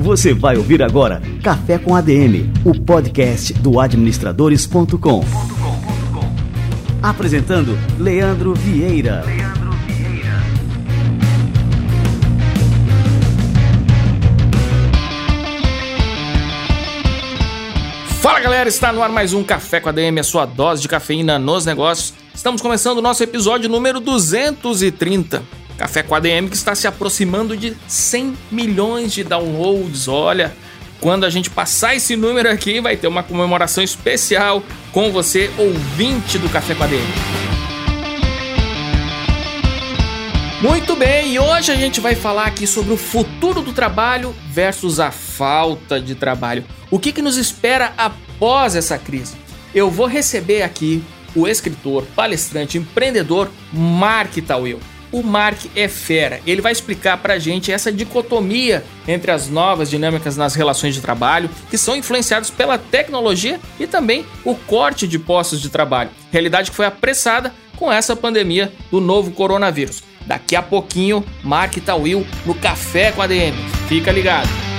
Você 0.00 0.34
vai 0.34 0.56
ouvir 0.56 0.82
agora 0.82 1.22
Café 1.42 1.78
com 1.78 1.94
ADM, 1.94 2.52
o 2.64 2.74
podcast 2.78 3.52
do 3.54 3.80
administradores.com. 3.80 5.24
Apresentando 7.02 7.78
Leandro 7.98 8.52
Vieira. 8.54 9.24
Fala 18.20 18.38
galera, 18.40 18.68
está 18.68 18.92
no 18.92 19.02
ar 19.02 19.08
mais 19.08 19.32
um 19.32 19.42
Café 19.42 19.80
com 19.80 19.88
ADM, 19.88 20.18
a 20.20 20.22
sua 20.22 20.44
dose 20.46 20.82
de 20.82 20.88
cafeína 20.88 21.38
nos 21.38 21.64
negócios. 21.64 22.21
Estamos 22.42 22.60
começando 22.60 22.98
o 22.98 23.02
nosso 23.02 23.22
episódio 23.22 23.70
número 23.70 24.00
230. 24.00 25.44
Café 25.78 26.02
com 26.02 26.12
ADM 26.12 26.48
que 26.48 26.56
está 26.56 26.74
se 26.74 26.88
aproximando 26.88 27.56
de 27.56 27.76
100 27.86 28.36
milhões 28.50 29.12
de 29.12 29.22
downloads. 29.22 30.08
Olha, 30.08 30.52
quando 31.00 31.22
a 31.22 31.30
gente 31.30 31.48
passar 31.48 31.94
esse 31.94 32.16
número 32.16 32.50
aqui, 32.50 32.80
vai 32.80 32.96
ter 32.96 33.06
uma 33.06 33.22
comemoração 33.22 33.84
especial 33.84 34.60
com 34.90 35.12
você, 35.12 35.52
ouvinte 35.56 36.36
do 36.36 36.48
Café 36.48 36.74
com 36.74 36.82
ADM. 36.82 36.98
Muito 40.60 40.96
bem, 40.96 41.34
e 41.34 41.38
hoje 41.38 41.70
a 41.70 41.76
gente 41.76 42.00
vai 42.00 42.16
falar 42.16 42.46
aqui 42.46 42.66
sobre 42.66 42.92
o 42.92 42.96
futuro 42.96 43.62
do 43.62 43.72
trabalho 43.72 44.34
versus 44.50 44.98
a 44.98 45.12
falta 45.12 46.00
de 46.00 46.16
trabalho. 46.16 46.64
O 46.90 46.98
que, 46.98 47.12
que 47.12 47.22
nos 47.22 47.36
espera 47.36 47.92
após 47.96 48.74
essa 48.74 48.98
crise? 48.98 49.36
Eu 49.72 49.88
vou 49.88 50.08
receber 50.08 50.62
aqui 50.62 51.04
o 51.34 51.48
escritor, 51.48 52.04
palestrante, 52.14 52.78
empreendedor 52.78 53.50
Mark 53.72 54.34
Tawil 54.46 54.80
o 55.12 55.22
Mark 55.22 55.66
é 55.76 55.86
fera. 55.86 56.40
Ele 56.46 56.62
vai 56.62 56.72
explicar 56.72 57.18
pra 57.18 57.38
gente 57.38 57.70
essa 57.70 57.92
dicotomia 57.92 58.82
entre 59.06 59.30
as 59.30 59.48
novas 59.48 59.90
dinâmicas 59.90 60.36
nas 60.36 60.54
relações 60.54 60.94
de 60.94 61.02
trabalho, 61.02 61.50
que 61.70 61.76
são 61.76 61.94
influenciadas 61.94 62.50
pela 62.50 62.78
tecnologia 62.78 63.60
e 63.78 63.86
também 63.86 64.24
o 64.42 64.54
corte 64.54 65.06
de 65.06 65.18
postos 65.18 65.60
de 65.60 65.68
trabalho. 65.68 66.10
Realidade 66.32 66.70
que 66.70 66.76
foi 66.76 66.86
apressada 66.86 67.52
com 67.76 67.92
essa 67.92 68.16
pandemia 68.16 68.72
do 68.90 69.00
novo 69.00 69.32
coronavírus. 69.32 70.02
Daqui 70.26 70.56
a 70.56 70.62
pouquinho, 70.62 71.24
Mark 71.42 71.76
Tawil 71.76 72.26
no 72.46 72.54
Café 72.54 73.12
com 73.12 73.20
a 73.20 73.26
DM. 73.26 73.56
Fica 73.88 74.10
ligado. 74.10 74.71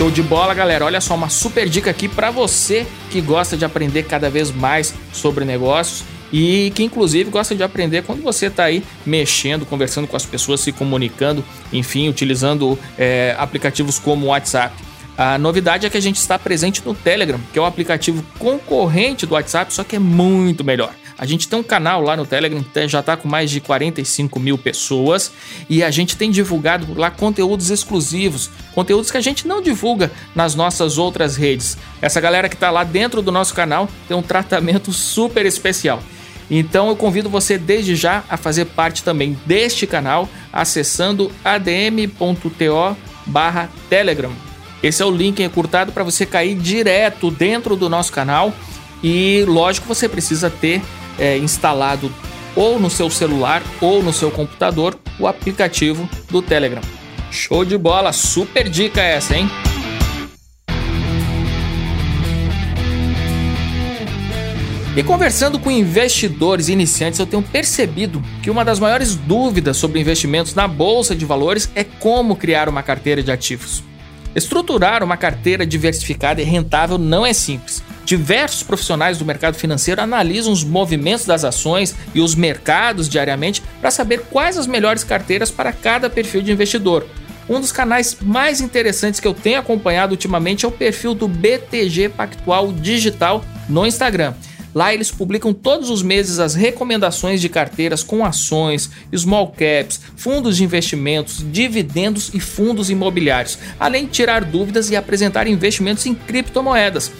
Show 0.00 0.10
de 0.10 0.22
bola, 0.22 0.54
galera. 0.54 0.86
Olha 0.86 0.98
só 0.98 1.14
uma 1.14 1.28
super 1.28 1.68
dica 1.68 1.90
aqui 1.90 2.08
para 2.08 2.30
você 2.30 2.86
que 3.10 3.20
gosta 3.20 3.54
de 3.54 3.66
aprender 3.66 4.04
cada 4.04 4.30
vez 4.30 4.50
mais 4.50 4.94
sobre 5.12 5.44
negócios 5.44 6.04
e 6.32 6.72
que 6.74 6.82
inclusive 6.82 7.28
gosta 7.28 7.54
de 7.54 7.62
aprender 7.62 8.02
quando 8.04 8.22
você 8.22 8.46
está 8.46 8.64
aí 8.64 8.82
mexendo, 9.04 9.66
conversando 9.66 10.08
com 10.08 10.16
as 10.16 10.24
pessoas, 10.24 10.60
se 10.60 10.72
comunicando, 10.72 11.44
enfim, 11.70 12.08
utilizando 12.08 12.78
é, 12.96 13.36
aplicativos 13.38 13.98
como 13.98 14.24
o 14.24 14.28
WhatsApp. 14.30 14.74
A 15.18 15.36
novidade 15.36 15.84
é 15.84 15.90
que 15.90 15.98
a 15.98 16.00
gente 16.00 16.16
está 16.16 16.38
presente 16.38 16.80
no 16.82 16.94
Telegram, 16.94 17.38
que 17.52 17.58
é 17.58 17.62
o 17.62 17.66
aplicativo 17.66 18.24
concorrente 18.38 19.26
do 19.26 19.34
WhatsApp, 19.34 19.70
só 19.70 19.84
que 19.84 19.96
é 19.96 19.98
muito 19.98 20.64
melhor. 20.64 20.94
A 21.20 21.26
gente 21.26 21.46
tem 21.46 21.58
um 21.58 21.62
canal 21.62 22.00
lá 22.00 22.16
no 22.16 22.24
Telegram, 22.24 22.64
já 22.88 23.00
está 23.00 23.14
com 23.14 23.28
mais 23.28 23.50
de 23.50 23.60
45 23.60 24.40
mil 24.40 24.56
pessoas 24.56 25.30
e 25.68 25.84
a 25.84 25.90
gente 25.90 26.16
tem 26.16 26.30
divulgado 26.30 26.98
lá 26.98 27.10
conteúdos 27.10 27.68
exclusivos, 27.68 28.48
conteúdos 28.74 29.10
que 29.10 29.18
a 29.18 29.20
gente 29.20 29.46
não 29.46 29.60
divulga 29.60 30.10
nas 30.34 30.54
nossas 30.54 30.96
outras 30.96 31.36
redes. 31.36 31.76
Essa 32.00 32.22
galera 32.22 32.48
que 32.48 32.54
está 32.54 32.70
lá 32.70 32.84
dentro 32.84 33.20
do 33.20 33.30
nosso 33.30 33.52
canal 33.52 33.86
tem 34.08 34.16
um 34.16 34.22
tratamento 34.22 34.94
super 34.94 35.44
especial. 35.44 36.02
Então 36.50 36.88
eu 36.88 36.96
convido 36.96 37.28
você 37.28 37.58
desde 37.58 37.94
já 37.94 38.24
a 38.26 38.38
fazer 38.38 38.64
parte 38.64 39.04
também 39.04 39.38
deste 39.44 39.86
canal 39.86 40.26
acessando 40.50 41.30
adm.to 41.44 42.96
telegram. 43.90 44.32
Esse 44.82 45.02
é 45.02 45.04
o 45.04 45.10
link 45.10 45.42
encurtado 45.42 45.92
para 45.92 46.02
você 46.02 46.24
cair 46.24 46.54
direto 46.54 47.30
dentro 47.30 47.76
do 47.76 47.90
nosso 47.90 48.10
canal 48.10 48.54
e 49.02 49.44
lógico 49.46 49.86
você 49.86 50.08
precisa 50.08 50.48
ter 50.48 50.80
é, 51.20 51.38
instalado 51.38 52.10
ou 52.56 52.80
no 52.80 52.90
seu 52.90 53.08
celular 53.08 53.62
ou 53.80 54.02
no 54.02 54.12
seu 54.12 54.30
computador 54.30 54.98
o 55.18 55.28
aplicativo 55.28 56.08
do 56.30 56.42
Telegram. 56.42 56.82
Show 57.30 57.64
de 57.64 57.78
bola, 57.78 58.12
super 58.12 58.68
dica 58.68 59.00
essa, 59.00 59.36
hein? 59.36 59.48
E 64.96 65.04
conversando 65.04 65.56
com 65.60 65.70
investidores 65.70 66.68
iniciantes, 66.68 67.20
eu 67.20 67.26
tenho 67.26 67.42
percebido 67.42 68.20
que 68.42 68.50
uma 68.50 68.64
das 68.64 68.80
maiores 68.80 69.14
dúvidas 69.14 69.76
sobre 69.76 70.00
investimentos 70.00 70.52
na 70.54 70.66
bolsa 70.66 71.14
de 71.14 71.24
valores 71.24 71.70
é 71.76 71.84
como 71.84 72.34
criar 72.34 72.68
uma 72.68 72.82
carteira 72.82 73.22
de 73.22 73.30
ativos. 73.30 73.84
Estruturar 74.34 75.04
uma 75.04 75.16
carteira 75.16 75.64
diversificada 75.64 76.42
e 76.42 76.44
rentável 76.44 76.98
não 76.98 77.24
é 77.24 77.32
simples. 77.32 77.82
Diversos 78.10 78.64
profissionais 78.64 79.18
do 79.18 79.24
mercado 79.24 79.54
financeiro 79.54 80.00
analisam 80.00 80.52
os 80.52 80.64
movimentos 80.64 81.24
das 81.24 81.44
ações 81.44 81.94
e 82.12 82.20
os 82.20 82.34
mercados 82.34 83.08
diariamente 83.08 83.62
para 83.80 83.92
saber 83.92 84.22
quais 84.22 84.58
as 84.58 84.66
melhores 84.66 85.04
carteiras 85.04 85.48
para 85.48 85.72
cada 85.72 86.10
perfil 86.10 86.42
de 86.42 86.50
investidor. 86.50 87.06
Um 87.48 87.60
dos 87.60 87.70
canais 87.70 88.16
mais 88.20 88.60
interessantes 88.60 89.20
que 89.20 89.28
eu 89.28 89.32
tenho 89.32 89.60
acompanhado 89.60 90.10
ultimamente 90.10 90.64
é 90.64 90.68
o 90.68 90.72
perfil 90.72 91.14
do 91.14 91.28
BTG 91.28 92.08
Pactual 92.08 92.72
Digital 92.72 93.44
no 93.68 93.86
Instagram. 93.86 94.34
Lá 94.74 94.92
eles 94.92 95.12
publicam 95.12 95.52
todos 95.52 95.88
os 95.88 96.02
meses 96.02 96.40
as 96.40 96.56
recomendações 96.56 97.40
de 97.40 97.48
carteiras 97.48 98.02
com 98.02 98.24
ações, 98.24 98.90
small 99.14 99.52
caps, 99.52 100.00
fundos 100.16 100.56
de 100.56 100.64
investimentos, 100.64 101.44
dividendos 101.52 102.32
e 102.34 102.40
fundos 102.40 102.90
imobiliários, 102.90 103.56
além 103.78 104.06
de 104.06 104.12
tirar 104.12 104.44
dúvidas 104.44 104.90
e 104.90 104.96
apresentar 104.96 105.46
investimentos 105.46 106.06
em 106.06 106.14
criptomoedas. 106.14 107.10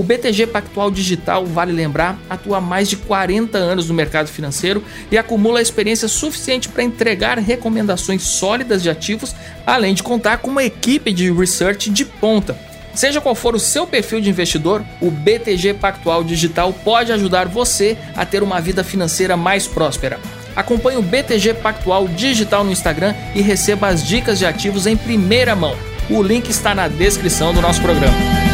O 0.00 0.02
BTG 0.02 0.46
Pactual 0.46 0.90
Digital, 0.90 1.44
vale 1.44 1.72
lembrar, 1.72 2.18
atua 2.30 2.56
há 2.56 2.60
mais 2.60 2.88
de 2.88 2.96
40 2.96 3.58
anos 3.58 3.86
no 3.86 3.92
mercado 3.92 4.28
financeiro 4.28 4.82
e 5.12 5.18
acumula 5.18 5.60
experiência 5.60 6.08
suficiente 6.08 6.70
para 6.70 6.82
entregar 6.82 7.36
recomendações 7.36 8.22
sólidas 8.22 8.82
de 8.82 8.88
ativos, 8.88 9.36
além 9.66 9.92
de 9.92 10.02
contar 10.02 10.38
com 10.38 10.48
uma 10.50 10.64
equipe 10.64 11.12
de 11.12 11.30
research 11.30 11.90
de 11.90 12.06
ponta. 12.06 12.58
Seja 12.94 13.20
qual 13.20 13.34
for 13.34 13.54
o 13.54 13.60
seu 13.60 13.86
perfil 13.86 14.22
de 14.22 14.30
investidor, 14.30 14.82
o 15.02 15.10
BTG 15.10 15.74
Pactual 15.74 16.24
Digital 16.24 16.72
pode 16.72 17.12
ajudar 17.12 17.46
você 17.46 17.94
a 18.16 18.24
ter 18.24 18.42
uma 18.42 18.58
vida 18.58 18.82
financeira 18.82 19.36
mais 19.36 19.66
próspera. 19.66 20.18
Acompanhe 20.56 20.96
o 20.96 21.02
BTG 21.02 21.52
Pactual 21.52 22.08
Digital 22.08 22.64
no 22.64 22.72
Instagram 22.72 23.14
e 23.34 23.42
receba 23.42 23.88
as 23.88 24.02
dicas 24.02 24.38
de 24.38 24.46
ativos 24.46 24.86
em 24.86 24.96
primeira 24.96 25.54
mão. 25.54 25.76
O 26.08 26.22
link 26.22 26.48
está 26.48 26.74
na 26.74 26.88
descrição 26.88 27.52
do 27.52 27.60
nosso 27.60 27.82
programa. 27.82 28.49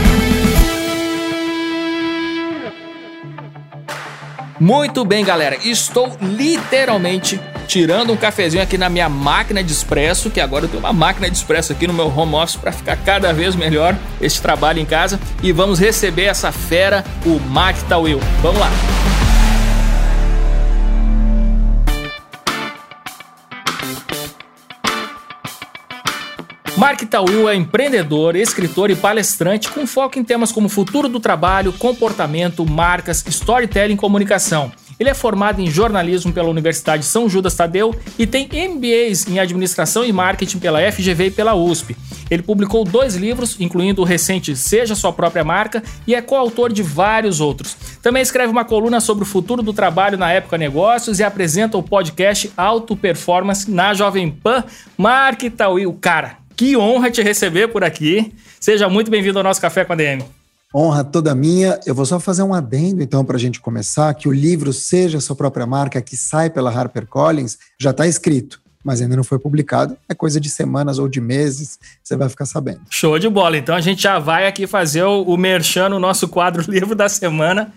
Muito 4.59 5.05
bem, 5.05 5.25
galera. 5.25 5.57
Estou 5.63 6.17
literalmente 6.21 7.41
tirando 7.67 8.13
um 8.13 8.17
cafezinho 8.17 8.63
aqui 8.63 8.79
na 8.79 8.89
minha 8.89 9.09
máquina 9.09 9.63
de 9.63 9.73
expresso, 9.73 10.31
que 10.31 10.41
agora 10.41 10.65
eu 10.65 10.69
tenho 10.69 10.81
uma 10.81 10.93
máquina 10.93 11.29
de 11.29 11.37
expresso 11.37 11.73
aqui 11.73 11.87
no 11.87 11.93
meu 11.93 12.07
home 12.07 12.35
office 12.35 12.57
para 12.57 12.73
ficar 12.73 12.97
cada 12.97 13.33
vez 13.33 13.55
melhor 13.55 13.97
este 14.21 14.41
trabalho 14.41 14.79
em 14.79 14.87
casa. 14.87 15.21
E 15.43 15.53
vamos 15.53 15.79
receber 15.79 16.25
essa 16.25 16.53
fera, 16.53 17.05
o 17.25 17.39
Mac 17.41 17.77
Tawil. 17.89 18.21
Vamos 18.41 18.61
lá! 18.61 19.26
Mark 26.77 27.01
Tawil 27.09 27.49
é 27.49 27.55
empreendedor, 27.55 28.37
escritor 28.37 28.91
e 28.91 28.95
palestrante 28.95 29.71
com 29.71 29.87
foco 29.87 30.19
em 30.19 30.25
temas 30.25 30.53
como 30.53 30.69
futuro 30.69 31.09
do 31.09 31.19
trabalho, 31.19 31.73
comportamento, 31.73 32.69
marcas, 32.69 33.25
storytelling 33.27 33.95
e 33.95 33.97
comunicação. 33.97 34.71
Ele 35.01 35.09
é 35.09 35.15
formado 35.15 35.61
em 35.61 35.71
jornalismo 35.71 36.35
pela 36.35 36.51
Universidade 36.51 37.07
São 37.07 37.31
Judas 37.31 37.55
Tadeu 37.55 37.95
e 38.19 38.27
tem 38.27 38.47
MBAs 38.47 39.27
em 39.27 39.39
administração 39.39 40.05
e 40.05 40.13
marketing 40.13 40.59
pela 40.59 40.81
FGV 40.93 41.27
e 41.27 41.31
pela 41.31 41.55
USP. 41.55 41.97
Ele 42.31 42.43
publicou 42.43 42.85
dois 42.85 43.15
livros, 43.15 43.59
incluindo 43.59 44.03
o 44.03 44.05
recente 44.05 44.55
Seja 44.55 44.95
Sua 44.95 45.13
Própria 45.13 45.45
Marca, 45.45 45.83
e 46.07 46.15
é 46.15 46.21
coautor 46.21 46.71
de 46.71 46.83
vários 46.83 47.41
outros. 47.41 47.75
Também 48.03 48.23
escreve 48.23 48.53
uma 48.53 48.65
coluna 48.65 49.01
sobre 49.01 49.25
o 49.25 49.27
futuro 49.27 49.63
do 49.63 49.73
trabalho 49.73 50.19
na 50.19 50.31
época 50.31 50.59
negócios 50.59 51.21
e 51.21 51.25
apresenta 51.25 51.79
o 51.79 51.83
podcast 51.83 52.53
Auto 52.55 52.95
Performance 52.95 53.71
na 53.71 53.95
Jovem 53.95 54.31
Pan. 54.31 54.65
Mark 54.99 55.43
Tawil, 55.57 55.93
cara, 56.01 56.46
que 56.57 56.77
honra 56.77 57.11
te 57.11 57.23
receber 57.23 57.69
por 57.69 57.85
aqui. 57.85 58.33
Seja 58.59 58.89
muito 58.89 59.11
bem-vindo 59.11 59.39
ao 59.39 59.45
nosso 59.45 59.61
Café 59.61 59.85
com 59.85 59.93
a 59.93 59.97
DM. 59.97 60.25
Honra 60.75 61.05
toda 61.05 61.35
minha. 61.35 61.79
Eu 61.87 61.95
vou 61.95 62.07
só 62.07 62.19
fazer 62.19 62.43
um 62.43 62.55
adendo, 62.55 63.03
então, 63.03 63.25
para 63.25 63.37
a 63.37 63.39
gente 63.39 63.61
começar, 63.61 64.13
que 64.15 64.29
o 64.29 64.33
livro 64.33 64.73
Seja 64.73 65.21
Sua 65.21 65.37
Própria 65.37 65.67
Marca, 65.67 66.01
que 66.01 66.17
sai 66.17 66.49
pela 66.49 66.71
HarperCollins, 66.71 67.59
já 67.79 67.91
está 67.91 68.07
escrito, 68.07 68.61
mas 68.83 69.01
ainda 69.03 69.17
não 69.17 69.25
foi 69.25 69.39
publicado. 69.39 69.97
É 70.09 70.15
coisa 70.15 70.41
de 70.41 70.49
semanas 70.49 70.99
ou 70.99 71.09
de 71.09 71.21
meses, 71.21 71.79
você 72.03 72.17
vai 72.17 72.29
ficar 72.29 72.47
sabendo. 72.47 72.81
Show 72.91 73.19
de 73.19 73.29
bola. 73.29 73.59
Então, 73.59 73.75
a 73.75 73.81
gente 73.81 74.03
já 74.03 74.19
vai 74.19 74.47
aqui 74.47 74.67
fazer 74.67 75.03
o, 75.03 75.23
o 75.23 75.37
merchan 75.37 75.91
no 75.91 75.99
nosso 75.99 76.27
quadro 76.27 76.65
Livro 76.71 76.95
da 76.95 77.09
Semana. 77.09 77.73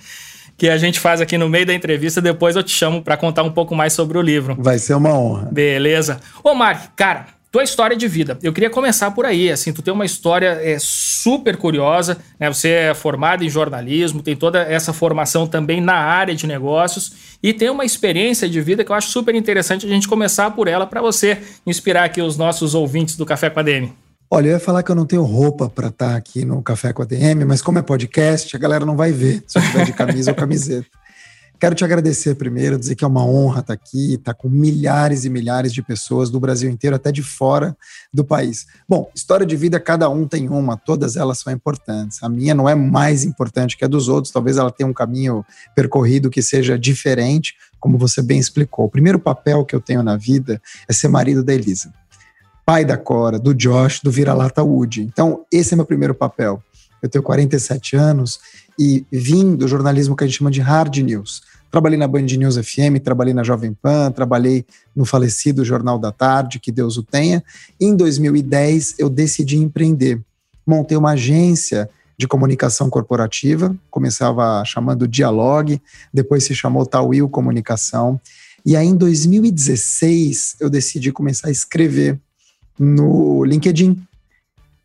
que 0.58 0.70
a 0.70 0.78
gente 0.78 1.00
faz 1.00 1.22
aqui 1.22 1.38
no 1.38 1.50
meio 1.50 1.66
da 1.66 1.74
entrevista. 1.74 2.22
Depois 2.22 2.56
eu 2.56 2.64
te 2.64 2.72
chamo 2.72 3.02
para 3.02 3.16
contar 3.18 3.44
um 3.44 3.52
pouco 3.52 3.76
mais 3.76 3.94
sobre 3.94 4.18
o 4.18 4.22
livro. 4.22 4.56
Vai 4.58 4.80
ser 4.80 4.94
uma 4.94 5.14
honra. 5.14 5.50
Beleza. 5.52 6.20
Ô, 6.44 6.54
Mark, 6.54 6.92
cara, 6.96 7.28
tua 7.52 7.64
história 7.64 7.98
de 7.98 8.08
vida. 8.08 8.38
Eu 8.44 8.54
queria 8.54 8.70
começar 8.70 9.12
por 9.12 9.26
aí, 9.26 9.52
assim, 9.52 9.74
tu 9.74 9.82
tem 9.82 9.94
uma 9.94 10.06
história 10.06 10.60
é, 10.62 10.78
super 10.80 11.58
curiosa, 11.58 12.18
né? 12.40 12.48
Você 12.48 12.70
é 12.70 12.94
formado 12.94 13.44
em 13.44 13.50
jornalismo, 13.50 14.22
tem 14.22 14.36
toda 14.36 14.62
essa 14.62 14.94
formação 14.94 15.48
também 15.48 15.82
na 15.82 15.96
área 15.96 16.36
de 16.36 16.46
negócios 16.46 17.38
e 17.42 17.54
tem 17.54 17.70
uma 17.70 17.86
experiência 17.86 18.48
de 18.48 18.62
vida 18.62 18.84
que 18.84 18.92
eu 18.92 18.96
acho 18.96 19.10
super 19.10 19.34
interessante 19.34 19.86
a 19.86 19.90
gente 19.90 20.08
começar 20.08 20.52
por 20.52 20.68
ela 20.68 20.86
para 20.86 21.02
você 21.02 21.40
inspirar 21.66 22.04
aqui 22.04 22.22
os 22.22 22.38
nossos 22.38 22.76
ouvintes 22.76 23.16
do 23.16 23.26
Café 23.26 23.50
com 23.50 23.60
a 23.60 23.64
DM. 23.64 23.94
Olha, 24.32 24.50
eu 24.50 24.52
ia 24.54 24.60
falar 24.60 24.84
que 24.84 24.92
eu 24.92 24.96
não 24.96 25.08
tenho 25.08 25.24
roupa 25.24 25.68
para 25.68 25.88
estar 25.88 26.10
tá 26.10 26.16
aqui 26.16 26.46
no 26.46 26.62
Café 26.62 26.94
com 26.94 27.02
a 27.02 27.06
DM, 27.06 27.46
mas 27.46 27.64
como 27.64 27.80
é 27.80 27.82
podcast, 27.82 28.56
a 28.56 28.60
galera 28.60 28.86
não 28.86 28.96
vai 28.96 29.12
ver 29.12 29.44
se 29.48 29.58
eu 29.58 29.62
estiver 29.64 29.86
de 29.86 29.94
camisa 29.94 30.30
ou 30.30 30.36
camiseta. 30.36 30.86
Quero 31.60 31.76
te 31.76 31.84
agradecer 31.84 32.36
primeiro, 32.36 32.80
dizer 32.80 32.96
que 32.96 33.04
é 33.04 33.08
uma 33.08 33.26
honra 33.26 33.60
estar 33.60 33.74
aqui, 33.74 34.14
estar 34.14 34.34
com 34.34 34.48
milhares 34.48 35.26
e 35.26 35.30
milhares 35.30 35.74
de 35.74 35.82
pessoas 35.82 36.30
do 36.30 36.40
Brasil 36.40 36.70
inteiro, 36.70 36.96
até 36.96 37.12
de 37.12 37.22
fora 37.22 37.76
do 38.14 38.24
país. 38.24 38.66
Bom, 38.88 39.12
história 39.14 39.46
de 39.46 39.58
vida, 39.58 39.78
cada 39.78 40.10
um 40.10 40.26
tem 40.26 40.48
uma, 40.48 40.78
todas 40.78 41.18
elas 41.18 41.40
são 41.40 41.52
importantes. 41.52 42.24
A 42.24 42.30
minha 42.30 42.56
não 42.56 42.70
é 42.70 42.76
mais 42.76 43.26
importante 43.26 43.76
que 43.76 43.84
a 43.84 43.90
dos 43.90 44.08
outros, 44.08 44.32
talvez 44.32 44.56
ela 44.56 44.72
tenha 44.72 44.88
um 44.88 44.94
caminho 44.94 45.46
percorrido 45.76 46.30
que 46.30 46.42
seja 46.42 46.80
diferente, 46.80 47.56
como 47.78 47.98
você 47.98 48.22
bem 48.22 48.40
explicou. 48.40 48.86
O 48.86 48.90
primeiro 48.90 49.20
papel 49.20 49.66
que 49.66 49.76
eu 49.76 49.82
tenho 49.82 50.02
na 50.02 50.16
vida 50.16 50.62
é 50.88 50.94
ser 50.94 51.10
marido 51.10 51.44
da 51.44 51.54
Elisa, 51.54 51.94
pai 52.66 52.86
da 52.86 52.98
Cora, 52.98 53.38
do 53.38 53.54
Josh, 53.54 54.00
do 54.00 54.10
Vira-Lata 54.10 54.64
Wood. 54.64 55.02
Então, 55.02 55.46
esse 55.52 55.74
é 55.74 55.76
meu 55.76 55.86
primeiro 55.86 56.16
papel. 56.16 56.64
Eu 57.02 57.10
tenho 57.10 57.24
47 57.24 57.96
anos 57.98 58.40
e 58.80 59.06
vim 59.12 59.58
do 59.58 59.68
jornalismo 59.68 60.16
que 60.16 60.24
a 60.24 60.28
gente 60.28 60.38
chama 60.38 60.50
de 60.50 60.62
hard 60.62 60.96
news. 61.00 61.42
Trabalhei 61.70 62.00
na 62.00 62.08
Band 62.08 62.22
News 62.22 62.56
FM, 62.56 63.04
trabalhei 63.04 63.34
na 63.34 63.44
Jovem 63.44 63.74
Pan, 63.74 64.10
trabalhei 64.12 64.66
no 64.96 65.06
falecido 65.06 65.66
Jornal 65.66 66.00
da 66.00 66.12
Tarde, 66.12 66.60
que 66.60 66.72
Deus 66.72 66.98
o 66.98 67.04
tenha. 67.04 67.44
Em 67.80 67.96
2010, 67.96 68.96
eu 68.98 69.10
decidi 69.10 69.58
empreender. 69.58 70.20
Montei 70.66 70.98
uma 70.98 71.12
agência 71.12 71.90
de 72.18 72.28
comunicação 72.28 72.90
corporativa, 72.90 73.76
começava 73.92 74.64
chamando 74.66 75.08
Dialogue, 75.08 75.82
depois 76.14 76.44
se 76.44 76.56
chamou 76.56 76.86
Tawil 76.86 77.30
Comunicação. 77.30 78.20
E 78.66 78.76
aí, 78.76 78.88
em 78.88 78.96
2016, 78.96 80.56
eu 80.60 80.70
decidi 80.70 81.12
começar 81.12 81.50
a 81.50 81.52
escrever 81.52 82.20
no 82.78 83.44
LinkedIn. 83.44 84.02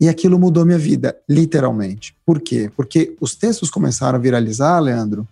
E 0.05 0.09
aquilo 0.11 0.39
mudou 0.39 0.67
minha 0.67 0.77
vida, 0.77 1.17
literalmente. 1.27 2.15
Por 2.27 2.39
quê? 2.39 2.71
Porque 2.77 3.17
os 3.19 3.35
textos 3.35 3.71
começaram 3.71 4.19
a 4.19 4.21
viralizar, 4.21 4.79
Leandro, 4.79 5.27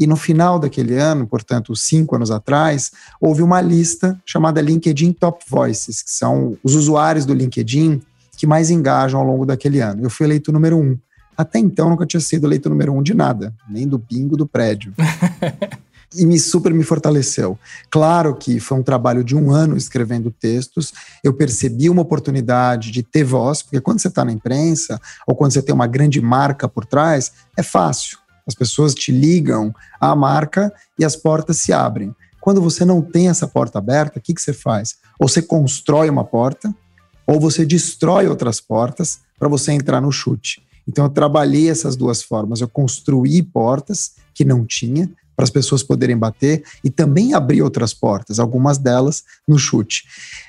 e 0.00 0.06
no 0.06 0.16
final 0.16 0.58
daquele 0.58 0.96
ano, 0.96 1.26
portanto, 1.26 1.76
cinco 1.76 2.16
anos 2.16 2.30
atrás, 2.30 2.90
houve 3.20 3.42
uma 3.42 3.60
lista 3.60 4.18
chamada 4.24 4.62
LinkedIn 4.62 5.12
Top 5.12 5.44
Voices, 5.46 6.00
que 6.00 6.10
são 6.10 6.56
os 6.64 6.74
usuários 6.74 7.26
do 7.26 7.34
LinkedIn 7.34 8.00
que 8.34 8.46
mais 8.46 8.70
engajam 8.70 9.20
ao 9.20 9.26
longo 9.26 9.44
daquele 9.44 9.80
ano. 9.80 10.02
Eu 10.02 10.08
fui 10.08 10.24
eleito 10.24 10.50
número 10.50 10.78
um. 10.78 10.96
Até 11.36 11.58
então, 11.58 11.90
nunca 11.90 12.06
tinha 12.06 12.20
sido 12.20 12.46
eleito 12.46 12.70
número 12.70 12.94
um 12.94 13.02
de 13.02 13.12
nada, 13.12 13.52
nem 13.68 13.86
do 13.86 13.98
bingo 13.98 14.38
do 14.38 14.46
prédio. 14.46 14.94
e 16.16 16.26
me 16.26 16.38
super 16.38 16.72
me 16.72 16.84
fortaleceu. 16.84 17.58
Claro 17.90 18.34
que 18.34 18.60
foi 18.60 18.78
um 18.78 18.82
trabalho 18.82 19.24
de 19.24 19.36
um 19.36 19.50
ano 19.50 19.76
escrevendo 19.76 20.30
textos. 20.30 20.92
Eu 21.22 21.34
percebi 21.34 21.88
uma 21.90 22.02
oportunidade 22.02 22.90
de 22.90 23.02
ter 23.02 23.24
voz, 23.24 23.62
porque 23.62 23.80
quando 23.80 24.00
você 24.00 24.08
está 24.08 24.24
na 24.24 24.32
imprensa 24.32 25.00
ou 25.26 25.34
quando 25.34 25.52
você 25.52 25.62
tem 25.62 25.74
uma 25.74 25.86
grande 25.86 26.20
marca 26.20 26.68
por 26.68 26.84
trás, 26.84 27.32
é 27.56 27.62
fácil. 27.62 28.18
As 28.46 28.54
pessoas 28.54 28.94
te 28.94 29.10
ligam 29.10 29.74
à 30.00 30.14
marca 30.14 30.72
e 30.98 31.04
as 31.04 31.16
portas 31.16 31.58
se 31.58 31.72
abrem. 31.72 32.14
Quando 32.40 32.60
você 32.60 32.84
não 32.84 33.00
tem 33.00 33.28
essa 33.28 33.48
porta 33.48 33.78
aberta, 33.78 34.18
o 34.18 34.22
que, 34.22 34.34
que 34.34 34.42
você 34.42 34.52
faz? 34.52 34.96
Ou 35.18 35.28
você 35.28 35.40
constrói 35.40 36.10
uma 36.10 36.24
porta, 36.24 36.74
ou 37.26 37.40
você 37.40 37.64
destrói 37.64 38.28
outras 38.28 38.60
portas 38.60 39.20
para 39.38 39.48
você 39.48 39.72
entrar 39.72 40.00
no 40.00 40.12
chute. 40.12 40.62
Então 40.86 41.06
eu 41.06 41.10
trabalhei 41.10 41.70
essas 41.70 41.96
duas 41.96 42.22
formas. 42.22 42.60
Eu 42.60 42.68
construí 42.68 43.42
portas 43.42 44.12
que 44.34 44.44
não 44.44 44.64
tinha 44.66 45.10
para 45.36 45.44
as 45.44 45.50
pessoas 45.50 45.82
poderem 45.82 46.16
bater 46.16 46.62
e 46.82 46.90
também 46.90 47.34
abrir 47.34 47.62
outras 47.62 47.92
portas, 47.92 48.38
algumas 48.38 48.78
delas 48.78 49.24
no 49.46 49.58
chute. 49.58 50.04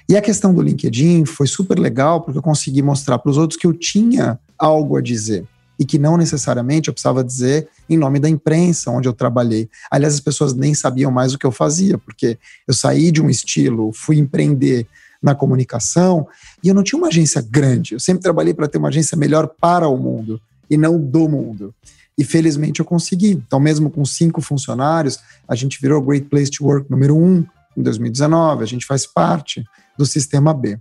E 0.07 0.15
a 0.15 0.21
questão 0.21 0.53
do 0.53 0.61
LinkedIn 0.61 1.25
foi 1.25 1.47
super 1.47 1.79
legal 1.79 2.21
porque 2.21 2.37
eu 2.37 2.43
consegui 2.43 2.81
mostrar 2.81 3.17
para 3.19 3.31
os 3.31 3.37
outros 3.37 3.59
que 3.59 3.67
eu 3.67 3.73
tinha 3.73 4.39
algo 4.57 4.97
a 4.97 5.01
dizer 5.01 5.45
e 5.77 5.85
que 5.85 5.99
não 5.99 6.17
necessariamente 6.17 6.87
eu 6.87 6.93
precisava 6.93 7.23
dizer 7.23 7.67
em 7.89 7.97
nome 7.97 8.19
da 8.19 8.29
imprensa 8.29 8.91
onde 8.91 9.07
eu 9.07 9.13
trabalhei. 9.13 9.69
Aliás, 9.91 10.13
as 10.13 10.19
pessoas 10.19 10.53
nem 10.53 10.73
sabiam 10.73 11.11
mais 11.11 11.33
o 11.33 11.37
que 11.37 11.45
eu 11.45 11.51
fazia, 11.51 11.97
porque 11.97 12.37
eu 12.67 12.73
saí 12.73 13.11
de 13.11 13.21
um 13.21 13.29
estilo, 13.29 13.91
fui 13.93 14.17
empreender 14.17 14.87
na 15.21 15.35
comunicação 15.35 16.27
e 16.63 16.69
eu 16.69 16.75
não 16.75 16.83
tinha 16.83 16.97
uma 16.97 17.07
agência 17.07 17.41
grande. 17.41 17.93
Eu 17.93 17.99
sempre 17.99 18.23
trabalhei 18.23 18.53
para 18.53 18.67
ter 18.67 18.77
uma 18.77 18.89
agência 18.89 19.17
melhor 19.17 19.47
para 19.59 19.87
o 19.87 19.97
mundo 19.97 20.39
e 20.69 20.77
não 20.77 20.99
do 20.99 21.27
mundo. 21.27 21.73
E 22.17 22.23
felizmente 22.23 22.79
eu 22.79 22.85
consegui. 22.85 23.31
Então, 23.31 23.59
mesmo 23.59 23.89
com 23.89 24.05
cinco 24.05 24.41
funcionários, 24.41 25.19
a 25.47 25.55
gente 25.55 25.79
virou 25.81 26.01
Great 26.01 26.27
Place 26.27 26.51
to 26.51 26.65
Work 26.65 26.89
número 26.89 27.15
um 27.17 27.45
em 27.75 27.83
2019. 27.83 28.63
A 28.63 28.67
gente 28.67 28.85
faz 28.85 29.05
parte 29.05 29.63
do 29.97 30.05
sistema 30.05 30.53
B. 30.53 30.79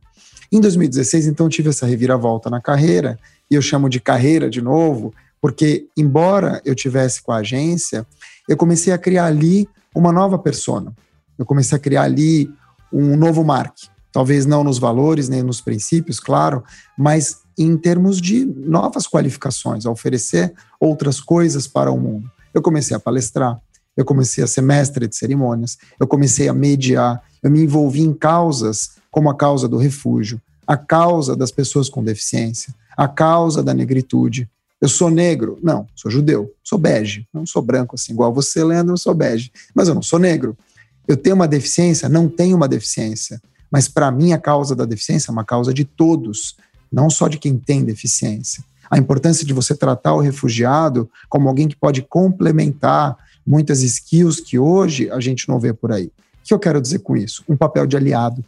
Em 0.52 0.60
2016, 0.60 1.26
então, 1.26 1.46
eu 1.46 1.50
tive 1.50 1.70
essa 1.70 1.86
reviravolta 1.86 2.48
na 2.48 2.60
carreira 2.60 3.18
e 3.50 3.54
eu 3.54 3.62
chamo 3.62 3.88
de 3.88 4.00
carreira 4.00 4.48
de 4.48 4.62
novo, 4.62 5.12
porque 5.40 5.86
embora 5.96 6.62
eu 6.64 6.74
tivesse 6.74 7.22
com 7.22 7.32
a 7.32 7.38
agência, 7.38 8.06
eu 8.48 8.56
comecei 8.56 8.92
a 8.92 8.98
criar 8.98 9.26
ali 9.26 9.68
uma 9.94 10.12
nova 10.12 10.38
persona. 10.38 10.94
Eu 11.38 11.44
comecei 11.44 11.76
a 11.76 11.80
criar 11.80 12.02
ali 12.02 12.50
um 12.92 13.16
novo 13.16 13.42
mark. 13.44 13.74
Talvez 14.12 14.46
não 14.46 14.62
nos 14.62 14.78
valores 14.78 15.28
nem 15.28 15.42
nos 15.42 15.60
princípios, 15.60 16.20
claro, 16.20 16.62
mas 16.96 17.43
em 17.56 17.76
termos 17.76 18.20
de 18.20 18.44
novas 18.44 19.06
qualificações, 19.06 19.86
a 19.86 19.90
oferecer 19.90 20.52
outras 20.80 21.20
coisas 21.20 21.66
para 21.66 21.90
o 21.90 21.98
mundo. 21.98 22.30
Eu 22.52 22.62
comecei 22.62 22.96
a 22.96 23.00
palestrar, 23.00 23.60
eu 23.96 24.04
comecei 24.04 24.42
a 24.42 24.46
ser 24.46 24.60
mestre 24.60 25.06
de 25.06 25.16
cerimônias, 25.16 25.78
eu 25.98 26.06
comecei 26.06 26.48
a 26.48 26.54
mediar, 26.54 27.22
eu 27.42 27.50
me 27.50 27.62
envolvi 27.62 28.02
em 28.02 28.12
causas 28.12 28.92
como 29.10 29.30
a 29.30 29.34
causa 29.34 29.68
do 29.68 29.76
refúgio, 29.76 30.40
a 30.66 30.76
causa 30.76 31.36
das 31.36 31.50
pessoas 31.50 31.88
com 31.88 32.02
deficiência, 32.02 32.74
a 32.96 33.06
causa 33.06 33.62
da 33.62 33.74
negritude. 33.74 34.48
Eu 34.80 34.88
sou 34.88 35.10
negro? 35.10 35.58
Não, 35.62 35.86
sou 35.94 36.10
judeu. 36.10 36.52
Sou 36.62 36.78
bege. 36.78 37.26
Não 37.32 37.46
sou 37.46 37.62
branco 37.62 37.94
assim, 37.94 38.12
igual 38.12 38.32
você, 38.32 38.62
Leandro, 38.62 38.94
eu 38.94 38.98
sou 38.98 39.14
bege. 39.14 39.50
Mas 39.74 39.88
eu 39.88 39.94
não 39.94 40.02
sou 40.02 40.18
negro. 40.18 40.56
Eu 41.06 41.16
tenho 41.16 41.36
uma 41.36 41.48
deficiência? 41.48 42.08
Não 42.08 42.28
tenho 42.28 42.56
uma 42.56 42.68
deficiência. 42.68 43.40
Mas 43.70 43.88
para 43.88 44.10
mim, 44.10 44.32
a 44.32 44.38
causa 44.38 44.74
da 44.74 44.84
deficiência 44.84 45.30
é 45.30 45.32
uma 45.32 45.44
causa 45.44 45.72
de 45.72 45.84
todos, 45.84 46.56
não 46.94 47.10
só 47.10 47.26
de 47.26 47.38
quem 47.38 47.58
tem 47.58 47.84
deficiência. 47.84 48.62
A 48.88 48.96
importância 48.96 49.44
de 49.44 49.52
você 49.52 49.74
tratar 49.74 50.14
o 50.14 50.20
refugiado 50.20 51.10
como 51.28 51.48
alguém 51.48 51.66
que 51.66 51.74
pode 51.74 52.02
complementar 52.02 53.16
muitas 53.44 53.82
skills 53.82 54.38
que 54.38 54.58
hoje 54.58 55.10
a 55.10 55.18
gente 55.18 55.48
não 55.48 55.58
vê 55.58 55.72
por 55.72 55.90
aí. 55.90 56.06
O 56.06 56.10
que 56.44 56.54
eu 56.54 56.58
quero 56.58 56.80
dizer 56.80 57.00
com 57.00 57.16
isso? 57.16 57.42
Um 57.48 57.56
papel 57.56 57.86
de 57.86 57.96
aliado. 57.96 58.44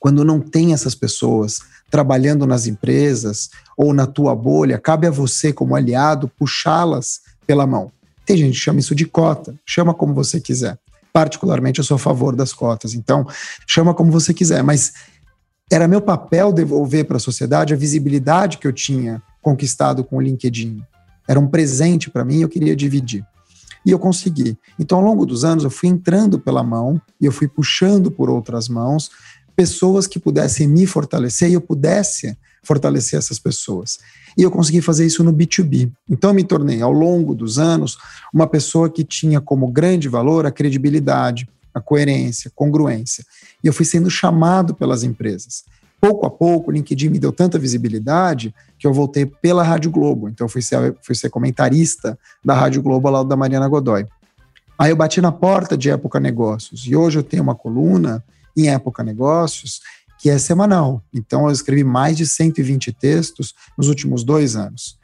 Quando 0.00 0.24
não 0.24 0.40
tem 0.40 0.72
essas 0.72 0.94
pessoas 0.94 1.60
trabalhando 1.90 2.46
nas 2.46 2.66
empresas 2.66 3.50
ou 3.76 3.94
na 3.94 4.06
tua 4.06 4.34
bolha, 4.34 4.78
cabe 4.78 5.06
a 5.06 5.10
você, 5.10 5.52
como 5.52 5.76
aliado, 5.76 6.28
puxá-las 6.36 7.20
pela 7.46 7.66
mão. 7.66 7.92
Tem 8.26 8.36
gente 8.36 8.54
que 8.54 8.60
chama 8.60 8.80
isso 8.80 8.94
de 8.94 9.06
cota, 9.06 9.54
chama 9.64 9.94
como 9.94 10.12
você 10.12 10.40
quiser. 10.40 10.78
Particularmente, 11.12 11.78
eu 11.78 11.84
sou 11.84 11.94
a 11.94 11.98
favor 11.98 12.34
das 12.34 12.52
cotas, 12.52 12.94
então 12.94 13.26
chama 13.66 13.94
como 13.94 14.10
você 14.10 14.34
quiser, 14.34 14.62
mas 14.62 14.92
era 15.70 15.86
meu 15.86 16.00
papel 16.00 16.52
devolver 16.52 17.04
para 17.04 17.18
a 17.18 17.20
sociedade 17.20 17.74
a 17.74 17.76
visibilidade 17.76 18.58
que 18.58 18.66
eu 18.66 18.72
tinha 18.72 19.22
conquistado 19.42 20.02
com 20.02 20.16
o 20.16 20.20
LinkedIn. 20.20 20.82
Era 21.26 21.38
um 21.38 21.46
presente 21.46 22.10
para 22.10 22.24
mim, 22.24 22.40
eu 22.40 22.48
queria 22.48 22.74
dividir. 22.74 23.24
E 23.84 23.90
eu 23.90 23.98
consegui. 23.98 24.58
Então, 24.78 24.98
ao 24.98 25.04
longo 25.04 25.24
dos 25.24 25.44
anos, 25.44 25.64
eu 25.64 25.70
fui 25.70 25.88
entrando 25.88 26.38
pela 26.38 26.62
mão 26.62 27.00
e 27.20 27.26
eu 27.26 27.32
fui 27.32 27.46
puxando 27.46 28.10
por 28.10 28.30
outras 28.30 28.68
mãos 28.68 29.10
pessoas 29.54 30.06
que 30.06 30.18
pudessem 30.18 30.66
me 30.68 30.86
fortalecer 30.86 31.50
e 31.50 31.54
eu 31.54 31.60
pudesse 31.60 32.36
fortalecer 32.62 33.18
essas 33.18 33.38
pessoas. 33.38 33.98
E 34.36 34.42
eu 34.42 34.50
consegui 34.50 34.80
fazer 34.80 35.04
isso 35.04 35.24
no 35.24 35.32
B2B. 35.32 35.90
Então, 36.08 36.30
eu 36.30 36.34
me 36.34 36.44
tornei, 36.44 36.80
ao 36.80 36.92
longo 36.92 37.34
dos 37.34 37.58
anos, 37.58 37.98
uma 38.32 38.46
pessoa 38.46 38.88
que 38.88 39.04
tinha 39.04 39.40
como 39.40 39.70
grande 39.70 40.08
valor 40.08 40.46
a 40.46 40.50
credibilidade, 40.50 41.48
a 41.74 41.80
coerência, 41.80 42.50
congruência. 42.54 43.24
E 43.62 43.66
eu 43.66 43.72
fui 43.72 43.84
sendo 43.84 44.10
chamado 44.10 44.74
pelas 44.74 45.02
empresas. 45.02 45.64
Pouco 46.00 46.26
a 46.26 46.30
pouco, 46.30 46.70
o 46.70 46.74
LinkedIn 46.74 47.08
me 47.08 47.18
deu 47.18 47.32
tanta 47.32 47.58
visibilidade 47.58 48.54
que 48.78 48.86
eu 48.86 48.92
voltei 48.92 49.26
pela 49.26 49.64
Rádio 49.64 49.90
Globo. 49.90 50.28
Então, 50.28 50.44
eu 50.46 50.48
fui 50.48 50.62
ser, 50.62 50.96
fui 51.02 51.14
ser 51.14 51.28
comentarista 51.28 52.16
da 52.44 52.54
Rádio 52.54 52.82
Globo 52.82 53.10
lado 53.10 53.28
da 53.28 53.36
Mariana 53.36 53.68
Godoy. 53.68 54.06
Aí 54.78 54.90
eu 54.90 54.96
bati 54.96 55.20
na 55.20 55.32
porta 55.32 55.76
de 55.76 55.90
Época 55.90 56.20
Negócios. 56.20 56.86
E 56.86 56.94
hoje 56.94 57.18
eu 57.18 57.24
tenho 57.24 57.42
uma 57.42 57.54
coluna 57.54 58.22
em 58.56 58.68
Época 58.68 59.02
Negócios, 59.02 59.80
que 60.20 60.30
é 60.30 60.38
semanal. 60.38 61.02
Então, 61.12 61.46
eu 61.46 61.52
escrevi 61.52 61.82
mais 61.82 62.16
de 62.16 62.26
120 62.26 62.92
textos 62.92 63.54
nos 63.76 63.88
últimos 63.88 64.22
dois 64.22 64.54
anos. 64.54 64.96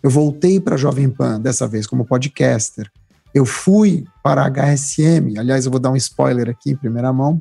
Eu 0.00 0.10
voltei 0.10 0.60
para 0.60 0.76
a 0.76 0.78
Jovem 0.78 1.10
Pan, 1.10 1.40
dessa 1.40 1.66
vez 1.66 1.86
como 1.88 2.04
podcaster. 2.04 2.88
Eu 3.36 3.44
fui 3.44 4.06
para 4.22 4.46
a 4.46 4.48
HSM, 4.48 5.38
aliás, 5.38 5.66
eu 5.66 5.70
vou 5.70 5.78
dar 5.78 5.90
um 5.90 5.96
spoiler 5.96 6.48
aqui 6.48 6.70
em 6.70 6.74
primeira 6.74 7.12
mão. 7.12 7.38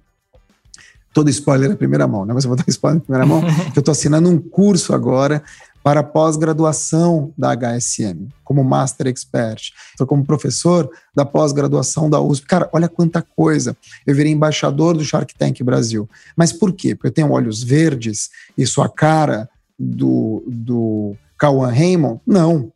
Todo 1.14 1.30
spoiler 1.30 1.72
é 1.72 1.76
primeira 1.78 2.06
mão, 2.06 2.26
né? 2.26 2.34
Mas 2.34 2.44
eu 2.44 2.50
vou 2.50 2.58
dar 2.58 2.66
um 2.68 2.70
spoiler 2.70 2.98
em 3.02 3.06
primeira 3.06 3.26
mão, 3.26 3.42
que 3.72 3.80
eu 3.80 3.80
estou 3.80 3.94
assinando 3.94 4.30
um 4.30 4.38
curso 4.38 4.94
agora 4.94 5.42
para 5.82 6.04
pós-graduação 6.04 7.32
da 7.38 7.56
HSM, 7.56 8.28
como 8.44 8.62
Master 8.62 9.08
Expert. 9.08 9.72
Estou 9.92 10.06
como 10.06 10.26
professor 10.26 10.90
da 11.16 11.24
pós-graduação 11.24 12.10
da 12.10 12.20
USP. 12.20 12.46
Cara, 12.46 12.70
olha 12.74 12.90
quanta 12.90 13.22
coisa. 13.22 13.78
Eu 14.06 14.14
virei 14.14 14.34
embaixador 14.34 14.98
do 14.98 15.06
Shark 15.06 15.34
Tank 15.34 15.64
Brasil. 15.64 16.10
Mas 16.36 16.52
por 16.52 16.74
quê? 16.74 16.94
Porque 16.94 17.08
eu 17.08 17.14
tenho 17.14 17.32
olhos 17.32 17.64
verdes 17.64 18.32
e 18.58 18.68
sou 18.68 18.84
a 18.84 18.90
cara 18.90 19.50
do, 19.80 20.44
do 20.46 21.16
Raymond? 21.42 22.20
Não, 22.28 22.70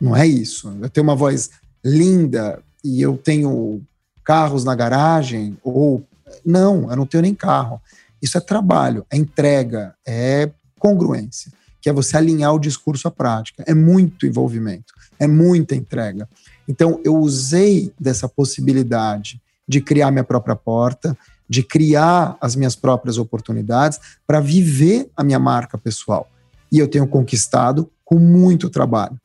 não 0.00 0.16
é 0.16 0.26
isso. 0.26 0.74
Eu 0.80 0.88
tenho 0.88 1.04
uma 1.04 1.14
voz 1.14 1.50
linda 1.86 2.60
e 2.84 3.00
eu 3.00 3.16
tenho 3.16 3.80
carros 4.24 4.64
na 4.64 4.74
garagem 4.74 5.56
ou... 5.62 6.04
Não, 6.44 6.90
eu 6.90 6.96
não 6.96 7.06
tenho 7.06 7.22
nem 7.22 7.34
carro. 7.34 7.80
Isso 8.20 8.36
é 8.36 8.40
trabalho, 8.40 9.06
é 9.10 9.16
entrega, 9.16 9.94
é 10.06 10.50
congruência 10.78 11.52
que 11.86 11.90
é 11.90 11.92
você 11.92 12.16
alinhar 12.16 12.52
o 12.52 12.58
discurso 12.58 13.06
à 13.06 13.12
prática. 13.12 13.62
É 13.64 13.72
muito 13.72 14.26
envolvimento, 14.26 14.92
é 15.20 15.28
muita 15.28 15.76
entrega. 15.76 16.28
Então, 16.66 17.00
eu 17.04 17.16
usei 17.16 17.92
dessa 17.96 18.28
possibilidade 18.28 19.40
de 19.68 19.80
criar 19.80 20.10
minha 20.10 20.24
própria 20.24 20.56
porta, 20.56 21.16
de 21.48 21.62
criar 21.62 22.36
as 22.40 22.56
minhas 22.56 22.74
próprias 22.74 23.18
oportunidades 23.18 24.00
para 24.26 24.40
viver 24.40 25.08
a 25.16 25.22
minha 25.22 25.38
marca 25.38 25.78
pessoal. 25.78 26.28
E 26.72 26.80
eu 26.80 26.88
tenho 26.88 27.06
conquistado 27.06 27.88
com 28.04 28.18
muito 28.18 28.68
trabalho. 28.68 29.16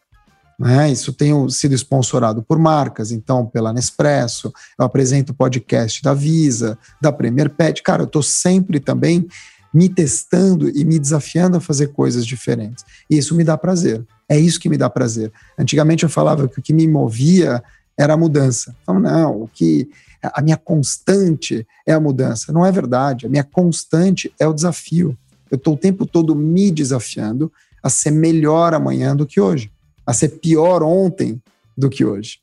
Né? 0.62 0.92
Isso 0.92 1.12
tenho 1.12 1.50
sido 1.50 1.74
sponsorado 1.74 2.44
por 2.44 2.60
marcas, 2.60 3.12
então 3.12 3.48
pela 3.48 3.74
Nespresso, 3.74 4.54
eu 4.78 4.86
apresento 4.86 5.34
podcast 5.34 6.04
da 6.04 6.14
Visa, 6.14 6.78
da 7.02 7.12
Premier 7.12 7.50
Pet. 7.50 7.82
Cara, 7.82 8.04
eu 8.04 8.06
estou 8.06 8.22
sempre 8.22 8.80
também 8.80 9.28
me 9.74 9.90
testando 9.90 10.70
e 10.70 10.86
me 10.86 11.00
desafiando 11.00 11.58
a 11.58 11.62
fazer 11.62 11.88
coisas 11.88 12.24
diferentes. 12.28 12.86
E 13.10 13.18
isso 13.18 13.34
me 13.34 13.44
dá 13.44 13.58
prazer. 13.58 14.06
É 14.30 14.38
isso 14.38 14.60
que 14.60 14.70
me 14.70 14.78
dá 14.78 14.88
prazer. 14.88 15.32
Antigamente 15.58 16.04
eu 16.04 16.10
falava 16.10 16.48
que 16.48 16.60
o 16.60 16.62
que 16.62 16.74
me 16.74 16.88
movia 16.88 17.64
era 17.98 18.14
a 18.14 18.18
mudança. 18.18 18.76
Falava, 18.86 19.10
não, 19.10 19.42
o 19.42 19.48
que 19.48 19.90
a 20.22 20.44
minha 20.44 20.58
constante 20.58 21.66
é 21.88 21.94
a 21.94 22.00
mudança. 22.00 22.54
Não 22.54 22.64
é 22.64 22.72
verdade. 22.72 23.26
A 23.26 23.30
minha 23.30 23.44
constante 23.44 24.32
é 24.40 24.48
o 24.48 24.54
desafio. 24.54 25.18
Eu 25.50 25.56
estou 25.56 25.74
o 25.74 25.78
tempo 25.78 26.06
todo 26.06 26.36
me 26.36 26.70
desafiando 26.70 27.52
a 27.82 27.90
ser 27.90 28.12
melhor 28.12 28.76
amanhã 28.76 29.16
do 29.16 29.26
que 29.26 29.42
hoje, 29.42 29.72
a 30.12 30.14
ser 30.14 30.40
pior 30.42 30.84
ontem 30.84 31.42
do 31.76 31.90
que 31.90 32.04
hoje. 32.04 32.40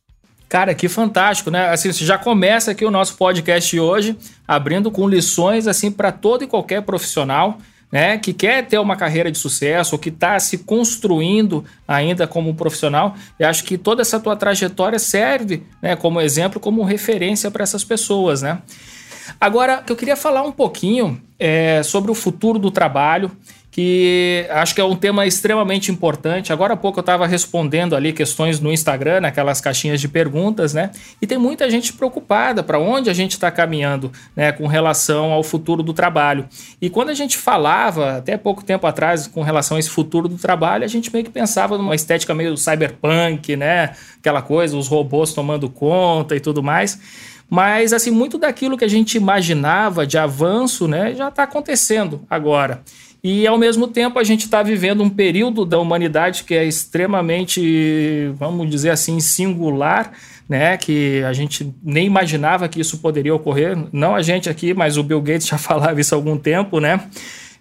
Cara, 0.49 0.75
que 0.75 0.89
fantástico, 0.89 1.51
né? 1.51 1.69
Assim, 1.69 1.93
já 1.93 2.17
começa 2.17 2.71
aqui 2.71 2.83
o 2.83 2.91
nosso 2.91 3.15
podcast 3.17 3.79
hoje, 3.79 4.17
abrindo 4.47 4.91
com 4.91 5.07
lições 5.07 5.67
assim 5.67 5.91
para 5.91 6.11
todo 6.11 6.43
e 6.43 6.47
qualquer 6.47 6.81
profissional, 6.83 7.59
né, 7.93 8.17
que 8.17 8.33
quer 8.33 8.67
ter 8.67 8.79
uma 8.79 8.97
carreira 8.97 9.31
de 9.31 9.37
sucesso 9.37 9.95
ou 9.95 9.99
que 9.99 10.09
está 10.09 10.41
se 10.41 10.59
construindo 10.59 11.63
ainda 11.87 12.27
como 12.27 12.55
profissional. 12.55 13.15
E 13.39 13.45
acho 13.45 13.63
que 13.65 13.77
toda 13.77 14.01
essa 14.01 14.19
tua 14.19 14.35
trajetória 14.35 14.99
serve, 14.99 15.63
né, 15.83 15.95
como 15.95 16.23
exemplo, 16.23 16.59
como 16.59 16.83
referência 16.83 17.51
para 17.51 17.63
essas 17.63 17.85
pessoas, 17.85 18.41
né? 18.41 18.63
Agora, 19.39 19.85
eu 19.87 19.95
queria 19.95 20.17
falar 20.17 20.43
um 20.43 20.53
pouquinho 20.53 21.21
é, 21.39 21.83
sobre 21.83 22.11
o 22.11 22.15
futuro 22.15 22.59
do 22.59 22.71
trabalho 22.71 23.31
que 23.79 24.45
acho 24.51 24.75
que 24.75 24.81
é 24.81 24.85
um 24.85 24.97
tema 24.97 25.25
extremamente 25.25 25.93
importante. 25.93 26.53
Agora 26.53 26.75
há 26.75 26.77
pouco 26.77 26.99
eu 26.99 27.01
estava 27.03 27.29
respondendo 27.29 27.95
ali 27.95 28.13
questões 28.13 28.59
no 28.59 28.73
Instagram, 28.73 29.21
naquelas 29.21 29.61
caixinhas 29.61 30.01
de 30.01 30.09
perguntas, 30.09 30.75
né? 30.75 30.91
E 31.23 31.29
tem 31.29 31.39
muita 31.39 31.71
gente 31.71 31.93
preocupada 31.93 32.61
para 32.61 32.81
onde 32.81 33.09
a 33.09 33.13
gente 33.15 33.35
está 33.35 33.53
caminhando, 33.53 34.11
né, 34.35 34.51
com 34.51 34.67
relação 34.67 35.31
ao 35.31 35.45
futuro 35.45 35.81
do 35.81 35.95
trabalho. 35.95 36.49
E 36.83 36.91
quando 36.91 37.11
a 37.11 37.15
gente 37.15 37.39
falava, 37.39 38.17
até 38.17 38.37
pouco 38.37 38.65
tempo 38.65 38.85
atrás, 38.85 39.29
com 39.29 39.43
relação 39.43 39.77
a 39.77 39.81
esse 39.81 39.91
futuro 39.91 40.27
do 40.27 40.37
trabalho, 40.37 40.83
a 40.83 40.89
gente 40.89 41.13
meio 41.13 41.25
que 41.25 41.31
pensava 41.31 41.79
numa 41.79 41.95
estética 41.95 42.35
meio 42.35 42.57
cyberpunk, 42.57 43.55
né? 43.55 43.93
Aquela 44.19 44.43
coisa, 44.43 44.77
os 44.77 44.89
robôs 44.89 45.33
tomando 45.33 45.71
conta 45.71 46.35
e 46.35 46.41
tudo 46.41 46.65
mais. 46.65 46.99
Mas, 47.49 47.93
assim, 47.93 48.11
muito 48.11 48.39
daquilo 48.39 48.77
que 48.77 48.85
a 48.85 48.89
gente 48.89 49.17
imaginava 49.17 50.07
de 50.07 50.19
avanço, 50.19 50.87
né, 50.87 51.15
já 51.15 51.29
está 51.29 51.45
acontecendo 51.45 52.27
agora. 52.29 52.83
E 53.23 53.47
ao 53.47 53.59
mesmo 53.59 53.89
tempo 53.89 54.19
a 54.19 54.25
gente 54.25 54.45
está 54.45 54.63
vivendo 54.63 55.03
um 55.03 55.11
período 55.11 55.65
da 55.65 55.79
humanidade 55.79 56.45
que 56.45 56.55
é 56.55 56.65
extremamente, 56.65 58.31
vamos 58.35 58.71
dizer 58.71 58.91
assim, 58.91 59.19
singular, 59.19 60.13
né? 60.49 60.77
Que 60.77 61.23
a 61.25 61.33
gente 61.33 61.75
nem 61.83 62.07
imaginava 62.07 62.69
que 62.69 62.81
isso 62.81 62.99
poderia 62.99 63.35
ocorrer. 63.35 63.77
Não 63.93 64.15
a 64.15 64.23
gente 64.23 64.49
aqui, 64.49 64.73
mas 64.73 64.97
o 64.97 65.03
Bill 65.03 65.21
Gates 65.21 65.49
já 65.49 65.59
falava 65.59 66.01
isso 66.01 66.15
há 66.15 66.19
algum 66.19 66.39
tempo, 66.39 66.81
né? 66.81 67.01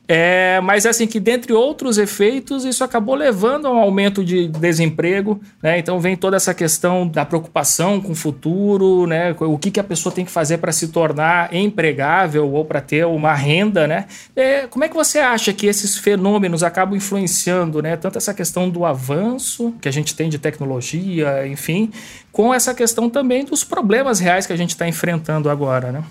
É, 0.08 0.62
mas 0.62 0.86
assim 0.86 1.06
que 1.06 1.20
dentre 1.20 1.52
outros 1.52 1.98
efeitos 1.98 2.64
isso 2.64 2.82
acabou 2.82 3.14
levando 3.14 3.68
a 3.68 3.72
um 3.72 3.78
aumento 3.78 4.24
de 4.24 4.48
desemprego, 4.48 5.42
né? 5.62 5.78
Então 5.78 6.00
vem 6.00 6.16
toda 6.16 6.38
essa 6.38 6.54
questão 6.54 7.06
da 7.06 7.26
preocupação 7.26 8.00
com 8.00 8.14
o 8.14 8.16
futuro, 8.16 9.06
né? 9.06 9.36
O 9.38 9.58
que, 9.58 9.70
que 9.70 9.80
a 9.80 9.84
pessoa 9.84 10.14
tem 10.14 10.24
que 10.24 10.32
fazer 10.32 10.60
para 10.60 10.72
se 10.72 10.88
tornar 10.88 11.54
empregável 11.54 12.50
ou 12.50 12.64
para 12.64 12.80
ter 12.80 13.06
uma 13.06 13.34
renda, 13.34 13.86
né? 13.86 14.06
É, 14.34 14.66
como 14.68 14.86
é 14.86 14.88
que 14.88 14.96
você 14.96 15.20
acha 15.20 15.52
que 15.52 15.68
esses 15.68 15.98
fenômenos 15.98 16.64
acabam 16.64 16.96
influenciando, 16.96 17.82
né? 17.82 17.98
Tanto 17.98 18.18
essa 18.18 18.34
questão 18.34 18.70
do 18.70 18.86
avanço 18.86 19.74
que 19.82 19.90
a 19.90 19.92
gente 19.92 20.16
tem 20.16 20.30
de 20.30 20.40
tecnologia, 20.40 21.46
enfim, 21.46 21.92
com 22.32 22.54
essa 22.54 22.74
questão 22.74 23.10
também 23.10 23.44
dos 23.44 23.66
problemas 23.66 24.20
reais 24.20 24.48
que 24.48 24.54
a 24.54 24.58
gente 24.58 24.70
está 24.70 24.88
enfrentando 24.88 25.50
agora, 25.50 25.92
né? 25.92 26.04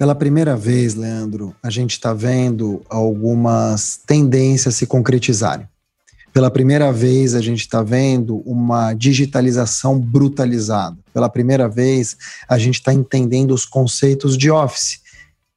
Pela 0.00 0.14
primeira 0.14 0.56
vez, 0.56 0.94
Leandro, 0.94 1.54
a 1.62 1.68
gente 1.68 1.90
está 1.90 2.14
vendo 2.14 2.80
algumas 2.88 4.00
tendências 4.06 4.76
se 4.76 4.86
concretizarem. 4.86 5.68
Pela 6.32 6.50
primeira 6.50 6.90
vez, 6.90 7.34
a 7.34 7.40
gente 7.42 7.60
está 7.60 7.82
vendo 7.82 8.38
uma 8.46 8.94
digitalização 8.94 10.00
brutalizada. 10.00 10.96
Pela 11.12 11.28
primeira 11.28 11.68
vez, 11.68 12.16
a 12.48 12.56
gente 12.56 12.76
está 12.76 12.94
entendendo 12.94 13.52
os 13.52 13.66
conceitos 13.66 14.38
de 14.38 14.50
Office. 14.50 15.00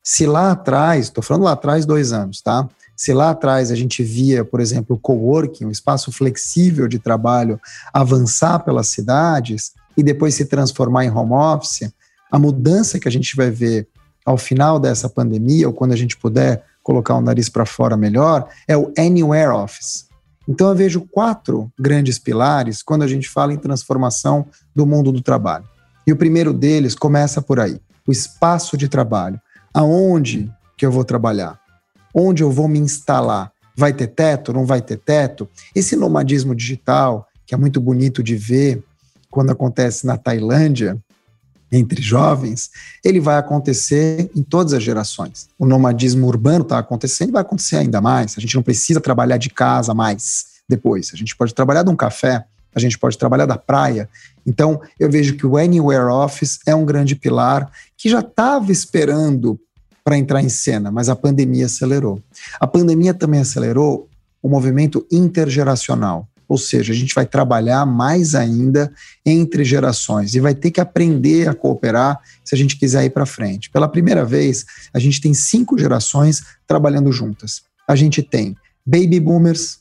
Se 0.04 0.26
lá 0.26 0.52
atrás, 0.52 1.06
estou 1.06 1.24
falando 1.24 1.44
lá 1.44 1.54
atrás, 1.54 1.86
dois 1.86 2.12
anos, 2.12 2.42
tá? 2.42 2.68
Se 2.98 3.14
lá 3.14 3.30
atrás 3.30 3.72
a 3.72 3.76
gente 3.76 4.04
via, 4.04 4.44
por 4.44 4.60
exemplo, 4.60 4.98
o 4.98 5.00
coworking, 5.00 5.64
um 5.64 5.72
espaço 5.72 6.12
flexível 6.12 6.90
de 6.90 7.00
trabalho, 7.00 7.58
avançar 7.94 8.60
pelas 8.60 8.90
cidades 8.90 9.72
e 9.96 10.04
depois 10.04 10.36
se 10.36 10.44
transformar 10.44 11.06
em 11.06 11.10
home 11.10 11.32
office, 11.32 11.90
a 12.30 12.38
mudança 12.38 13.00
que 13.00 13.08
a 13.08 13.12
gente 13.12 13.38
vai 13.38 13.50
ver 13.50 13.88
ao 14.26 14.38
final 14.38 14.80
dessa 14.80 15.10
pandemia, 15.10 15.68
ou 15.68 15.74
quando 15.74 15.92
a 15.92 15.98
gente 15.98 16.18
puder 16.18 16.64
colocar 16.82 17.16
o 17.16 17.22
nariz 17.22 17.50
para 17.50 17.66
fora 17.66 17.96
melhor, 17.96 18.48
é 18.68 18.76
o 18.76 18.92
Anywhere 18.98 19.52
Office. 19.52 20.06
Então 20.48 20.70
eu 20.70 20.76
vejo 20.76 21.02
quatro 21.02 21.72
grandes 21.80 22.20
pilares 22.20 22.84
quando 22.84 23.04
a 23.04 23.08
gente 23.08 23.30
fala 23.30 23.54
em 23.54 23.58
transformação 23.58 24.46
do 24.76 24.86
mundo 24.86 25.12
do 25.12 25.22
trabalho. 25.22 25.66
E 26.06 26.12
o 26.12 26.18
primeiro 26.18 26.52
deles 26.52 26.96
começa 26.96 27.42
por 27.42 27.60
aí, 27.60 27.80
o 28.06 28.12
espaço 28.12 28.76
de 28.76 28.90
trabalho. 28.90 29.40
Aonde 29.74 30.52
que 30.78 30.86
eu 30.86 30.92
vou 30.92 31.06
trabalhar? 31.06 31.60
Onde 32.14 32.44
eu 32.44 32.52
vou 32.52 32.68
me 32.68 32.78
instalar? 32.78 33.52
Vai 33.76 33.94
ter 33.94 34.08
teto? 34.08 34.54
Não 34.54 34.66
vai 34.66 34.82
ter 34.82 34.98
teto? 34.98 35.48
Esse 35.74 35.96
nomadismo 35.96 36.54
digital, 36.54 37.28
que 37.46 37.56
é 37.56 37.58
muito 37.58 37.80
bonito 37.80 38.22
de 38.22 38.36
ver 38.36 38.84
quando 39.32 39.52
acontece 39.52 40.06
na 40.06 40.16
Tailândia, 40.16 40.98
entre 41.74 42.02
jovens, 42.02 42.70
ele 43.04 43.20
vai 43.20 43.38
acontecer 43.38 44.30
em 44.36 44.44
todas 44.44 44.74
as 44.74 44.84
gerações. 44.84 45.48
O 45.58 45.66
nomadismo 45.66 46.28
urbano 46.28 46.62
está 46.62 46.78
acontecendo 46.78 47.30
e 47.30 47.32
vai 47.34 47.42
acontecer 47.42 47.78
ainda 47.78 48.00
mais. 48.00 48.36
A 48.38 48.42
gente 48.42 48.56
não 48.56 48.64
precisa 48.64 49.02
trabalhar 49.02 49.38
de 49.38 49.50
casa 49.50 49.94
mais 49.94 50.46
depois. 50.70 51.12
A 51.14 51.18
gente 51.18 51.36
pode 51.36 51.54
trabalhar 51.54 51.84
de 51.84 51.90
um 51.90 51.96
café, 51.96 52.46
a 52.76 52.80
gente 52.80 52.98
pode 52.98 53.18
trabalhar 53.18 53.46
da 53.46 53.58
praia. 53.58 54.08
Então, 54.46 54.80
eu 55.00 55.10
vejo 55.10 55.36
que 55.36 55.46
o 55.46 55.58
Anywhere 55.58 56.12
Office 56.12 56.60
é 56.68 56.76
um 56.76 56.86
grande 56.86 57.16
pilar 57.16 57.72
que 57.98 58.10
já 58.10 58.20
estava 58.20 58.72
esperando 58.72 59.60
para 60.04 60.18
entrar 60.18 60.42
em 60.42 60.50
cena, 60.50 60.92
mas 60.92 61.10
a 61.10 61.16
pandemia 61.16 61.66
acelerou. 61.66 62.22
A 62.60 62.68
pandemia 62.68 63.14
também 63.14 63.40
acelerou 63.40 64.10
o 64.42 64.50
movimento 64.50 65.06
intergeracional. 65.10 66.28
Ou 66.48 66.58
seja, 66.58 66.94
a 66.94 66.96
gente 66.96 67.16
vai 67.16 67.26
trabalhar 67.26 67.86
mais 67.86 68.36
ainda 68.36 68.92
entre 69.26 69.64
gerações 69.64 70.36
e 70.36 70.40
vai 70.40 70.54
ter 70.54 70.72
que 70.72 70.82
aprender 70.82 71.48
a 71.48 71.54
cooperar 71.54 72.20
se 72.44 72.54
a 72.54 72.58
gente 72.58 72.78
quiser 72.78 73.06
ir 73.06 73.10
para 73.10 73.26
frente. 73.26 73.70
Pela 73.70 73.88
primeira 73.88 74.26
vez, 74.26 74.66
a 74.94 75.00
gente 75.00 75.22
tem 75.22 75.34
cinco 75.34 75.78
gerações 75.78 76.44
trabalhando 76.68 77.12
juntas. 77.12 77.64
A 77.88 77.96
gente 77.96 78.22
tem 78.22 78.56
baby 78.86 79.20
boomers, 79.20 79.80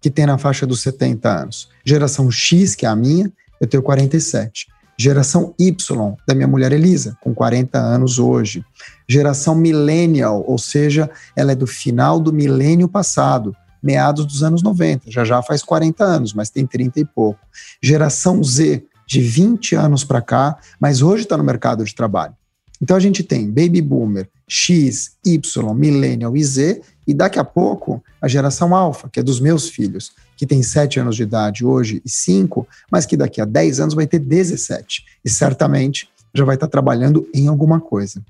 que 0.00 0.10
tem 0.10 0.26
na 0.26 0.38
faixa 0.38 0.66
dos 0.66 0.82
70 0.82 1.28
anos, 1.28 1.68
geração 1.84 2.30
X, 2.30 2.74
que 2.74 2.84
é 2.84 2.88
a 2.88 2.94
minha, 2.94 3.32
eu 3.60 3.66
tenho 3.66 3.82
47. 3.82 4.66
Geração 4.98 5.54
Y, 5.58 6.14
da 6.26 6.34
minha 6.34 6.46
mulher 6.46 6.72
Elisa, 6.72 7.16
com 7.20 7.34
40 7.34 7.78
anos 7.78 8.18
hoje. 8.18 8.64
Geração 9.08 9.54
millennial, 9.54 10.44
ou 10.46 10.56
seja, 10.56 11.10
ela 11.34 11.52
é 11.52 11.54
do 11.54 11.66
final 11.66 12.20
do 12.20 12.32
milênio 12.32 12.88
passado 12.88 13.56
meados 13.84 14.24
dos 14.24 14.42
anos 14.42 14.62
90, 14.62 15.10
já 15.10 15.24
já 15.24 15.42
faz 15.42 15.62
40 15.62 16.02
anos, 16.02 16.32
mas 16.32 16.48
tem 16.48 16.66
30 16.66 17.00
e 17.00 17.04
pouco. 17.04 17.40
Geração 17.82 18.42
Z, 18.42 18.82
de 19.06 19.20
20 19.20 19.74
anos 19.74 20.02
para 20.02 20.22
cá, 20.22 20.56
mas 20.80 21.02
hoje 21.02 21.24
está 21.24 21.36
no 21.36 21.44
mercado 21.44 21.84
de 21.84 21.94
trabalho. 21.94 22.34
Então 22.80 22.96
a 22.96 23.00
gente 23.00 23.22
tem 23.22 23.46
baby 23.46 23.82
boomer, 23.82 24.28
X, 24.48 25.12
Y, 25.24 25.74
millennial 25.74 26.34
e 26.34 26.42
Z, 26.42 26.80
e 27.06 27.12
daqui 27.12 27.38
a 27.38 27.44
pouco 27.44 28.02
a 28.20 28.26
geração 28.26 28.74
alfa, 28.74 29.08
que 29.10 29.20
é 29.20 29.22
dos 29.22 29.38
meus 29.38 29.68
filhos, 29.68 30.12
que 30.36 30.46
tem 30.46 30.62
7 30.62 31.00
anos 31.00 31.16
de 31.16 31.22
idade 31.22 31.64
hoje 31.64 32.00
e 32.04 32.08
5, 32.08 32.66
mas 32.90 33.04
que 33.04 33.16
daqui 33.16 33.40
a 33.40 33.44
10 33.44 33.80
anos 33.80 33.94
vai 33.94 34.06
ter 34.06 34.18
17. 34.18 35.04
E 35.22 35.28
certamente 35.28 36.08
já 36.34 36.44
vai 36.44 36.56
estar 36.56 36.68
trabalhando 36.68 37.28
em 37.32 37.46
alguma 37.46 37.80
coisa. 37.80 38.22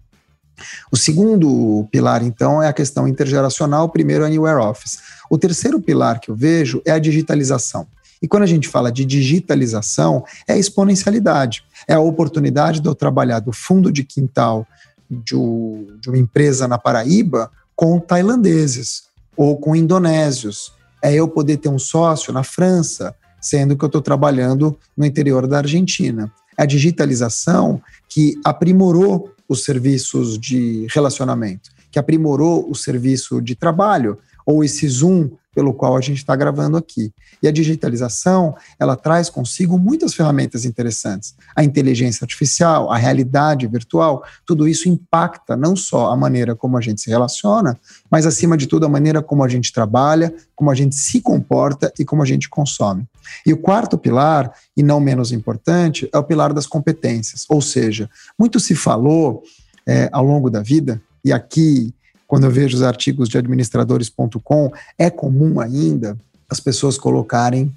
O 0.91 0.97
segundo 0.97 1.87
pilar, 1.91 2.23
então, 2.23 2.63
é 2.63 2.69
a 2.69 2.73
questão 2.73 3.09
intergeracional, 3.09 3.87
o 3.87 3.89
primeiro 3.89 4.25
é 4.25 4.27
Anywhere 4.27 4.61
Office. 4.61 4.99
O 5.31 5.39
terceiro 5.39 5.81
pilar 5.81 6.21
que 6.21 6.31
eu 6.31 6.37
vejo 6.37 6.81
é 6.85 6.93
a 6.93 6.99
digitalização. 6.99 7.87
E 8.23 8.29
quando 8.29 8.45
a 8.45 8.47
gente 8.47 8.69
fala 8.69 8.91
de 8.91 9.05
digitalização, 9.05 10.25
é 10.49 10.59
exponencialidade. 10.59 11.65
É 11.87 11.95
a 11.95 12.01
oportunidade 12.01 12.81
de 12.81 12.89
eu 12.89 12.95
trabalhar 12.95 13.41
do 13.41 13.53
fundo 13.53 13.93
de 13.93 14.03
quintal 14.03 14.67
de, 15.11 15.37
uma 15.37 16.17
empresa 16.17 16.67
na 16.67 16.79
Paraíba 16.79 17.51
com 17.77 18.01
tailandeses 18.01 19.05
ou 19.37 19.59
com 19.59 19.77
indonésios. 19.77 20.73
É 21.03 21.13
eu 21.13 21.29
poder 21.29 21.59
ter 21.59 21.69
um 21.69 21.79
sócio 21.79 22.33
na 22.33 22.43
França, 22.43 23.15
sendo 23.41 23.77
que 23.77 23.85
eu 23.85 23.89
estou 23.89 24.01
trabalhando 24.01 24.79
no 24.97 25.05
interior 25.05 25.47
da 25.47 25.59
Argentina. 25.59 26.33
É 26.57 26.63
a 26.63 26.67
digitalização 26.67 27.83
que 28.09 28.41
aprimorou 28.43 29.34
os 29.49 29.65
serviços 29.65 30.39
de 30.39 30.87
relacionamento, 30.91 31.71
que 31.91 31.99
aprimorou 31.99 32.69
o 32.71 32.75
serviço 32.75 33.41
de 33.41 33.55
trabalho, 33.55 34.19
ou 34.45 34.65
esse 34.65 34.89
Zoom 34.89 35.31
pelo 35.55 35.73
qual 35.73 35.97
a 35.97 36.01
gente 36.01 36.19
está 36.19 36.35
gravando 36.35 36.77
aqui. 36.77 37.13
E 37.43 37.49
a 37.49 37.53
digitalização, 37.53 38.55
ela 38.79 38.97
traz 38.97 39.31
consigo 39.31 39.79
muitas 39.79 40.15
ferramentas 40.15 40.65
interessantes. 40.65 41.35
A 41.55 41.63
inteligência 41.63 42.25
artificial, 42.25 42.91
a 42.91 42.97
realidade 42.97 43.67
virtual, 43.67 44.25
tudo 44.45 44.67
isso 44.67 44.89
impacta 44.89 45.57
não 45.57 45.77
só 45.77 46.11
a 46.11 46.17
maneira 46.17 46.55
como 46.55 46.77
a 46.77 46.81
gente 46.81 47.01
se 47.01 47.11
relaciona, 47.11 47.79
mas 48.11 48.27
acima 48.27 48.57
de 48.57 48.67
tudo 48.67 48.87
a 48.87 48.89
maneira 48.89 49.23
como 49.23 49.45
a 49.45 49.49
gente 49.49 49.73
trabalha, 49.73 50.35
como 50.55 50.71
a 50.71 50.75
gente 50.75 50.95
se 50.95 51.21
comporta 51.21 51.93
e 51.99 52.05
como 52.05 52.23
a 52.23 52.27
gente 52.27 52.49
consome. 52.49 53.07
E 53.47 53.53
o 53.53 53.59
quarto 53.59 53.97
pilar, 53.97 54.53
e 54.77 54.83
não 54.83 55.01
menos 55.01 55.33
importante, 55.33 56.09
é 56.13 56.19
o 56.19 56.25
pilar 56.25 56.53
das 56.53 56.67
competências. 56.67 57.45
Ou 57.49 57.61
seja, 57.61 58.09
muito 58.39 58.59
se 58.61 58.75
falou 58.75 59.43
é, 59.87 60.09
ao 60.13 60.25
longo 60.25 60.51
da 60.51 60.63
vida, 60.63 61.01
e 61.25 61.33
aqui 61.33 61.95
quando 62.27 62.45
eu 62.45 62.51
vejo 62.51 62.77
os 62.77 62.83
artigos 62.83 63.29
de 63.29 63.39
administradores.com, 63.39 64.73
é 64.99 65.11
comum 65.11 65.61
ainda 65.61 66.19
as 66.49 66.61
pessoas 66.61 66.99
colocarem 66.99 67.73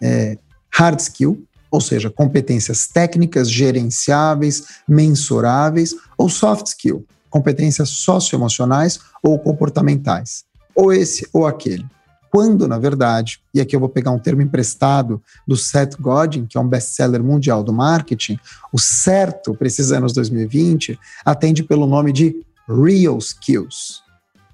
é, 0.00 0.38
hard 0.70 0.98
skill, 1.00 1.44
ou 1.70 1.80
seja, 1.80 2.10
competências 2.10 2.86
técnicas, 2.86 3.50
gerenciáveis, 3.50 4.64
mensuráveis, 4.88 5.94
ou 6.18 6.28
soft 6.28 6.66
skill, 6.66 7.04
competências 7.28 7.90
socioemocionais 7.90 8.98
ou 9.22 9.38
comportamentais, 9.38 10.44
ou 10.74 10.92
esse 10.92 11.28
ou 11.32 11.46
aquele. 11.46 11.86
Quando, 12.30 12.68
na 12.68 12.78
verdade, 12.78 13.40
e 13.52 13.60
aqui 13.60 13.74
eu 13.74 13.80
vou 13.80 13.88
pegar 13.88 14.12
um 14.12 14.18
termo 14.18 14.40
emprestado 14.40 15.20
do 15.46 15.56
Seth 15.56 15.96
Godin, 16.00 16.46
que 16.46 16.56
é 16.56 16.60
um 16.60 16.68
best-seller 16.68 17.22
mundial 17.22 17.64
do 17.64 17.72
marketing, 17.72 18.38
o 18.72 18.78
certo 18.78 19.52
para 19.52 19.66
esses 19.66 19.90
anos 19.90 20.12
2020 20.12 20.98
atende 21.24 21.64
pelo 21.64 21.86
nome 21.86 22.12
de 22.12 22.36
real 22.70 23.18
skills. 23.18 24.02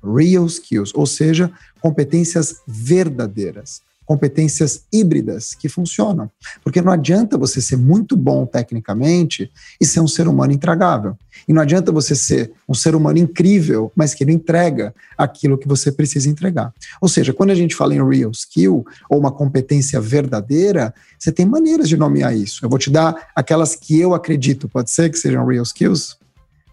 Real 0.03 0.47
skills, 0.47 0.93
ou 0.95 1.07
seja, 1.07 1.51
competências 1.81 2.63
verdadeiras, 2.67 3.83
competências 4.05 4.85
híbridas 4.93 5.53
que 5.53 5.69
funcionam. 5.69 6.31
Porque 6.63 6.81
não 6.81 6.93
adianta 6.93 7.37
você 7.37 7.61
ser 7.61 7.77
muito 7.77 8.17
bom 8.17 8.47
tecnicamente 8.47 9.51
e 9.81 9.85
ser 9.85 10.01
um 10.01 10.07
ser 10.07 10.29
humano 10.29 10.53
intragável. 10.53 11.19
E 11.49 11.53
não 11.53 11.61
adianta 11.61 11.91
você 11.91 12.15
ser 12.15 12.53
um 12.69 12.75
ser 12.75 12.95
humano 12.95 13.19
incrível, 13.19 13.91
mas 13.97 14.15
que 14.15 14.25
não 14.25 14.33
entrega 14.33 14.95
aquilo 15.19 15.59
que 15.59 15.67
você 15.67 15.91
precisa 15.91 16.29
entregar. 16.29 16.73
Ou 17.01 17.09
seja, 17.09 17.33
quando 17.33 17.51
a 17.51 17.55
gente 17.55 17.75
fala 17.75 17.95
em 17.95 18.09
real 18.09 18.31
skill 18.31 18.87
ou 19.11 19.19
uma 19.19 19.33
competência 19.33 20.01
verdadeira, 20.01 20.95
você 21.19 21.33
tem 21.33 21.45
maneiras 21.45 21.89
de 21.89 21.97
nomear 21.97 22.37
isso. 22.37 22.65
Eu 22.65 22.71
vou 22.71 22.79
te 22.79 22.91
dar 22.91 23.29
aquelas 23.35 23.75
que 23.75 23.99
eu 23.99 24.15
acredito, 24.15 24.69
pode 24.69 24.91
ser 24.91 25.11
que 25.11 25.19
sejam 25.19 25.45
real 25.45 25.65
skills, 25.65 26.17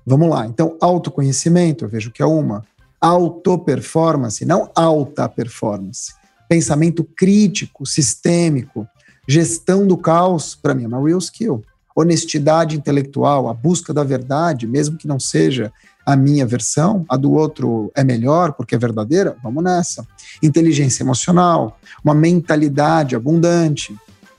Vamos 0.05 0.29
lá. 0.29 0.45
Então, 0.45 0.77
autoconhecimento, 0.81 1.85
eu 1.85 1.89
vejo 1.89 2.11
que 2.11 2.21
é 2.21 2.25
uma. 2.25 2.63
Autoperformance, 2.99 4.45
não 4.45 4.69
alta 4.75 5.27
performance. 5.27 6.13
Pensamento 6.47 7.03
crítico, 7.03 7.85
sistêmico. 7.85 8.87
Gestão 9.27 9.87
do 9.87 9.97
caos, 9.97 10.55
para 10.55 10.73
mim, 10.73 10.83
é 10.83 10.87
uma 10.87 11.03
real 11.05 11.19
skill. 11.19 11.63
Honestidade 11.95 12.75
intelectual, 12.75 13.47
a 13.47 13.53
busca 13.53 13.93
da 13.93 14.03
verdade, 14.03 14.67
mesmo 14.67 14.97
que 14.97 15.07
não 15.07 15.19
seja 15.19 15.71
a 16.05 16.15
minha 16.15 16.45
versão, 16.45 17.05
a 17.07 17.15
do 17.15 17.31
outro 17.31 17.91
é 17.95 18.03
melhor 18.03 18.53
porque 18.53 18.75
é 18.75 18.77
verdadeira, 18.77 19.37
vamos 19.41 19.63
nessa. 19.63 20.05
Inteligência 20.41 21.03
emocional, 21.03 21.79
uma 22.03 22.13
mentalidade 22.13 23.15
abundante, 23.15 23.95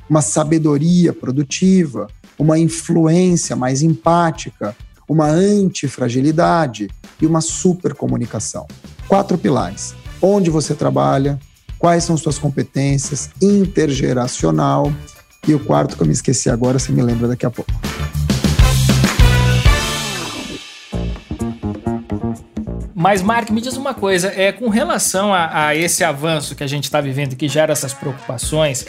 uma 0.08 0.20
sabedoria 0.20 1.12
produtiva, 1.12 2.08
uma 2.38 2.58
influência 2.58 3.56
mais 3.56 3.82
empática, 3.82 4.76
uma 5.08 5.26
antifragilidade 5.26 6.88
e 7.20 7.26
uma 7.26 7.40
supercomunicação. 7.40 8.66
Quatro 9.06 9.36
pilares. 9.36 9.94
Onde 10.20 10.50
você 10.50 10.74
trabalha, 10.74 11.38
quais 11.78 12.04
são 12.04 12.16
suas 12.16 12.38
competências, 12.38 13.30
intergeracional 13.40 14.92
e 15.46 15.54
o 15.54 15.60
quarto 15.60 15.96
que 15.96 16.02
eu 16.02 16.06
me 16.06 16.12
esqueci 16.12 16.48
agora, 16.48 16.78
você 16.78 16.92
me 16.92 17.02
lembra 17.02 17.28
daqui 17.28 17.44
a 17.44 17.50
pouco. 17.50 17.70
Mas, 23.04 23.20
Mark, 23.20 23.50
me 23.50 23.60
diz 23.60 23.76
uma 23.76 23.92
coisa: 23.92 24.32
é 24.34 24.50
com 24.50 24.70
relação 24.70 25.34
a, 25.34 25.66
a 25.66 25.76
esse 25.76 26.02
avanço 26.02 26.54
que 26.54 26.64
a 26.64 26.66
gente 26.66 26.84
está 26.84 27.02
vivendo, 27.02 27.36
que 27.36 27.46
gera 27.46 27.70
essas 27.70 27.92
preocupações, 27.92 28.86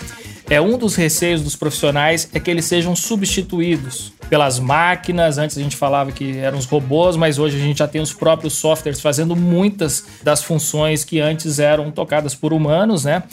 é 0.49 0.62
um 0.62 0.77
dos 0.77 0.95
receios 0.95 1.41
dos 1.41 1.55
profissionais 1.55 2.29
é 2.34 2.39
que 2.39 2.51
eles 2.51 2.65
sejam 2.65 2.95
substituídos 2.95 4.13
pelas 4.29 4.60
máquinas. 4.60 5.38
Antes 5.38 5.58
a 5.58 5.62
gente 5.62 5.75
falava 5.75 6.12
que 6.12 6.38
eram 6.38 6.58
os 6.58 6.65
robôs, 6.65 7.15
mas 7.15 7.39
hoje 7.39 7.58
a 7.58 7.60
gente 7.60 7.79
já 7.79 7.88
tem 7.88 8.01
os 8.01 8.13
próprios 8.13 8.53
softwares 8.53 9.01
fazendo 9.01 9.36
muitas 9.36 10.05
das 10.23 10.43
funções 10.43 11.03
que 11.03 11.19
antes 11.19 11.60
eram 11.60 11.91
tocadas 11.91 12.36
por 12.36 12.53
humanos, 12.53 13.05
né? 13.05 13.23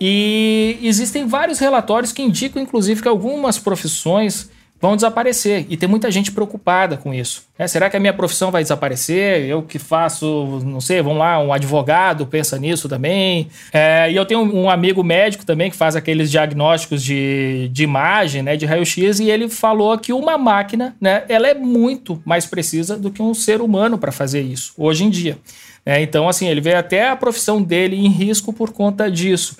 E 0.00 0.78
existem 0.82 1.26
vários 1.26 1.58
relatórios 1.58 2.12
que 2.12 2.22
indicam, 2.22 2.62
inclusive, 2.62 3.00
que 3.00 3.08
algumas 3.08 3.58
profissões 3.58 4.50
vão 4.84 4.96
desaparecer. 4.96 5.64
E 5.70 5.78
tem 5.78 5.88
muita 5.88 6.10
gente 6.10 6.30
preocupada 6.30 6.98
com 6.98 7.14
isso. 7.14 7.44
É, 7.58 7.66
será 7.66 7.88
que 7.88 7.96
a 7.96 8.00
minha 8.00 8.12
profissão 8.12 8.50
vai 8.50 8.62
desaparecer? 8.62 9.46
Eu 9.46 9.62
que 9.62 9.78
faço, 9.78 10.60
não 10.62 10.78
sei, 10.78 11.00
vamos 11.00 11.20
lá, 11.20 11.38
um 11.38 11.54
advogado 11.54 12.26
pensa 12.26 12.58
nisso 12.58 12.86
também. 12.86 13.48
É, 13.72 14.12
e 14.12 14.16
eu 14.16 14.26
tenho 14.26 14.42
um 14.42 14.68
amigo 14.68 15.02
médico 15.02 15.46
também 15.46 15.70
que 15.70 15.76
faz 15.76 15.96
aqueles 15.96 16.30
diagnósticos 16.30 17.02
de, 17.02 17.70
de 17.72 17.82
imagem, 17.82 18.42
né, 18.42 18.58
de 18.58 18.66
raio-x, 18.66 19.20
e 19.20 19.30
ele 19.30 19.48
falou 19.48 19.96
que 19.96 20.12
uma 20.12 20.36
máquina, 20.36 20.94
né, 21.00 21.24
ela 21.30 21.48
é 21.48 21.54
muito 21.54 22.20
mais 22.22 22.44
precisa 22.44 22.94
do 22.98 23.10
que 23.10 23.22
um 23.22 23.32
ser 23.32 23.62
humano 23.62 23.96
para 23.96 24.12
fazer 24.12 24.42
isso, 24.42 24.74
hoje 24.76 25.04
em 25.04 25.08
dia. 25.08 25.38
É, 25.86 26.00
então, 26.02 26.28
assim, 26.28 26.48
ele 26.48 26.60
vê 26.60 26.74
até 26.74 27.08
a 27.08 27.16
profissão 27.16 27.62
dele 27.62 27.96
em 27.96 28.08
risco 28.08 28.52
por 28.52 28.70
conta 28.70 29.10
disso. 29.10 29.56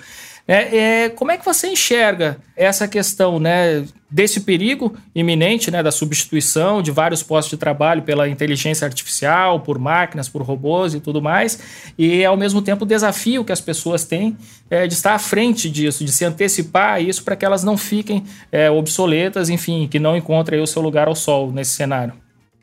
É, 0.47 1.05
é, 1.05 1.09
como 1.09 1.31
é 1.31 1.37
que 1.37 1.45
você 1.45 1.67
enxerga 1.67 2.37
essa 2.55 2.87
questão 2.87 3.39
né, 3.39 3.83
desse 4.11 4.41
perigo 4.41 4.95
iminente 5.15 5.71
né, 5.71 5.81
da 5.81 5.91
substituição 5.91 6.83
de 6.83 6.91
vários 6.91 7.23
postos 7.23 7.49
de 7.49 7.57
trabalho 7.57 8.03
pela 8.03 8.29
inteligência 8.29 8.85
artificial, 8.85 9.61
por 9.61 9.79
máquinas, 9.79 10.29
por 10.29 10.43
robôs 10.43 10.93
e 10.93 10.99
tudo 10.99 11.19
mais, 11.19 11.59
e 11.97 12.23
ao 12.23 12.37
mesmo 12.37 12.61
tempo 12.61 12.85
o 12.85 12.87
desafio 12.87 13.43
que 13.43 13.51
as 13.51 13.59
pessoas 13.59 14.05
têm 14.05 14.37
é, 14.69 14.85
de 14.85 14.93
estar 14.93 15.15
à 15.15 15.19
frente 15.19 15.67
disso, 15.67 16.05
de 16.05 16.11
se 16.11 16.23
antecipar 16.23 16.93
a 16.93 16.99
isso 16.99 17.23
para 17.23 17.35
que 17.35 17.43
elas 17.43 17.63
não 17.63 17.75
fiquem 17.75 18.23
é, 18.51 18.69
obsoletas, 18.69 19.49
enfim, 19.49 19.87
que 19.87 19.97
não 19.97 20.15
encontrem 20.15 20.61
o 20.61 20.67
seu 20.67 20.81
lugar 20.81 21.07
ao 21.07 21.15
sol 21.15 21.51
nesse 21.51 21.71
cenário? 21.71 22.13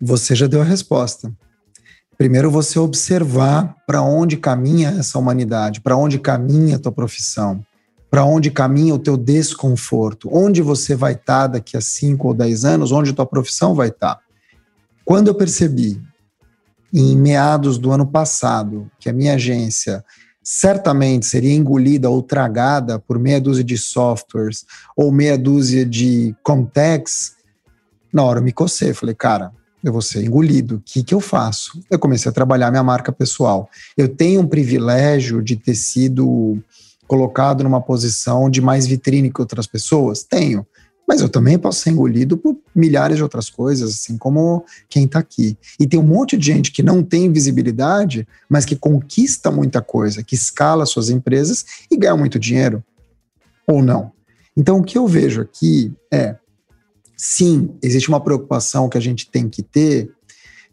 Você 0.01 0.37
já 0.37 0.47
deu 0.47 0.61
a 0.61 0.65
resposta. 0.65 1.33
Primeiro, 2.17 2.49
você 2.49 2.79
observar 2.79 3.75
para 3.85 4.03
onde 4.03 4.37
caminha 4.37 4.95
essa 4.97 5.19
humanidade, 5.19 5.81
para 5.81 5.97
onde 5.97 6.21
caminha 6.21 6.77
a 6.77 6.79
tua 6.79 6.93
profissão 6.93 7.65
para 8.13 8.27
onde 8.27 8.51
caminha 8.51 8.95
o 8.95 8.99
teu 8.99 9.17
desconforto, 9.17 10.29
onde 10.31 10.61
você 10.61 10.95
vai 10.95 11.15
estar 11.15 11.45
tá 11.45 11.47
daqui 11.47 11.79
a 11.79 11.81
5 11.81 12.29
ou 12.29 12.35
10 12.35 12.67
anos, 12.67 12.93
onde 12.93 13.15
tua 13.15 13.25
profissão 13.25 13.75
vai 13.75 13.89
estar. 13.89 14.17
Tá. 14.17 14.21
Quando 15.03 15.29
eu 15.29 15.35
percebi, 15.35 15.99
em 16.93 17.17
meados 17.17 17.79
do 17.79 17.91
ano 17.91 18.07
passado, 18.07 18.87
que 19.01 19.09
a 19.09 19.15
minha 19.15 19.37
agência 19.37 20.05
certamente 20.43 21.25
seria 21.25 21.55
engolida 21.55 22.11
ou 22.11 22.23
tragada 22.23 22.99
por 22.99 23.19
meia 23.19 23.41
dúzia 23.41 23.65
de 23.65 23.79
softwares 23.79 24.67
ou 24.95 25.11
meia 25.11 25.39
dúzia 25.39 25.87
de 25.87 26.37
Comtex, 26.43 27.37
na 28.13 28.25
hora 28.25 28.41
eu 28.41 28.45
me 28.45 28.53
cocei. 28.53 28.93
Falei, 28.93 29.15
cara, 29.15 29.53
eu 29.83 29.91
vou 29.91 30.03
ser 30.03 30.23
engolido. 30.23 30.75
O 30.75 30.81
que, 30.85 31.03
que 31.03 31.15
eu 31.15 31.21
faço? 31.21 31.83
Eu 31.91 31.99
comecei 31.99 32.29
a 32.29 32.35
trabalhar 32.35 32.71
minha 32.71 32.83
marca 32.83 33.11
pessoal. 33.11 33.71
Eu 33.97 34.07
tenho 34.07 34.43
um 34.43 34.47
privilégio 34.47 35.41
de 35.41 35.57
ter 35.57 35.75
sido 35.75 36.63
colocado 37.13 37.63
numa 37.63 37.83
posição 37.83 38.49
de 38.49 38.63
mais 38.63 38.87
vitrine 38.87 39.31
que 39.31 39.39
outras 39.39 39.67
pessoas? 39.67 40.23
Tenho. 40.23 40.67
mas 41.07 41.21
eu 41.21 41.29
também 41.29 41.59
posso 41.59 41.81
ser 41.81 41.91
engolido 41.91 42.39
por 42.39 42.57
milhares 42.75 43.19
de 43.19 43.23
outras 43.23 43.51
coisas, 43.51 43.91
assim 43.91 44.17
como 44.17 44.65
quem 44.89 45.05
está 45.05 45.19
aqui. 45.19 45.59
E 45.79 45.87
tem 45.87 46.01
um 46.01 46.03
monte 46.07 46.39
de 46.39 46.47
gente 46.47 46.73
que 46.73 46.83
não 46.83 47.03
tem 47.03 47.31
visibilidade, 47.31 48.27
mas 48.49 48.65
que 48.65 48.75
conquista 48.75 49.51
muita 49.51 49.83
coisa, 49.83 50.23
que 50.23 50.35
escala 50.35 50.87
suas 50.87 51.11
empresas 51.11 51.67
e 51.91 51.99
ganha 51.99 52.17
muito 52.17 52.39
dinheiro. 52.39 52.83
Ou 53.67 53.83
não. 53.83 54.13
Então, 54.57 54.79
o 54.79 54.83
que 54.83 54.97
eu 54.97 55.07
vejo 55.07 55.43
aqui 55.43 55.93
é, 56.11 56.37
sim, 57.15 57.75
existe 57.83 58.09
uma 58.09 58.21
preocupação 58.21 58.89
que 58.89 58.97
a 58.97 59.03
gente 59.03 59.31
tem 59.31 59.51
que 59.51 59.63
ter, 59.63 60.11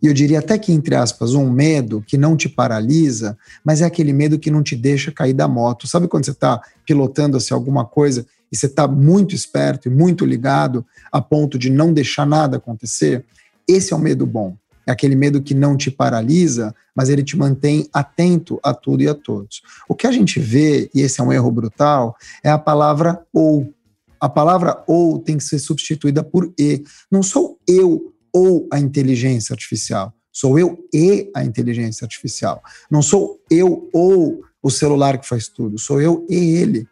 e 0.01 0.07
eu 0.07 0.13
diria 0.13 0.39
até 0.39 0.57
que, 0.57 0.71
entre 0.71 0.95
aspas, 0.95 1.33
um 1.33 1.49
medo 1.49 2.03
que 2.05 2.17
não 2.17 2.37
te 2.37 2.47
paralisa, 2.47 3.37
mas 3.63 3.81
é 3.81 3.85
aquele 3.85 4.13
medo 4.13 4.39
que 4.39 4.49
não 4.49 4.63
te 4.63 4.75
deixa 4.75 5.11
cair 5.11 5.33
da 5.33 5.47
moto. 5.47 5.87
Sabe 5.87 6.07
quando 6.07 6.25
você 6.25 6.31
está 6.31 6.61
pilotando 6.85 7.37
assim, 7.37 7.53
alguma 7.53 7.85
coisa 7.85 8.25
e 8.51 8.57
você 8.57 8.65
está 8.65 8.87
muito 8.87 9.35
esperto 9.35 9.87
e 9.87 9.91
muito 9.91 10.25
ligado 10.25 10.85
a 11.11 11.21
ponto 11.21 11.57
de 11.57 11.69
não 11.69 11.93
deixar 11.93 12.25
nada 12.25 12.57
acontecer, 12.57 13.25
esse 13.67 13.93
é 13.93 13.95
o 13.95 13.99
medo 13.99 14.25
bom. 14.25 14.55
É 14.87 14.91
aquele 14.91 15.15
medo 15.15 15.41
que 15.41 15.53
não 15.53 15.77
te 15.77 15.91
paralisa, 15.91 16.73
mas 16.95 17.09
ele 17.09 17.23
te 17.23 17.37
mantém 17.37 17.87
atento 17.93 18.59
a 18.63 18.73
tudo 18.73 19.03
e 19.03 19.07
a 19.07 19.13
todos. 19.13 19.61
O 19.87 19.93
que 19.93 20.07
a 20.07 20.11
gente 20.11 20.39
vê, 20.39 20.89
e 20.95 21.01
esse 21.01 21.21
é 21.21 21.23
um 21.23 21.31
erro 21.31 21.51
brutal, 21.51 22.15
é 22.43 22.49
a 22.49 22.57
palavra 22.57 23.21
ou. 23.31 23.71
A 24.21 24.27
palavra 24.27 24.83
ou 24.85 25.17
tem 25.17 25.37
que 25.37 25.43
ser 25.43 25.59
substituída 25.59 26.23
por 26.23 26.51
e. 26.59 26.83
Não 27.11 27.21
sou 27.21 27.59
eu 27.67 28.11
ou 28.33 28.67
a 28.71 28.79
inteligência 28.79 29.53
artificial. 29.53 30.13
Sou 30.31 30.57
eu 30.57 30.77
e 30.93 31.29
a 31.35 31.43
inteligência 31.43 32.05
artificial. 32.05 32.61
Não 32.89 33.01
sou 33.01 33.39
eu 33.49 33.89
ou 33.93 34.41
o 34.61 34.69
celular 34.69 35.17
que 35.17 35.27
faz 35.27 35.47
tudo. 35.47 35.77
Sou 35.79 36.01
eu 36.01 36.25
e 36.29 36.35
ele. 36.35 36.87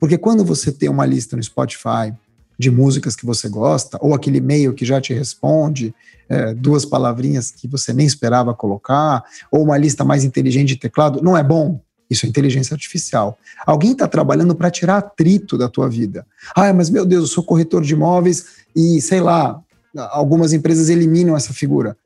Porque 0.00 0.18
quando 0.18 0.44
você 0.44 0.72
tem 0.72 0.88
uma 0.88 1.06
lista 1.06 1.36
no 1.36 1.42
Spotify 1.42 2.12
de 2.58 2.70
músicas 2.70 3.16
que 3.16 3.26
você 3.26 3.48
gosta, 3.48 3.98
ou 4.00 4.14
aquele 4.14 4.38
e-mail 4.38 4.74
que 4.74 4.84
já 4.84 5.00
te 5.00 5.12
responde, 5.12 5.94
é, 6.28 6.54
duas 6.54 6.84
palavrinhas 6.84 7.50
que 7.50 7.66
você 7.66 7.92
nem 7.92 8.06
esperava 8.06 8.54
colocar, 8.54 9.24
ou 9.50 9.62
uma 9.62 9.76
lista 9.76 10.04
mais 10.04 10.24
inteligente 10.24 10.68
de 10.68 10.76
teclado, 10.76 11.22
não 11.22 11.36
é 11.36 11.42
bom. 11.42 11.80
Isso 12.08 12.26
é 12.26 12.28
inteligência 12.28 12.74
artificial. 12.74 13.38
Alguém 13.66 13.92
está 13.92 14.06
trabalhando 14.06 14.54
para 14.54 14.70
tirar 14.70 14.98
atrito 14.98 15.56
da 15.56 15.68
tua 15.68 15.88
vida. 15.88 16.26
Ah, 16.54 16.72
mas 16.72 16.90
meu 16.90 17.04
Deus, 17.04 17.22
eu 17.22 17.28
sou 17.28 17.44
corretor 17.44 17.82
de 17.82 17.94
imóveis 17.94 18.46
e, 18.76 19.00
sei 19.00 19.20
lá, 19.20 19.60
algumas 19.96 20.52
empresas 20.52 20.88
eliminam 20.88 21.36
essa 21.36 21.52
figura. 21.52 21.96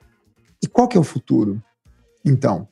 E 0.63 0.67
qual 0.67 0.89
que 0.89 0.97
é 0.97 1.01
o 1.01 1.05
futuro? 1.05 1.63
Então, 2.25 2.69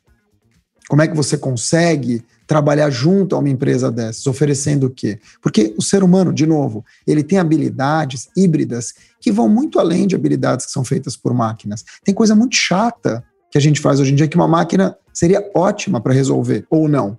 como 0.88 1.02
é 1.02 1.08
que 1.08 1.16
você 1.16 1.36
consegue 1.36 2.24
trabalhar 2.46 2.90
junto 2.90 3.34
a 3.34 3.38
uma 3.38 3.48
empresa 3.48 3.90
dessas, 3.90 4.26
oferecendo 4.26 4.86
o 4.86 4.90
quê? 4.90 5.18
Porque 5.42 5.74
o 5.76 5.82
ser 5.82 6.04
humano, 6.04 6.32
de 6.32 6.46
novo, 6.46 6.84
ele 7.06 7.24
tem 7.24 7.38
habilidades 7.38 8.28
híbridas 8.36 8.94
que 9.20 9.32
vão 9.32 9.48
muito 9.48 9.80
além 9.80 10.06
de 10.06 10.14
habilidades 10.14 10.66
que 10.66 10.72
são 10.72 10.84
feitas 10.84 11.16
por 11.16 11.34
máquinas. 11.34 11.84
Tem 12.04 12.14
coisa 12.14 12.34
muito 12.34 12.54
chata 12.54 13.24
que 13.50 13.58
a 13.58 13.60
gente 13.60 13.80
faz 13.80 13.98
hoje 13.98 14.12
em 14.12 14.14
dia 14.14 14.28
que 14.28 14.36
uma 14.36 14.46
máquina 14.46 14.96
seria 15.12 15.50
ótima 15.54 16.00
para 16.00 16.12
resolver, 16.12 16.64
ou 16.70 16.88
não. 16.88 17.18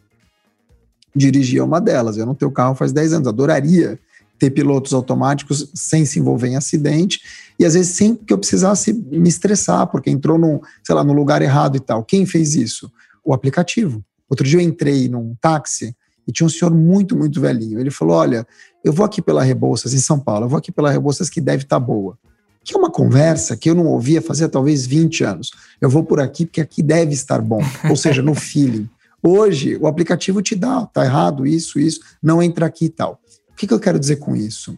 Dirigir 1.16 1.60
é 1.60 1.64
uma 1.64 1.82
delas. 1.82 2.16
Eu 2.18 2.26
não 2.26 2.36
tenho 2.36 2.52
carro 2.52 2.76
faz 2.76 2.94
10 2.94 3.14
anos, 3.14 3.28
adoraria 3.28 4.00
ter 4.38 4.52
pilotos 4.52 4.94
automáticos 4.94 5.70
sem 5.74 6.06
se 6.06 6.20
envolver 6.20 6.48
em 6.48 6.56
acidente 6.56 7.22
e 7.60 7.66
às 7.66 7.74
vezes 7.74 7.96
sem 7.96 8.16
que 8.16 8.32
eu 8.32 8.38
precisasse 8.38 8.94
me 8.94 9.28
estressar 9.28 9.88
porque 9.88 10.10
entrou 10.10 10.38
no, 10.38 10.62
sei 10.84 10.96
lá, 10.96 11.04
no 11.04 11.14
lugar 11.14 11.42
errado 11.42 11.76
e 11.76 11.80
tal. 11.80 12.04
Quem 12.04 12.26
fez 12.26 12.56
isso? 12.56 12.92
O 13.24 13.34
aplicativo. 13.34 14.04
Outro 14.30 14.46
dia 14.46 14.60
eu 14.60 14.64
entrei 14.64 15.08
num 15.08 15.36
táxi 15.42 15.96
e 16.28 16.32
tinha 16.32 16.46
um 16.46 16.50
senhor 16.50 16.74
muito, 16.74 17.16
muito 17.16 17.40
velhinho. 17.40 17.80
Ele 17.80 17.90
falou: 17.90 18.18
Olha, 18.18 18.46
eu 18.84 18.92
vou 18.92 19.06
aqui 19.06 19.22
pela 19.22 19.42
Rebouças, 19.42 19.94
em 19.94 20.00
São 20.00 20.20
Paulo, 20.20 20.46
eu 20.46 20.50
vou 20.50 20.60
aqui 20.60 20.72
pela 20.72 20.92
Rebouças 20.92 21.30
que 21.30 21.40
deve 21.40 21.64
estar 21.64 21.80
tá 21.80 21.86
boa. 21.86 22.18
Que 22.64 22.76
é 22.76 22.78
uma 22.78 22.92
conversa 22.92 23.56
que 23.56 23.70
eu 23.70 23.76
não 23.76 23.86
ouvia 23.86 24.22
fazia 24.22 24.50
talvez 24.50 24.86
20 24.86 25.24
anos. 25.24 25.52
Eu 25.80 25.90
vou 25.90 26.04
por 26.04 26.20
aqui 26.20 26.46
porque 26.46 26.60
aqui 26.60 26.84
deve 26.84 27.14
estar 27.14 27.42
bom. 27.42 27.62
Ou 27.90 27.96
seja, 27.96 28.22
no 28.22 28.36
feeling. 28.36 28.90
Hoje, 29.24 29.78
o 29.78 29.88
aplicativo 29.88 30.42
te 30.42 30.54
dá, 30.54 30.86
tá 30.86 31.04
errado, 31.04 31.46
isso, 31.46 31.80
isso, 31.80 32.02
não 32.22 32.42
entra 32.44 32.66
aqui 32.66 32.86
e 32.86 32.90
tal. 32.90 33.20
O 33.58 33.60
que, 33.60 33.66
que 33.66 33.74
eu 33.74 33.80
quero 33.80 34.00
dizer 34.00 34.18
com 34.18 34.36
isso? 34.36 34.78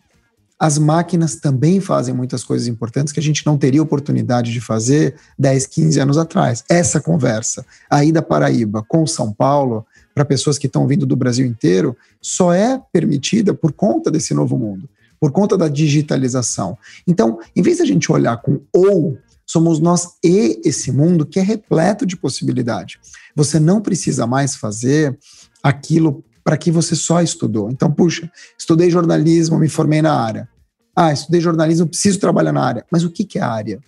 as 0.60 0.78
máquinas 0.78 1.38
também 1.38 1.80
fazem 1.80 2.14
muitas 2.14 2.44
coisas 2.44 2.68
importantes 2.68 3.14
que 3.14 3.20
a 3.20 3.24
gente 3.24 3.46
não 3.46 3.58
teria 3.58 3.82
oportunidade 3.82 4.52
de 4.52 4.60
fazer 4.60 5.16
10, 5.38 5.66
15 5.68 6.00
anos 6.02 6.18
atrás. 6.18 6.66
Essa 6.68 7.00
conversa 7.00 7.66
aí 7.90 8.12
da 8.12 8.22
Paraíba 8.22 8.84
com 8.86 9.08
São 9.08 9.32
Paulo, 9.32 9.86
para 10.14 10.26
pessoas 10.26 10.58
que 10.58 10.68
estão 10.68 10.86
vindo 10.86 11.06
do 11.06 11.16
Brasil 11.16 11.46
inteiro, 11.46 11.96
só 12.22 12.54
é 12.54 12.82
permitida 12.92 13.54
por 13.54 13.72
conta 13.72 14.12
desse 14.12 14.34
novo 14.34 14.58
mundo, 14.58 14.90
por 15.18 15.32
conta 15.32 15.58
da 15.58 15.70
digitalização. 15.70 16.78
Então, 17.08 17.40
em 17.56 17.62
vez 17.62 17.78
da 17.78 17.86
gente 17.86 18.12
olhar 18.12 18.36
com 18.42 18.60
ou, 18.76 19.18
somos 19.46 19.80
nós 19.80 20.10
e 20.22 20.60
esse 20.66 20.92
mundo 20.92 21.26
que 21.26 21.40
é 21.40 21.42
repleto 21.42 22.06
de 22.06 22.18
possibilidade. 22.18 23.00
Você 23.34 23.62
não 23.62 23.80
precisa 23.80 24.28
mais 24.28 24.56
fazer 24.58 25.18
aquilo 25.64 26.22
para 26.50 26.58
que 26.58 26.72
você 26.72 26.96
só 26.96 27.22
estudou. 27.22 27.70
Então, 27.70 27.92
puxa, 27.92 28.28
estudei 28.58 28.90
jornalismo, 28.90 29.60
me 29.60 29.70
formei 29.70 30.02
na 30.02 30.20
área. 30.20 30.50
Ah, 30.96 31.14
estudei 31.14 31.40
jornalismo, 31.40 31.86
preciso 31.86 32.20
trabalhar 32.20 32.52
na 32.52 32.64
área. 32.66 32.86
Mas 32.92 33.04
o 33.04 33.12
que, 33.12 33.24
que 33.24 33.38
é 33.38 33.44
área? 33.44 33.80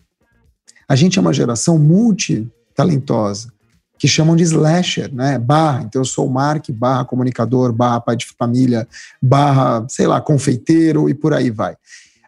A 0.88 0.96
gente 0.96 1.18
é 1.18 1.22
uma 1.24 1.34
geração 1.34 1.80
multitalentosa, 1.80 3.52
que 3.98 4.08
chamam 4.08 4.36
de 4.36 4.44
slasher, 4.44 5.12
né? 5.12 5.40
Barra. 5.40 5.82
Então, 5.82 6.02
eu 6.02 6.06
sou 6.06 6.30
Mark, 6.30 6.70
barra 6.70 7.04
comunicador, 7.04 7.74
barra 7.74 8.00
pai 8.00 8.16
de 8.16 8.28
família, 8.38 8.88
barra, 9.20 9.84
sei 9.90 10.06
lá, 10.06 10.22
confeiteiro 10.22 11.10
e 11.10 11.16
por 11.16 11.34
aí 11.34 11.50
vai. 11.50 11.76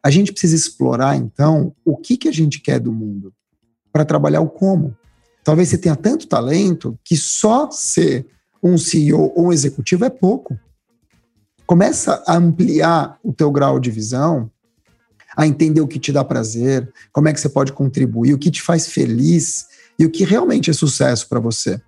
A 0.01 0.09
gente 0.09 0.31
precisa 0.31 0.55
explorar, 0.55 1.15
então, 1.15 1.75
o 1.85 1.95
que, 1.95 2.17
que 2.17 2.27
a 2.27 2.33
gente 2.33 2.59
quer 2.59 2.79
do 2.79 2.91
mundo 2.91 3.31
para 3.91 4.03
trabalhar 4.03 4.41
o 4.41 4.49
como. 4.49 4.97
Talvez 5.43 5.69
você 5.69 5.77
tenha 5.77 5.95
tanto 5.95 6.27
talento 6.27 6.97
que 7.05 7.15
só 7.15 7.69
ser 7.69 8.25
um 8.63 8.77
CEO 8.77 9.33
ou 9.35 9.47
um 9.47 9.53
executivo 9.53 10.05
é 10.05 10.09
pouco. 10.09 10.57
Começa 11.65 12.23
a 12.25 12.37
ampliar 12.37 13.19
o 13.23 13.33
teu 13.33 13.51
grau 13.51 13.79
de 13.79 13.91
visão, 13.91 14.49
a 15.35 15.45
entender 15.45 15.81
o 15.81 15.87
que 15.87 15.99
te 15.99 16.11
dá 16.11 16.23
prazer, 16.23 16.91
como 17.11 17.27
é 17.27 17.33
que 17.33 17.39
você 17.39 17.49
pode 17.49 17.73
contribuir, 17.73 18.33
o 18.33 18.37
que 18.37 18.51
te 18.51 18.61
faz 18.61 18.87
feliz 18.87 19.65
e 19.97 20.05
o 20.05 20.09
que 20.09 20.23
realmente 20.23 20.69
é 20.69 20.73
sucesso 20.73 21.27
para 21.27 21.39
você. 21.39 21.81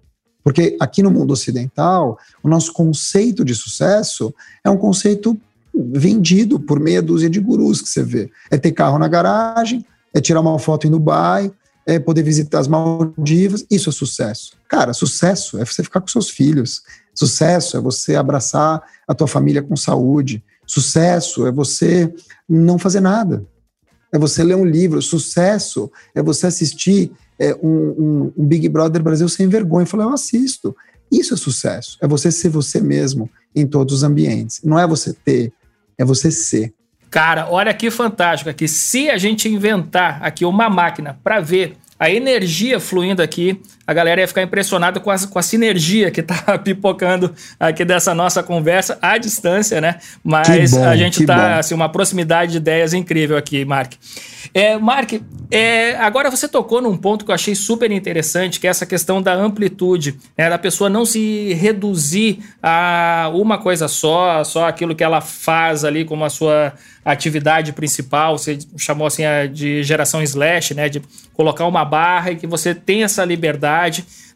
Porque 0.44 0.78
aqui 0.80 1.02
no 1.02 1.10
mundo 1.10 1.32
ocidental, 1.32 2.20
o 2.44 2.50
nosso 2.50 2.72
conceito 2.72 3.44
de 3.44 3.56
sucesso 3.56 4.34
é 4.64 4.70
um 4.70 4.78
conceito 4.78 5.40
vendido 5.74 6.60
por 6.60 6.80
meia 6.80 7.02
dúzia 7.02 7.30
de 7.30 7.40
gurus 7.40 7.82
que 7.82 7.90
você 7.90 8.04
vê. 8.04 8.32
É 8.52 8.58
ter 8.58 8.72
carro 8.72 9.00
na 9.00 9.08
garagem, 9.08 9.86
é 10.14 10.22
tirar 10.22 10.42
uma 10.42 10.60
foto 10.60 10.88
em 10.88 10.92
Dubai, 10.92 11.52
é 11.86 12.00
poder 12.00 12.24
visitar 12.24 12.60
as 12.60 12.68
Maldivas, 12.68 13.66
isso 13.70 13.90
é 13.90 13.94
sucesso. 13.94 14.58
Cara, 14.68 14.94
sucesso 14.94 15.60
é 15.60 15.66
você 15.66 15.84
ficar 15.84 16.02
com 16.02 16.08
seus 16.08 16.30
filhos. 16.30 16.82
Sucesso 17.14 17.78
é 17.78 17.82
você 17.82 18.16
abraçar 18.16 18.82
a 19.08 19.14
tua 19.14 19.28
família 19.28 19.62
com 19.62 19.76
saúde. 19.76 20.44
Sucesso 20.66 21.46
é 21.46 21.52
você 21.52 22.14
não 22.50 22.80
fazer 22.80 23.02
nada. 23.02 23.46
É 24.12 24.18
você 24.18 24.44
ler 24.44 24.56
um 24.56 24.66
livro. 24.66 25.02
Sucesso 25.02 25.92
é 26.16 26.24
você 26.24 26.48
assistir 26.48 27.12
é, 27.38 27.54
um, 27.56 27.68
um, 27.68 28.34
um, 28.38 28.48
Big 28.48 28.68
Brother 28.68 29.04
Brasil 29.04 29.30
sem 29.30 29.48
vergonha 29.48 29.84
e 29.84 29.88
falar, 29.88 30.06
eu 30.06 30.14
assisto. 30.14 30.76
Isso 31.12 31.34
é 31.34 31.38
sucesso. 31.38 31.98
É 32.02 32.08
você 32.08 32.32
ser 32.32 32.50
você 32.50 32.82
mesmo 32.82 33.30
em 33.56 33.68
todos 33.68 33.94
os 33.94 34.04
ambientes. 34.04 34.62
Não 34.64 34.80
é 34.80 34.88
você 34.88 35.14
ter, 35.14 35.54
é 35.98 36.04
você 36.04 36.32
ser. 36.32 36.74
Cara, 37.16 37.48
olha 37.50 37.74
que 37.74 37.90
fantástico 37.90 38.50
aqui. 38.50 38.68
Se 38.68 39.10
a 39.10 39.18
gente 39.18 39.48
inventar 39.48 40.22
aqui 40.22 40.44
uma 40.44 40.70
máquina 40.70 41.18
para 41.24 41.40
ver 41.40 41.78
a 41.98 42.12
energia 42.12 42.78
fluindo 42.78 43.22
aqui, 43.22 43.58
a 43.88 43.94
galera 43.94 44.22
ia 44.22 44.28
ficar 44.28 44.42
impressionada 44.42 45.00
com 45.00 45.12
a, 45.12 45.28
com 45.28 45.38
a 45.38 45.42
sinergia 45.42 46.10
que 46.10 46.24
tá 46.24 46.58
pipocando 46.64 47.34
aqui 47.60 47.86
dessa 47.86 48.16
nossa 48.16 48.42
conversa 48.42 48.98
à 49.02 49.18
distância, 49.18 49.80
né? 49.80 50.00
Mas 50.24 50.72
bom, 50.72 50.84
a 50.84 50.96
gente 50.96 51.26
tá, 51.26 51.60
assim, 51.60 51.76
uma 51.76 51.90
proximidade 51.90 52.54
de 52.54 52.58
ideias 52.58 52.94
incrível 52.94 53.38
aqui, 53.38 53.64
Mark. 53.64 53.94
É, 54.54 54.78
Mark, 54.78 55.14
é, 55.52 55.96
agora 55.98 56.32
você 56.32 56.48
tocou 56.48 56.82
num 56.82 56.98
ponto 56.98 57.26
que 57.26 57.32
eu 57.32 57.36
achei 57.36 57.54
super 57.54 57.92
interessante, 57.92 58.60
que 58.60 58.68
é 58.68 58.70
essa 58.70 58.86
questão 58.86 59.22
da 59.22 59.34
amplitude, 59.34 60.18
né? 60.38 60.50
Da 60.50 60.58
pessoa 60.58 60.90
não 60.90 61.06
se 61.06 61.54
reduzir 61.54 62.40
a 62.62 63.30
uma 63.34 63.58
coisa 63.58 63.88
só, 63.88 64.44
só 64.44 64.68
aquilo 64.68 64.96
que 64.96 65.04
ela 65.04 65.22
faz 65.22 65.84
ali 65.84 66.06
como 66.06 66.26
a 66.26 66.30
sua 66.30 66.74
atividade 67.04 67.72
principal, 67.72 68.36
você 68.38 68.58
chamou 68.78 69.06
assim 69.06 69.24
de 69.54 69.84
geração 69.84 70.24
slash, 70.24 70.74
né? 70.74 70.90
De 70.90 71.02
colocar 71.34 71.68
uma 71.68 71.86
barra 71.86 72.32
e 72.32 72.36
que 72.36 72.48
você 72.48 72.74
tem 72.74 73.04
essa 73.04 73.24
liberdade 73.24 73.75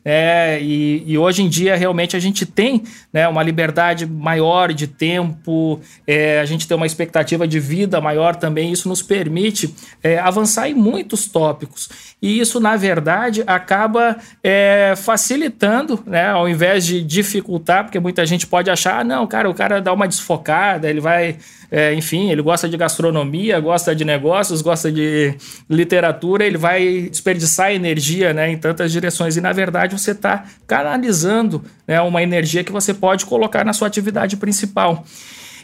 É, 0.04 0.60
e, 0.62 1.04
e, 1.06 1.18
hoje 1.18 1.44
em 1.44 1.50
dia 1.50 1.76
realmente 1.76 2.16
a 2.16 2.20
gente 2.20 2.46
tem 2.46 2.84
né, 3.12 3.28
uma 3.28 3.44
liberdade 3.44 4.06
maior 4.06 4.72
de 4.72 4.88
tempo, 4.88 5.82
é, 6.08 6.40
a 6.40 6.46
gente 6.46 6.66
tem 6.66 6.76
uma 6.76 6.86
expectativa 6.86 7.46
de 7.46 7.60
vida 7.60 8.00
maior 8.00 8.36
também, 8.36 8.72
isso 8.72 8.88
nos 8.88 9.02
permite 9.02 9.76
é, 10.02 10.18
avançar 10.18 10.70
em 10.70 10.74
muitos 10.74 11.28
tópicos. 11.28 11.90
E 12.22 12.40
isso, 12.40 12.62
na 12.62 12.78
verdade, 12.78 13.44
acaba 13.46 14.18
é, 14.42 14.94
facilitando, 14.96 16.02
né, 16.06 16.30
ao 16.30 16.48
invés 16.48 16.86
de 16.86 17.04
dificultar, 17.04 17.84
porque 17.84 18.00
muita 18.00 18.26
gente 18.26 18.48
pode 18.48 18.70
achar, 18.70 19.02
ah, 19.02 19.04
não, 19.04 19.28
cara, 19.28 19.50
o 19.50 19.54
cara 19.54 19.82
dá 19.82 19.92
uma 19.92 20.08
desfocada, 20.08 20.90
ele 20.90 21.02
vai 21.02 21.38
é, 21.72 21.94
enfim, 21.94 22.32
ele 22.32 22.42
gosta 22.42 22.68
de 22.68 22.76
gastronomia, 22.76 23.60
gosta 23.60 23.96
de 23.96 24.04
negócios, 24.04 24.62
gosta 24.62 24.92
de 24.92 25.36
literatura, 25.70 26.44
ele 26.46 26.58
vai 26.58 27.08
desperdiçar 27.10 27.72
energia 27.72 28.34
né, 28.34 28.52
em 28.52 28.58
tantas 28.58 28.92
direções. 28.92 29.38
E, 29.38 29.42
na 29.42 29.52
verdade, 29.52 29.98
você 29.98 30.12
está 30.12 30.46
canalizando 30.66 31.64
né, 31.88 32.02
uma 32.02 32.24
energia 32.24 32.64
que 32.64 32.72
você 32.72 32.94
pode 32.94 33.26
colocar 33.26 33.64
na 33.64 33.74
sua 33.74 33.88
atividade 33.88 34.36
principal. 34.38 35.06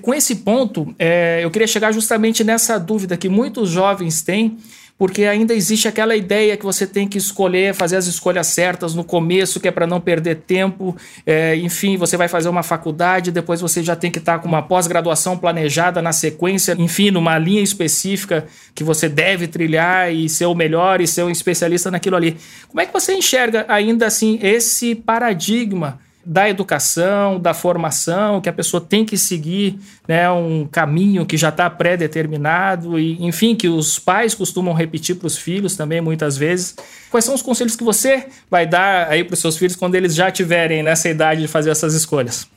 Com 0.01 0.13
esse 0.13 0.35
ponto, 0.35 0.93
é, 0.99 1.39
eu 1.41 1.49
queria 1.49 1.67
chegar 1.67 1.91
justamente 1.91 2.43
nessa 2.43 2.77
dúvida 2.77 3.17
que 3.17 3.29
muitos 3.29 3.69
jovens 3.69 4.21
têm 4.21 4.57
porque 4.97 5.25
ainda 5.25 5.53
existe 5.53 5.87
aquela 5.87 6.15
ideia 6.15 6.55
que 6.55 6.63
você 6.63 6.87
tem 6.87 7.05
que 7.07 7.17
escolher, 7.17 7.73
fazer 7.73 7.97
as 7.97 8.07
escolhas 8.07 8.47
certas 8.47 8.95
no 8.95 9.03
começo, 9.03 9.59
que 9.59 9.67
é 9.67 9.71
para 9.71 9.85
não 9.85 9.99
perder 9.99 10.35
tempo. 10.47 10.95
É, 11.25 11.55
enfim, 11.57 11.97
você 11.97 12.15
vai 12.15 12.29
fazer 12.29 12.47
uma 12.47 12.63
faculdade, 12.63 13.29
depois 13.29 13.59
você 13.59 13.83
já 13.83 13.95
tem 13.95 14.09
que 14.09 14.19
estar 14.19 14.37
tá 14.37 14.39
com 14.39 14.47
uma 14.47 14.61
pós-graduação 14.61 15.37
planejada 15.37 16.01
na 16.01 16.13
sequência, 16.13 16.75
enfim, 16.79 17.11
numa 17.11 17.37
linha 17.37 17.61
específica 17.61 18.45
que 18.73 18.83
você 18.83 19.09
deve 19.09 19.47
trilhar 19.47 20.13
e 20.13 20.29
ser 20.29 20.45
o 20.45 20.55
melhor 20.55 21.01
e 21.01 21.07
ser 21.07 21.23
um 21.23 21.29
especialista 21.29 21.91
naquilo 21.91 22.15
ali. 22.15 22.37
Como 22.69 22.79
é 22.79 22.85
que 22.85 22.93
você 22.93 23.13
enxerga 23.13 23.65
ainda 23.67 24.07
assim 24.07 24.39
esse 24.41 24.95
paradigma? 24.95 25.99
Da 26.25 26.49
educação, 26.49 27.39
da 27.39 27.53
formação, 27.53 28.41
que 28.41 28.49
a 28.49 28.53
pessoa 28.53 28.81
tem 28.81 29.05
que 29.05 29.15
seguir 29.15 29.79
né, 30.07 30.29
um 30.31 30.65
caminho 30.65 31.23
que 31.23 31.37
já 31.37 31.49
está 31.49 31.69
pré-determinado, 31.69 32.99
e 32.99 33.23
enfim, 33.23 33.55
que 33.55 33.69
os 33.69 33.99
pais 33.99 34.33
costumam 34.33 34.73
repetir 34.73 35.17
para 35.17 35.27
os 35.27 35.37
filhos 35.37 35.75
também 35.75 36.01
muitas 36.01 36.35
vezes. 36.35 36.75
Quais 37.11 37.23
são 37.23 37.35
os 37.35 37.43
conselhos 37.43 37.75
que 37.75 37.83
você 37.83 38.27
vai 38.49 38.65
dar 38.65 39.07
aí 39.07 39.23
para 39.23 39.35
os 39.35 39.39
seus 39.39 39.55
filhos 39.55 39.75
quando 39.75 39.93
eles 39.93 40.15
já 40.15 40.31
tiverem 40.31 40.81
nessa 40.81 41.07
idade 41.07 41.41
de 41.41 41.47
fazer 41.47 41.69
essas 41.69 41.93
escolhas? 41.93 42.47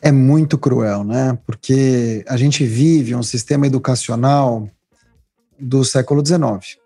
É 0.00 0.12
muito 0.12 0.56
cruel, 0.56 1.02
né? 1.02 1.36
Porque 1.44 2.24
a 2.28 2.36
gente 2.36 2.64
vive 2.64 3.14
um 3.16 3.22
sistema 3.22 3.66
educacional 3.66 4.68
do 5.58 5.84
século 5.84 6.24
XIX 6.24 6.78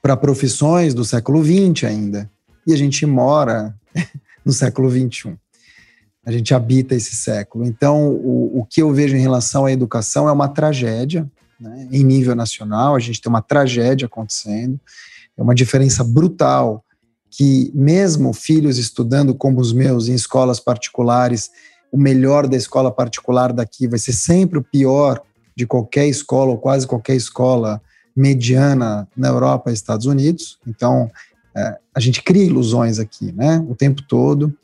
para 0.00 0.16
profissões 0.16 0.94
do 0.94 1.04
século 1.04 1.42
XX 1.44 1.84
ainda. 1.84 2.30
E 2.66 2.72
a 2.72 2.76
gente 2.76 3.04
mora 3.04 3.74
no 4.44 4.52
século 4.52 4.90
XXI 4.90 5.36
a 6.28 6.30
gente 6.30 6.52
habita 6.52 6.94
esse 6.94 7.16
século. 7.16 7.64
Então, 7.64 8.10
o, 8.10 8.60
o 8.60 8.66
que 8.66 8.82
eu 8.82 8.92
vejo 8.92 9.16
em 9.16 9.20
relação 9.20 9.64
à 9.64 9.72
educação 9.72 10.28
é 10.28 10.32
uma 10.32 10.46
tragédia, 10.46 11.26
né? 11.58 11.88
em 11.90 12.04
nível 12.04 12.36
nacional, 12.36 12.94
a 12.94 12.98
gente 12.98 13.18
tem 13.18 13.30
uma 13.30 13.40
tragédia 13.40 14.04
acontecendo, 14.04 14.78
é 15.38 15.42
uma 15.42 15.54
diferença 15.54 16.04
brutal 16.04 16.84
que 17.30 17.72
mesmo 17.74 18.34
filhos 18.34 18.76
estudando 18.76 19.34
como 19.34 19.58
os 19.58 19.72
meus 19.72 20.06
em 20.06 20.12
escolas 20.12 20.60
particulares, 20.60 21.50
o 21.90 21.96
melhor 21.96 22.46
da 22.46 22.58
escola 22.58 22.92
particular 22.92 23.50
daqui 23.50 23.88
vai 23.88 23.98
ser 23.98 24.12
sempre 24.12 24.58
o 24.58 24.62
pior 24.62 25.22
de 25.56 25.66
qualquer 25.66 26.08
escola 26.08 26.50
ou 26.50 26.58
quase 26.58 26.86
qualquer 26.86 27.16
escola 27.16 27.80
mediana 28.14 29.08
na 29.16 29.28
Europa 29.28 29.70
e 29.70 29.72
Estados 29.72 30.04
Unidos. 30.04 30.58
Então, 30.66 31.10
é, 31.56 31.78
a 31.94 32.00
gente 32.00 32.22
cria 32.22 32.44
ilusões 32.44 32.98
aqui, 32.98 33.32
né, 33.32 33.64
o 33.66 33.74
tempo 33.74 34.02
todo. 34.06 34.54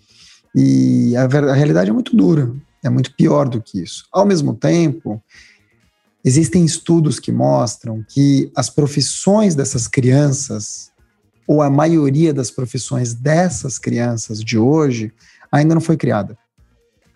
E 0.54 1.16
a, 1.16 1.24
a 1.24 1.54
realidade 1.54 1.90
é 1.90 1.92
muito 1.92 2.16
dura, 2.16 2.54
é 2.82 2.88
muito 2.88 3.14
pior 3.14 3.48
do 3.48 3.60
que 3.60 3.82
isso. 3.82 4.06
Ao 4.12 4.24
mesmo 4.24 4.54
tempo, 4.54 5.22
existem 6.24 6.64
estudos 6.64 7.18
que 7.18 7.32
mostram 7.32 8.04
que 8.08 8.50
as 8.54 8.70
profissões 8.70 9.54
dessas 9.54 9.88
crianças, 9.88 10.90
ou 11.46 11.60
a 11.60 11.68
maioria 11.68 12.32
das 12.32 12.50
profissões 12.50 13.14
dessas 13.14 13.78
crianças 13.78 14.40
de 14.40 14.56
hoje, 14.56 15.12
ainda 15.50 15.74
não 15.74 15.80
foi 15.80 15.96
criada. 15.96 16.38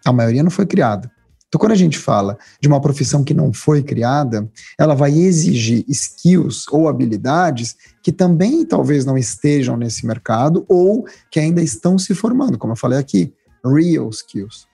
A 0.04 0.12
maioria 0.12 0.42
não 0.42 0.50
foi 0.50 0.66
criada. 0.66 1.10
Então, 1.48 1.58
quando 1.58 1.72
a 1.72 1.76
gente 1.76 1.96
fala 1.96 2.36
de 2.60 2.68
uma 2.68 2.80
profissão 2.80 3.24
que 3.24 3.32
não 3.32 3.52
foi 3.52 3.82
criada, 3.82 4.48
ela 4.78 4.94
vai 4.94 5.12
exigir 5.12 5.82
skills 5.88 6.66
ou 6.70 6.88
habilidades 6.88 7.74
que 8.02 8.12
também 8.12 8.66
talvez 8.66 9.04
não 9.06 9.16
estejam 9.16 9.76
nesse 9.76 10.06
mercado 10.06 10.64
ou 10.68 11.06
que 11.30 11.40
ainda 11.40 11.62
estão 11.62 11.98
se 11.98 12.14
formando, 12.14 12.58
como 12.58 12.74
eu 12.74 12.76
falei 12.76 12.98
aqui, 12.98 13.32
real 13.64 14.10
skills. 14.10 14.66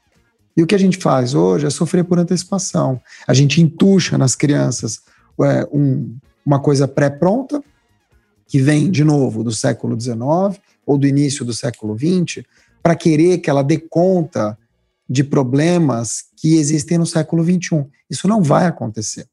E 0.57 0.63
o 0.63 0.67
que 0.67 0.75
a 0.75 0.79
gente 0.79 0.99
faz 0.99 1.35
hoje 1.35 1.67
é 1.67 1.71
sofrer 1.71 2.05
por 2.05 2.19
antecipação. 2.19 3.01
A 3.27 3.35
gente 3.35 3.61
entuxa 3.61 4.19
nas 4.19 4.35
crianças 4.35 5.01
é, 5.43 5.69
um, 5.73 6.17
uma 6.45 6.61
coisa 6.61 6.87
pré-pronta, 6.87 7.63
que 8.47 8.61
vem, 8.61 8.91
de 8.91 9.03
novo, 9.03 9.43
do 9.43 9.51
século 9.51 9.99
XIX 10.01 10.61
ou 10.87 10.99
do 10.99 11.07
início 11.07 11.45
do 11.45 11.53
século 11.53 11.97
XX, 11.97 12.45
para 12.83 12.95
querer 12.95 13.39
que 13.39 13.49
ela 13.49 13.65
dê 13.65 13.79
conta 13.79 14.57
de 15.09 15.25
problemas 15.25 16.25
que 16.45 16.59
existem 16.59 16.99
no 16.99 17.07
século 17.07 17.43
XXI. 17.43 17.87
Isso 18.11 18.29
não 18.29 18.43
vai 18.43 18.67
acontecer. 18.67 19.27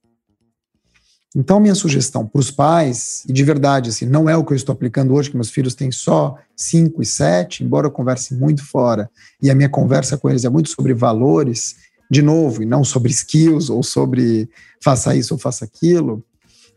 Então, 1.36 1.60
minha 1.60 1.76
sugestão 1.76 2.26
para 2.26 2.40
os 2.40 2.50
pais, 2.50 3.26
e 3.28 3.34
de 3.34 3.44
verdade, 3.44 3.90
assim, 3.90 4.06
não 4.06 4.30
é 4.30 4.38
o 4.38 4.46
que 4.46 4.54
eu 4.54 4.56
estou 4.56 4.72
aplicando 4.72 5.14
hoje, 5.14 5.30
que 5.30 5.36
meus 5.36 5.50
filhos 5.50 5.76
têm 5.76 5.92
só 5.92 6.38
5 6.56 7.02
e 7.02 7.06
7, 7.06 7.66
embora 7.66 7.88
eu 7.88 7.92
converse 7.92 8.34
muito 8.34 8.66
fora, 8.66 9.10
e 9.44 9.52
a 9.52 9.56
minha 9.56 9.68
conversa 9.68 10.18
com 10.18 10.30
eles 10.30 10.46
é 10.46 10.50
muito 10.50 10.70
sobre 10.70 10.94
valores, 10.94 11.76
de 12.10 12.22
novo, 12.22 12.64
e 12.64 12.66
não 12.66 12.82
sobre 12.82 13.12
skills, 13.12 13.70
ou 13.70 13.84
sobre 13.84 14.50
faça 14.82 15.14
isso 15.14 15.34
ou 15.34 15.38
faça 15.38 15.66
aquilo, 15.66 16.24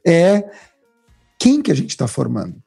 é 0.04 0.50
quem 1.38 1.62
que 1.62 1.70
a 1.70 1.76
gente 1.76 1.90
está 1.90 2.08
formando? 2.08 2.60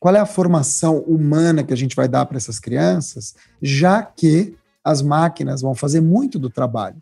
Qual 0.00 0.16
é 0.16 0.18
a 0.18 0.26
formação 0.26 0.98
humana 1.02 1.62
que 1.62 1.72
a 1.72 1.76
gente 1.76 1.94
vai 1.94 2.08
dar 2.08 2.26
para 2.26 2.36
essas 2.36 2.58
crianças, 2.58 3.36
já 3.62 4.02
que 4.02 4.56
as 4.84 5.02
máquinas 5.02 5.62
vão 5.62 5.74
fazer 5.74 6.00
muito 6.00 6.38
do 6.38 6.50
trabalho. 6.50 6.96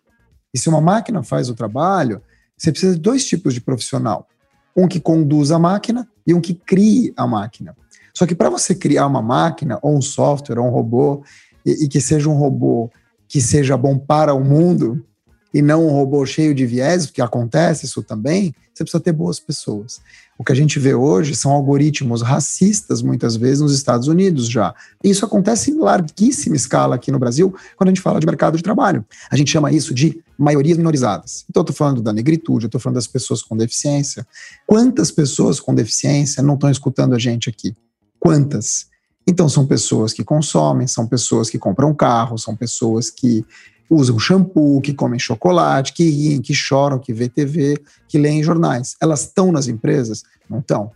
E 0.53 0.59
se 0.59 0.69
uma 0.69 0.81
máquina 0.81 1.23
faz 1.23 1.49
o 1.49 1.55
trabalho, 1.55 2.23
você 2.57 2.71
precisa 2.71 2.95
de 2.95 3.01
dois 3.01 3.25
tipos 3.25 3.55
de 3.55 3.61
profissional: 3.61 4.29
um 4.77 4.89
que 4.89 5.01
conduz 5.01 5.51
a 5.51 5.59
máquina 5.59 6.09
e 6.27 6.35
um 6.35 6.41
que 6.41 6.55
crie 6.55 7.13
a 7.17 7.27
máquina. 7.27 7.77
Só 8.15 8.27
que 8.27 8.35
para 8.35 8.51
você 8.51 8.75
criar 8.75 9.07
uma 9.07 9.23
máquina, 9.23 9.79
ou 9.83 9.97
um 9.97 10.03
software, 10.03 10.59
ou 10.59 10.67
um 10.67 10.71
robô, 10.71 11.23
e, 11.65 11.85
e 11.85 11.89
que 11.89 12.01
seja 12.01 12.29
um 12.29 12.35
robô 12.35 12.91
que 13.29 13.41
seja 13.41 13.77
bom 13.77 13.97
para 13.97 14.35
o 14.35 14.45
mundo, 14.45 15.05
e 15.53 15.63
não 15.63 15.87
um 15.87 15.91
robô 15.91 16.25
cheio 16.25 16.55
de 16.55 16.67
viés, 16.67 17.07
porque 17.07 17.23
acontece 17.23 17.87
isso 17.87 18.03
também, 18.03 18.55
você 18.73 18.85
precisa 18.85 19.03
ter 19.03 19.13
boas 19.13 19.41
pessoas. 19.41 20.01
O 20.41 20.43
que 20.43 20.53
a 20.53 20.55
gente 20.55 20.79
vê 20.79 20.95
hoje 20.95 21.37
são 21.37 21.51
algoritmos 21.51 22.23
racistas, 22.23 23.03
muitas 23.03 23.37
vezes, 23.37 23.61
nos 23.61 23.75
Estados 23.75 24.09
Unidos 24.09 24.49
já. 24.49 24.75
Isso 25.05 25.23
acontece 25.23 25.71
em 25.71 25.79
larguíssima 25.79 26.57
escala 26.57 26.95
aqui 26.95 27.13
no 27.13 27.19
Brasil, 27.19 27.55
quando 27.77 27.89
a 27.89 27.91
gente 27.91 28.01
fala 28.01 28.19
de 28.19 28.25
mercado 28.25 28.57
de 28.57 28.63
trabalho. 28.63 29.05
A 29.31 29.37
gente 29.37 29.51
chama 29.51 29.71
isso 29.71 29.93
de 29.93 30.19
maiorias 30.39 30.79
minorizadas. 30.79 31.45
Então, 31.47 31.61
eu 31.61 31.65
estou 31.65 31.77
falando 31.77 32.01
da 32.01 32.11
negritude, 32.11 32.65
eu 32.65 32.69
estou 32.69 32.81
falando 32.81 32.95
das 32.95 33.07
pessoas 33.07 33.43
com 33.43 33.55
deficiência. 33.55 34.27
Quantas 34.67 35.11
pessoas 35.11 35.61
com 35.61 35.75
deficiência 35.75 36.43
não 36.43 36.55
estão 36.55 36.71
escutando 36.71 37.15
a 37.15 37.19
gente 37.19 37.51
aqui? 37.51 37.77
Quantas? 38.19 38.87
Então, 39.27 39.47
são 39.47 39.67
pessoas 39.67 40.15
que 40.15 40.25
consomem, 40.25 40.87
são 40.87 41.07
pessoas 41.07 41.51
que 41.51 41.59
compram 41.59 41.95
carro, 41.95 42.39
são 42.39 42.57
pessoas 42.57 43.11
que 43.11 43.45
usam 43.91 44.19
shampoo, 44.19 44.81
que 44.81 44.95
comem 44.95 45.19
chocolate, 45.19 45.93
que 45.93 46.09
riem, 46.09 46.41
que 46.41 46.55
choram, 46.55 46.99
que 46.99 47.13
vê 47.13 47.29
TV, 47.29 47.77
que 48.09 48.17
leem 48.17 48.43
jornais. 48.43 48.95
Elas 49.01 49.23
estão 49.23 49.51
nas 49.51 49.67
empresas? 49.67 50.23
Não 50.49 50.61
estão. 50.61 50.93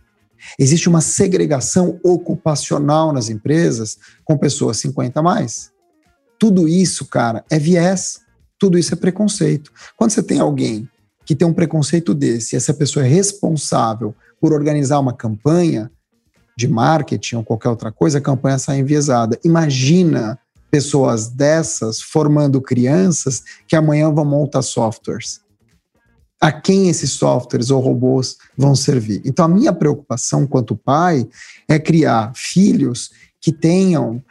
Existe 0.57 0.87
uma 0.87 1.01
segregação 1.01 1.99
ocupacional 2.03 3.11
nas 3.11 3.29
empresas 3.29 3.97
com 4.23 4.37
pessoas 4.37 4.77
50 4.77 5.19
a 5.19 5.23
mais. 5.23 5.71
Tudo 6.39 6.67
isso, 6.67 7.05
cara, 7.05 7.43
é 7.49 7.59
viés. 7.59 8.19
Tudo 8.57 8.77
isso 8.77 8.93
é 8.93 8.97
preconceito. 8.97 9.71
Quando 9.97 10.11
você 10.11 10.23
tem 10.23 10.39
alguém 10.39 10.87
que 11.25 11.35
tem 11.35 11.47
um 11.47 11.53
preconceito 11.53 12.13
desse, 12.13 12.55
essa 12.55 12.73
pessoa 12.73 13.05
é 13.05 13.09
responsável 13.09 14.15
por 14.39 14.53
organizar 14.53 14.99
uma 14.99 15.13
campanha 15.13 15.91
de 16.57 16.67
marketing 16.67 17.37
ou 17.37 17.43
qualquer 17.43 17.69
outra 17.69 17.91
coisa, 17.91 18.19
a 18.19 18.21
campanha 18.21 18.57
sai 18.57 18.79
enviesada. 18.79 19.37
Imagina 19.43 20.39
pessoas 20.69 21.29
dessas 21.29 22.01
formando 22.01 22.61
crianças 22.61 23.43
que 23.67 23.75
amanhã 23.75 24.11
vão 24.11 24.25
montar 24.25 24.61
softwares. 24.61 25.41
A 26.39 26.51
quem 26.51 26.89
esses 26.89 27.11
softwares 27.11 27.71
ou 27.71 27.79
robôs 27.79 28.37
vão 28.57 28.75
servir? 28.75 29.21
Então, 29.25 29.45
a 29.45 29.47
minha 29.47 29.71
preocupação 29.71 30.45
quanto 30.45 30.75
pai 30.75 31.27
é 31.67 31.79
criar 31.79 32.33
filhos 32.35 33.11
que 33.39 33.51
tenham 33.51 34.21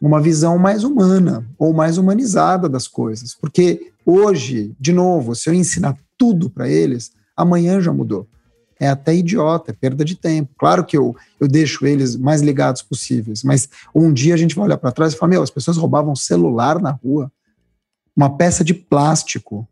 uma 0.00 0.20
visão 0.20 0.58
mais 0.58 0.82
humana 0.82 1.46
ou 1.56 1.72
mais 1.72 1.96
humanizada 1.96 2.68
das 2.68 2.88
coisas. 2.88 3.34
Porque 3.34 3.92
hoje, 4.04 4.74
de 4.80 4.92
novo, 4.92 5.34
se 5.34 5.48
eu 5.48 5.54
ensinar 5.54 5.96
tudo 6.18 6.50
para 6.50 6.68
eles, 6.68 7.12
amanhã 7.36 7.80
já 7.80 7.92
mudou. 7.92 8.26
É 8.82 8.88
até 8.88 9.14
idiota, 9.14 9.70
é 9.70 9.74
perda 9.74 10.04
de 10.04 10.16
tempo. 10.16 10.50
Claro 10.58 10.84
que 10.84 10.96
eu, 10.96 11.14
eu 11.38 11.46
deixo 11.46 11.86
eles 11.86 12.16
mais 12.16 12.42
ligados 12.42 12.82
possíveis, 12.82 13.44
mas 13.44 13.68
um 13.94 14.12
dia 14.12 14.34
a 14.34 14.36
gente 14.36 14.56
vai 14.56 14.64
olhar 14.64 14.76
para 14.76 14.90
trás 14.90 15.12
e 15.12 15.16
falar: 15.16 15.30
meu, 15.30 15.42
as 15.42 15.50
pessoas 15.50 15.76
roubavam 15.76 16.16
celular 16.16 16.80
na 16.80 16.90
rua, 16.90 17.30
uma 18.16 18.36
peça 18.36 18.64
de 18.64 18.74
plástico 18.74 19.66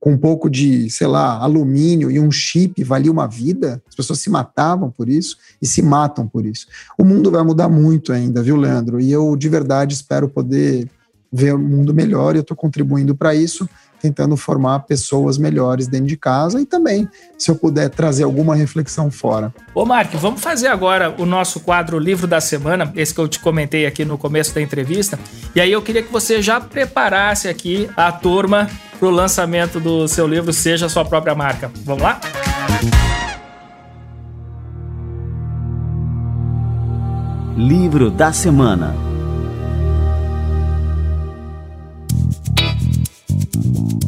com 0.00 0.14
um 0.14 0.18
pouco 0.18 0.50
de, 0.50 0.90
sei 0.90 1.06
lá, 1.06 1.38
alumínio 1.38 2.10
e 2.10 2.18
um 2.18 2.28
chip 2.28 2.82
valia 2.82 3.12
uma 3.12 3.28
vida, 3.28 3.80
as 3.88 3.94
pessoas 3.94 4.18
se 4.18 4.28
matavam 4.28 4.90
por 4.90 5.08
isso 5.08 5.36
e 5.62 5.66
se 5.66 5.80
matam 5.80 6.26
por 6.26 6.44
isso. 6.44 6.66
O 6.98 7.04
mundo 7.04 7.30
vai 7.30 7.44
mudar 7.44 7.68
muito 7.68 8.12
ainda, 8.12 8.42
viu, 8.42 8.56
Leandro? 8.56 9.00
E 9.00 9.12
eu 9.12 9.36
de 9.36 9.48
verdade 9.48 9.94
espero 9.94 10.28
poder 10.28 10.90
ver 11.32 11.54
o 11.54 11.56
um 11.56 11.62
mundo 11.62 11.94
melhor 11.94 12.34
e 12.34 12.38
eu 12.38 12.42
estou 12.42 12.56
contribuindo 12.56 13.14
para 13.14 13.32
isso 13.32 13.68
tentando 14.02 14.36
formar 14.36 14.80
pessoas 14.80 15.38
melhores 15.38 15.86
dentro 15.86 16.08
de 16.08 16.16
casa 16.16 16.60
e 16.60 16.66
também, 16.66 17.08
se 17.38 17.48
eu 17.50 17.54
puder 17.54 17.88
trazer 17.88 18.24
alguma 18.24 18.56
reflexão 18.56 19.12
fora. 19.12 19.54
Ô, 19.72 19.86
Mark, 19.86 20.12
vamos 20.14 20.40
fazer 20.40 20.66
agora 20.66 21.14
o 21.16 21.24
nosso 21.24 21.60
quadro 21.60 22.00
Livro 22.00 22.26
da 22.26 22.40
Semana, 22.40 22.92
esse 22.96 23.14
que 23.14 23.20
eu 23.20 23.28
te 23.28 23.38
comentei 23.38 23.86
aqui 23.86 24.04
no 24.04 24.18
começo 24.18 24.52
da 24.52 24.60
entrevista. 24.60 25.16
E 25.54 25.60
aí 25.60 25.70
eu 25.70 25.80
queria 25.80 26.02
que 26.02 26.12
você 26.12 26.42
já 26.42 26.60
preparasse 26.60 27.46
aqui 27.46 27.88
a 27.96 28.10
turma 28.10 28.68
para 28.98 29.06
o 29.06 29.10
lançamento 29.10 29.78
do 29.78 30.08
seu 30.08 30.26
livro 30.26 30.52
Seja 30.52 30.86
a 30.86 30.88
Sua 30.88 31.04
Própria 31.04 31.34
Marca. 31.34 31.70
Vamos 31.84 32.02
lá? 32.02 32.20
Livro 37.56 38.10
da 38.10 38.32
Semana 38.32 39.11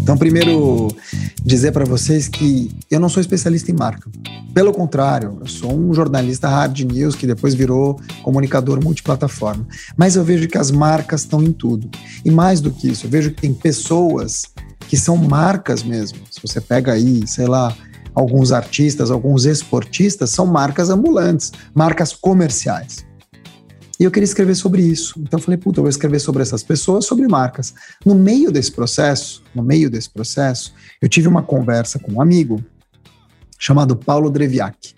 Então, 0.00 0.16
primeiro, 0.16 0.88
dizer 1.42 1.72
para 1.72 1.84
vocês 1.84 2.28
que 2.28 2.70
eu 2.90 3.00
não 3.00 3.08
sou 3.08 3.20
especialista 3.20 3.70
em 3.70 3.74
marca. 3.74 4.10
Pelo 4.52 4.72
contrário, 4.72 5.38
eu 5.40 5.46
sou 5.46 5.72
um 5.72 5.92
jornalista 5.92 6.48
hard 6.48 6.80
news 6.80 7.14
que 7.14 7.26
depois 7.26 7.54
virou 7.54 8.00
comunicador 8.22 8.82
multiplataforma. 8.82 9.66
Mas 9.96 10.16
eu 10.16 10.24
vejo 10.24 10.48
que 10.48 10.58
as 10.58 10.70
marcas 10.70 11.22
estão 11.22 11.42
em 11.42 11.52
tudo. 11.52 11.90
E 12.24 12.30
mais 12.30 12.60
do 12.60 12.70
que 12.70 12.88
isso, 12.88 13.06
eu 13.06 13.10
vejo 13.10 13.30
que 13.30 13.42
tem 13.42 13.52
pessoas 13.52 14.44
que 14.88 14.96
são 14.96 15.16
marcas 15.16 15.82
mesmo. 15.82 16.18
Se 16.30 16.40
você 16.40 16.60
pega 16.60 16.92
aí, 16.92 17.26
sei 17.26 17.46
lá, 17.46 17.74
alguns 18.14 18.52
artistas, 18.52 19.10
alguns 19.10 19.44
esportistas, 19.44 20.30
são 20.30 20.46
marcas 20.46 20.90
ambulantes, 20.90 21.52
marcas 21.74 22.12
comerciais. 22.12 23.04
E 23.98 24.04
eu 24.04 24.10
queria 24.10 24.24
escrever 24.24 24.54
sobre 24.54 24.82
isso. 24.82 25.14
Então 25.18 25.38
eu 25.38 25.42
falei, 25.42 25.58
puta, 25.58 25.78
eu 25.78 25.82
vou 25.82 25.90
escrever 25.90 26.18
sobre 26.18 26.42
essas 26.42 26.62
pessoas, 26.62 27.04
sobre 27.04 27.26
marcas. 27.28 27.74
No 28.04 28.14
meio 28.14 28.50
desse 28.50 28.72
processo, 28.72 29.42
no 29.54 29.62
meio 29.62 29.88
desse 29.88 30.10
processo, 30.10 30.74
eu 31.00 31.08
tive 31.08 31.28
uma 31.28 31.42
conversa 31.42 31.98
com 31.98 32.12
um 32.12 32.20
amigo 32.20 32.62
chamado 33.58 33.96
Paulo 33.96 34.30
Dreviak. 34.30 34.94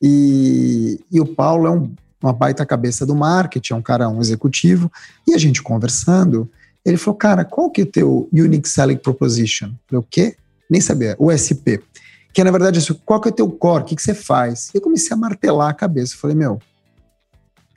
E, 0.00 1.00
e 1.10 1.20
o 1.20 1.26
Paulo 1.26 1.66
é 1.66 1.70
um, 1.70 1.92
uma 2.22 2.32
baita 2.32 2.64
cabeça 2.64 3.04
do 3.04 3.14
marketing, 3.14 3.72
é 3.72 3.76
um 3.76 3.82
cara, 3.82 4.08
um 4.08 4.20
executivo, 4.20 4.90
e 5.26 5.34
a 5.34 5.38
gente 5.38 5.62
conversando, 5.62 6.48
ele 6.84 6.96
falou, 6.96 7.18
cara, 7.18 7.44
qual 7.44 7.70
que 7.70 7.82
é 7.82 7.84
o 7.84 7.86
teu 7.86 8.28
Unique 8.32 8.68
Selling 8.68 8.96
Proposition? 8.96 9.66
Eu 9.66 9.74
falei, 9.88 10.00
o 10.00 10.06
quê? 10.08 10.36
Nem 10.68 10.80
sabia, 10.80 11.16
USP. 11.18 11.82
Que 12.32 12.40
é, 12.40 12.44
na 12.44 12.52
verdade, 12.52 12.94
qual 13.04 13.20
que 13.20 13.28
é 13.28 13.32
o 13.32 13.34
teu 13.34 13.50
core, 13.50 13.82
o 13.82 13.86
que, 13.86 13.96
que 13.96 14.02
você 14.02 14.14
faz? 14.14 14.70
E 14.72 14.78
eu 14.78 14.80
comecei 14.80 15.12
a 15.12 15.16
martelar 15.16 15.70
a 15.70 15.74
cabeça, 15.74 16.14
eu 16.14 16.18
falei, 16.18 16.36
meu, 16.36 16.60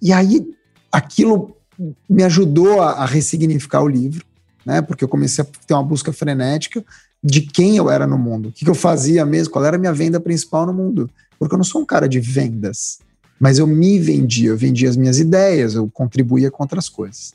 e 0.04 0.12
aí 0.12 0.46
aquilo 0.92 1.56
me 2.10 2.24
ajudou 2.24 2.82
a, 2.82 2.92
a 2.92 3.06
ressignificar 3.06 3.82
o 3.82 3.88
livro, 3.88 4.26
né? 4.66 4.82
Porque 4.82 5.04
eu 5.04 5.08
comecei 5.08 5.44
a 5.44 5.48
ter 5.66 5.74
uma 5.74 5.84
busca 5.84 6.12
frenética 6.12 6.84
de 7.24 7.40
quem 7.40 7.78
eu 7.78 7.90
era 7.90 8.06
no 8.06 8.18
mundo, 8.18 8.50
o 8.50 8.52
que, 8.52 8.66
que 8.66 8.70
eu 8.70 8.76
fazia 8.76 9.26
mesmo, 9.26 9.54
qual 9.54 9.64
era 9.64 9.78
a 9.78 9.80
minha 9.80 9.94
venda 9.94 10.20
principal 10.20 10.66
no 10.66 10.74
mundo. 10.74 11.10
Porque 11.40 11.56
eu 11.56 11.58
não 11.58 11.64
sou 11.64 11.82
um 11.82 11.86
cara 11.86 12.08
de 12.08 12.20
vendas, 12.20 13.00
mas 13.40 13.60
eu 13.60 13.66
me 13.66 13.98
vendia, 13.98 14.50
eu 14.50 14.58
vendia 14.58 14.90
as 14.90 14.98
minhas 14.98 15.20
ideias, 15.20 15.74
eu 15.74 15.90
contribuía 15.90 16.52
com 16.52 16.64
outras 16.64 16.90
coisas. 16.90 17.34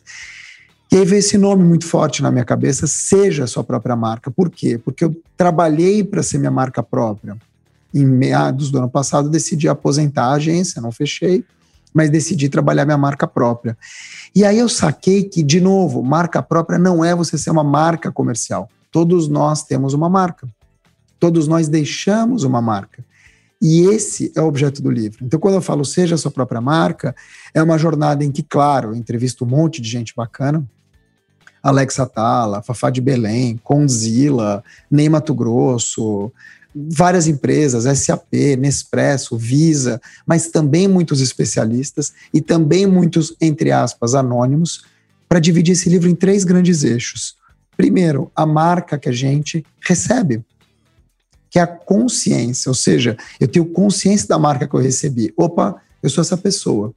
E 0.93 0.97
aí 0.97 1.05
veio 1.07 1.21
esse 1.21 1.39
nome 1.39 1.65
muito 1.65 1.87
forte 1.87 2.23
na 2.23 2.31
minha 2.31 2.45
cabeça, 2.45 2.87
seja 2.87 3.45
a 3.45 3.47
sua 3.47 3.65
própria 3.65 3.97
marca. 3.97 4.31
Por 4.31 4.51
quê? 4.51 4.79
Porque 4.79 5.05
eu 5.05 5.17
trabalhei 5.37 6.05
para 6.05 6.23
ser 6.23 6.37
minha 6.37 6.51
marca 6.51 6.83
própria. 6.83 7.37
Em 7.95 8.05
meados 8.05 8.71
do 8.71 8.79
ano 8.79 8.91
passado, 8.91 9.31
decidi 9.31 9.69
aposentar 9.69 10.27
a 10.27 10.33
agência, 10.33 10.83
não 10.83 10.93
fechei, 10.93 11.45
mas 11.99 12.11
decidi 12.11 12.49
trabalhar 12.49 12.85
minha 12.85 12.97
marca 12.97 13.27
própria. 13.27 13.77
E 14.33 14.45
aí 14.45 14.57
eu 14.57 14.69
saquei 14.69 15.25
que, 15.25 15.43
de 15.43 15.61
novo, 15.61 16.01
marca 16.01 16.41
própria 16.41 16.79
não 16.79 17.05
é 17.05 17.13
você 17.13 17.37
ser 17.37 17.51
uma 17.51 17.65
marca 17.65 18.13
comercial. 18.13 18.71
Todos 18.93 19.27
nós 19.27 19.65
temos 19.65 19.95
uma 19.95 20.09
marca. 20.09 20.49
Todos 21.19 21.49
nós 21.49 21.67
deixamos 21.67 22.45
uma 22.45 22.63
marca. 22.63 23.05
E 23.61 23.81
esse 23.81 24.31
é 24.37 24.41
o 24.41 24.47
objeto 24.47 24.81
do 24.81 24.93
livro. 24.93 25.25
Então, 25.25 25.41
quando 25.41 25.57
eu 25.57 25.61
falo 25.61 25.85
seja 25.85 26.15
a 26.15 26.19
sua 26.19 26.31
própria 26.31 26.61
marca, 26.61 27.17
é 27.53 27.61
uma 27.61 27.77
jornada 27.77 28.25
em 28.25 28.31
que, 28.31 28.45
claro, 28.45 28.91
eu 28.91 28.95
entrevisto 28.95 29.45
um 29.45 29.49
monte 29.49 29.83
de 29.83 29.89
gente 29.89 30.15
bacana. 30.15 30.65
Alex 31.61 31.99
Atala, 31.99 32.63
Fafá 32.63 32.91
de 32.91 33.01
Belém, 33.01 33.57
Conzila, 33.65 34.63
Ney 34.89 35.09
Mato 35.09 35.35
Grosso, 35.35 36.31
várias 36.91 37.27
empresas, 37.27 37.85
SAP, 37.99 38.57
Nespresso, 38.59 39.37
Visa, 39.37 40.01
mas 40.27 40.49
também 40.49 40.87
muitos 40.87 41.21
especialistas 41.21 42.13
e 42.33 42.41
também 42.41 42.87
muitos, 42.87 43.35
entre 43.41 43.73
aspas, 43.73 44.15
anônimos, 44.15 44.85
para 45.29 45.41
dividir 45.41 45.73
esse 45.73 45.89
livro 45.89 46.09
em 46.09 46.15
três 46.15 46.45
grandes 46.45 46.85
eixos. 46.85 47.37
Primeiro, 47.77 48.31
a 48.35 48.47
marca 48.47 48.99
que 48.99 49.09
a 49.09 49.13
gente 49.13 49.65
recebe, 49.81 50.43
que 51.51 51.59
é 51.59 51.63
a 51.63 51.67
consciência, 51.67 52.69
ou 52.69 52.75
seja, 52.75 53.17
eu 53.41 53.49
tenho 53.49 53.67
consciência 53.67 54.29
da 54.29 54.39
marca 54.39 54.67
que 54.67 54.75
eu 54.75 54.81
recebi. 54.81 55.33
Opa, 55.37 55.81
eu 56.03 56.11
sou 56.11 56.23
essa 56.23 56.37
pessoa. 56.37 56.89
O 56.89 56.95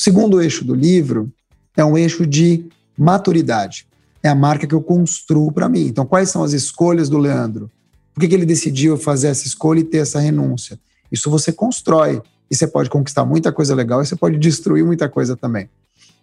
segundo 0.00 0.40
eixo 0.40 0.64
do 0.64 0.74
livro 0.74 1.32
é 1.76 1.84
um 1.84 1.96
eixo 1.96 2.26
de 2.26 2.64
maturidade. 2.96 3.86
É 4.22 4.28
a 4.28 4.34
marca 4.34 4.66
que 4.66 4.74
eu 4.74 4.82
construo 4.82 5.52
para 5.52 5.68
mim. 5.68 5.86
Então, 5.86 6.04
quais 6.04 6.30
são 6.30 6.42
as 6.42 6.52
escolhas 6.52 7.08
do 7.08 7.18
Leandro? 7.18 7.70
Por 8.18 8.22
que, 8.22 8.30
que 8.30 8.34
ele 8.34 8.44
decidiu 8.44 8.96
fazer 8.96 9.28
essa 9.28 9.46
escolha 9.46 9.78
e 9.78 9.84
ter 9.84 9.98
essa 9.98 10.18
renúncia? 10.18 10.76
Isso 11.12 11.30
você 11.30 11.52
constrói. 11.52 12.20
E 12.50 12.56
você 12.56 12.66
pode 12.66 12.90
conquistar 12.90 13.24
muita 13.24 13.52
coisa 13.52 13.76
legal 13.76 14.02
e 14.02 14.06
você 14.06 14.16
pode 14.16 14.36
destruir 14.38 14.84
muita 14.84 15.08
coisa 15.08 15.36
também. 15.36 15.70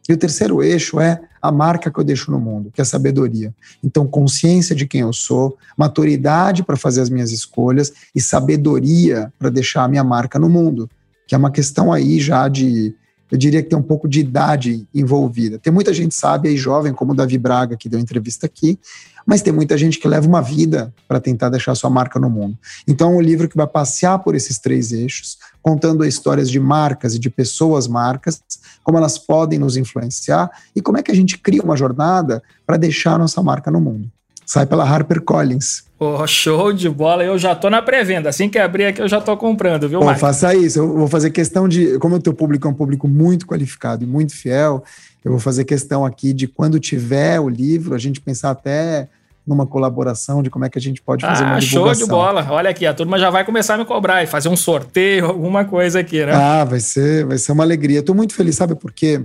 E 0.10 0.12
o 0.12 0.18
terceiro 0.18 0.62
eixo 0.62 1.00
é 1.00 1.22
a 1.42 1.54
marca 1.54 1.90
que 1.90 1.98
eu 1.98 2.04
deixo 2.04 2.32
no 2.32 2.38
mundo, 2.38 2.70
que 2.70 2.82
é 2.82 2.84
a 2.84 2.86
sabedoria. 2.86 3.56
Então, 3.82 4.06
consciência 4.06 4.76
de 4.76 4.86
quem 4.86 5.02
eu 5.02 5.14
sou, 5.14 5.58
maturidade 5.78 6.64
para 6.64 6.76
fazer 6.76 7.00
as 7.00 7.10
minhas 7.10 7.32
escolhas 7.32 7.94
e 8.14 8.20
sabedoria 8.20 9.32
para 9.40 9.50
deixar 9.50 9.86
a 9.86 9.88
minha 9.88 10.04
marca 10.04 10.38
no 10.38 10.50
mundo, 10.50 10.90
que 11.26 11.34
é 11.34 11.38
uma 11.38 11.50
questão 11.50 11.94
aí 11.94 12.20
já 12.20 12.50
de, 12.50 12.94
eu 13.32 13.38
diria 13.38 13.62
que 13.64 13.70
tem 13.70 13.78
um 13.78 13.84
pouco 13.84 14.08
de 14.08 14.20
idade 14.20 14.88
envolvida. 14.94 15.58
Tem 15.58 15.74
muita 15.74 15.94
gente 15.94 16.14
sábia 16.14 16.50
e 16.50 16.58
jovem, 16.58 16.94
como 16.94 17.14
o 17.14 17.16
Davi 17.16 17.38
Braga, 17.38 17.76
que 17.76 17.90
deu 17.90 18.00
entrevista 18.00 18.46
aqui, 18.46 18.80
mas 19.26 19.42
tem 19.42 19.52
muita 19.52 19.78
gente 19.78 20.00
que 20.00 20.08
leva 20.08 20.28
uma 20.28 20.42
vida 20.42 20.94
para 21.08 21.20
tentar 21.20 21.50
deixar 21.50 21.74
sua 21.74 21.90
marca 21.90 22.20
no 22.20 22.30
mundo. 22.30 22.58
Então, 22.88 23.12
é 23.12 23.16
um 23.16 23.22
livro 23.22 23.50
que 23.50 23.58
vai 23.58 23.66
passear 23.66 24.20
por 24.20 24.36
esses 24.36 24.60
três 24.60 24.92
eixos, 24.92 25.40
contando 25.62 26.06
histórias 26.06 26.50
de 26.50 26.60
marcas 26.60 27.16
e 27.16 27.20
de 27.20 27.30
pessoas 27.30 27.88
marcas, 27.88 28.42
como 28.84 28.98
elas 28.98 29.18
podem 29.18 29.58
nos 29.58 29.76
influenciar 29.76 30.52
e 30.76 30.82
como 30.82 31.00
é 31.00 31.04
que 31.04 31.12
a 31.12 31.16
gente 31.16 31.40
cria 31.40 31.64
uma 31.64 31.76
jornada 31.76 32.44
para 32.68 32.78
deixar 32.78 33.18
nossa 33.18 33.42
marca 33.42 33.72
no 33.72 33.82
mundo. 33.82 34.12
Sai 34.46 34.66
pela 34.66 34.84
HarperCollins. 34.84 35.84
Oh, 35.98 36.28
show 36.28 36.74
de 36.74 36.90
bola, 36.90 37.24
eu 37.24 37.38
já 37.38 37.56
tô 37.56 37.70
na 37.70 37.82
pré-venda. 37.82 38.30
Assim 38.30 38.50
que 38.50 38.60
abrir 38.60 38.86
aqui, 38.86 39.02
eu 39.02 39.08
já 39.08 39.22
tô 39.22 39.36
comprando, 39.38 39.88
viu, 39.88 40.02
Marcos? 40.02 40.22
Faça 40.22 40.54
isso, 40.54 40.80
eu 40.80 40.94
vou 40.94 41.08
fazer 41.08 41.32
questão 41.32 41.68
de. 41.68 41.98
Como 42.00 42.16
o 42.16 42.20
teu 42.20 42.34
público 42.34 42.68
é 42.68 42.72
um 42.72 42.74
público 42.74 43.08
muito 43.08 43.48
qualificado 43.48 44.04
e 44.04 44.08
muito 44.08 44.36
fiel, 44.36 44.84
eu 45.24 45.32
vou 45.32 45.40
fazer 45.40 45.64
questão 45.64 46.06
aqui 46.06 46.34
de 46.34 46.48
quando 46.48 46.80
tiver 46.80 47.40
o 47.40 47.48
livro, 47.48 47.96
a 47.96 47.98
gente 47.98 48.20
pensar 48.20 48.52
até 48.52 49.08
numa 49.48 49.66
colaboração 49.66 50.42
de 50.42 50.50
como 50.50 50.66
é 50.66 50.70
que 50.70 50.78
a 50.78 50.82
gente 50.82 51.02
pode 51.02 51.26
fazer 51.26 51.44
ah, 51.44 51.48
uma 51.48 51.60
divulgação. 51.60 51.96
show 51.96 52.06
de 52.06 52.12
bola. 52.12 52.48
Olha 52.50 52.70
aqui, 52.70 52.86
a 52.86 52.94
turma 52.94 53.20
já 53.20 53.30
vai 53.30 53.46
começar 53.46 53.76
a 53.76 53.78
me 53.78 53.86
cobrar 53.86 54.24
e 54.24 54.28
fazer 54.28 54.50
um 54.50 54.56
sorteio, 54.58 55.26
alguma 55.28 55.64
coisa 55.64 56.00
aqui, 56.00 56.26
né? 56.26 56.34
Ah, 56.34 56.64
vai 56.64 56.80
ser, 56.80 57.26
vai 57.26 57.38
ser 57.38 57.52
uma 57.52 57.64
alegria. 57.64 58.00
Estou 58.00 58.16
muito 58.16 58.34
feliz, 58.34 58.56
sabe 58.56 58.76
por 58.76 58.92
quê? 58.92 59.22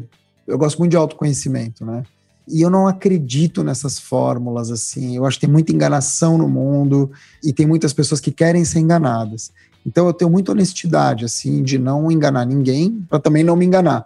Eu 0.47 0.59
gosto 0.59 0.79
muito 0.79 0.91
de 0.91 0.97
autoconhecimento, 0.97 1.85
né? 1.85 2.03
E 2.49 2.63
eu 2.63 2.71
não 2.71 2.87
acredito 2.87 3.63
nessas 3.63 3.99
fórmulas 3.99 4.71
assim. 4.71 5.17
Eu 5.17 5.25
acho 5.25 5.39
que 5.39 5.47
tem 5.47 5.53
muita 5.53 5.73
enganação 5.73 6.37
no 6.37 6.49
mundo 6.49 7.11
e 7.43 7.53
tem 7.53 7.67
muitas 7.67 7.93
pessoas 7.93 8.21
que 8.21 8.31
querem 8.31 8.65
ser 8.65 8.81
enganadas. 8.81 9.53
Então 9.87 10.07
eu 10.07 10.13
tenho 10.13 10.31
muita 10.31 10.53
honestidade 10.53 11.25
assim 11.25 11.63
de 11.63 11.79
não 11.79 12.11
enganar 12.11 12.45
ninguém 12.45 13.05
para 13.09 13.19
também 13.19 13.45
não 13.45 13.57
me 13.57 13.65
enganar. 13.65 14.05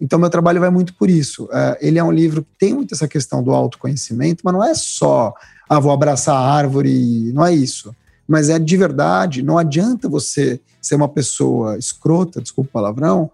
Então, 0.00 0.18
meu 0.18 0.30
trabalho 0.30 0.60
vai 0.60 0.70
muito 0.70 0.94
por 0.94 1.10
isso. 1.10 1.44
Uh, 1.46 1.76
ele 1.80 1.98
é 1.98 2.04
um 2.04 2.12
livro 2.12 2.42
que 2.42 2.50
tem 2.58 2.72
muito 2.72 2.94
essa 2.94 3.08
questão 3.08 3.42
do 3.42 3.50
autoconhecimento, 3.50 4.42
mas 4.44 4.54
não 4.54 4.62
é 4.62 4.72
só, 4.74 5.34
ah, 5.68 5.80
vou 5.80 5.90
abraçar 5.90 6.36
a 6.36 6.52
árvore, 6.52 7.32
não 7.32 7.44
é 7.44 7.52
isso. 7.52 7.94
Mas 8.26 8.48
é 8.48 8.58
de 8.58 8.76
verdade, 8.76 9.42
não 9.42 9.58
adianta 9.58 10.08
você 10.08 10.60
ser 10.80 10.94
uma 10.94 11.08
pessoa 11.08 11.76
escrota, 11.78 12.40
desculpa 12.40 12.68
o 12.68 12.72
palavrão, 12.72 13.30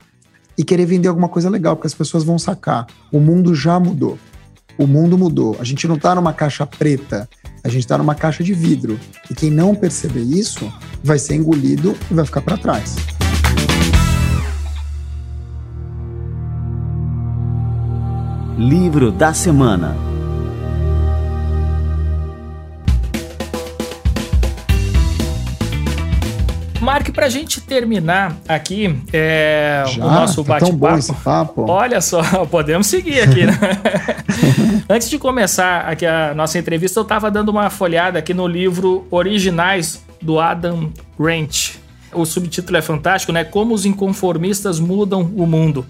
e 0.56 0.64
querer 0.64 0.86
vender 0.86 1.08
alguma 1.08 1.28
coisa 1.28 1.50
legal, 1.50 1.76
porque 1.76 1.88
as 1.88 1.94
pessoas 1.94 2.24
vão 2.24 2.38
sacar. 2.38 2.86
O 3.12 3.18
mundo 3.18 3.54
já 3.54 3.78
mudou. 3.78 4.18
O 4.78 4.86
mundo 4.86 5.16
mudou. 5.16 5.56
A 5.60 5.64
gente 5.64 5.86
não 5.86 5.96
está 5.96 6.14
numa 6.14 6.32
caixa 6.32 6.66
preta, 6.66 7.28
a 7.62 7.68
gente 7.68 7.80
está 7.80 7.96
numa 7.98 8.14
caixa 8.14 8.42
de 8.42 8.52
vidro. 8.52 8.98
E 9.30 9.34
quem 9.34 9.50
não 9.50 9.74
perceber 9.74 10.22
isso 10.22 10.72
vai 11.02 11.18
ser 11.18 11.34
engolido 11.34 11.96
e 12.10 12.14
vai 12.14 12.24
ficar 12.24 12.40
para 12.40 12.56
trás. 12.56 12.96
Livro 18.56 19.10
da 19.10 19.34
Semana 19.34 20.13
Mark, 26.84 27.10
para 27.12 27.24
a 27.24 27.28
gente 27.30 27.62
terminar 27.62 28.36
aqui 28.46 29.00
é, 29.10 29.84
Já? 29.86 30.04
o 30.04 30.10
nosso 30.10 30.44
Tá 30.44 30.60
bate-papo. 30.60 31.64
Olha 31.66 31.98
só, 32.02 32.22
podemos 32.44 32.86
seguir 32.86 33.20
aqui, 33.20 33.46
né? 33.46 33.58
Antes 34.86 35.08
de 35.08 35.18
começar 35.18 35.88
aqui 35.88 36.04
a 36.04 36.34
nossa 36.34 36.58
entrevista, 36.58 37.00
eu 37.00 37.02
estava 37.02 37.30
dando 37.30 37.48
uma 37.48 37.70
folhada 37.70 38.18
aqui 38.18 38.34
no 38.34 38.46
livro 38.46 39.06
Originais 39.10 40.04
do 40.20 40.38
Adam 40.38 40.92
Grant. 41.18 41.76
O 42.12 42.26
subtítulo 42.26 42.76
é 42.76 42.82
fantástico, 42.82 43.32
né? 43.32 43.44
Como 43.44 43.72
os 43.72 43.86
inconformistas 43.86 44.78
mudam 44.78 45.22
o 45.34 45.46
mundo. 45.46 45.86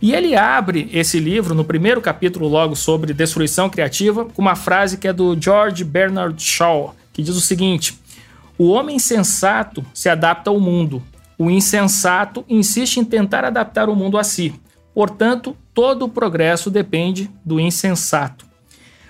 E 0.00 0.12
ele 0.12 0.36
abre 0.36 0.90
esse 0.92 1.18
livro, 1.18 1.54
no 1.54 1.64
primeiro 1.64 2.02
capítulo, 2.02 2.46
logo 2.48 2.76
sobre 2.76 3.14
destruição 3.14 3.70
criativa, 3.70 4.26
com 4.26 4.42
uma 4.42 4.54
frase 4.54 4.98
que 4.98 5.08
é 5.08 5.12
do 5.12 5.34
George 5.40 5.82
Bernard 5.84 6.40
Shaw, 6.42 6.94
que 7.14 7.22
diz 7.22 7.34
o 7.34 7.40
seguinte: 7.40 7.98
O 8.56 8.68
homem 8.68 8.98
sensato 8.98 9.84
se 9.92 10.08
adapta 10.08 10.50
ao 10.50 10.60
mundo, 10.60 11.02
o 11.36 11.50
insensato 11.50 12.44
insiste 12.48 12.98
em 12.98 13.04
tentar 13.04 13.44
adaptar 13.44 13.88
o 13.88 13.96
mundo 13.96 14.16
a 14.16 14.24
si. 14.24 14.54
Portanto, 14.94 15.56
todo 15.72 16.04
o 16.04 16.08
progresso 16.08 16.70
depende 16.70 17.30
do 17.44 17.58
insensato. 17.58 18.46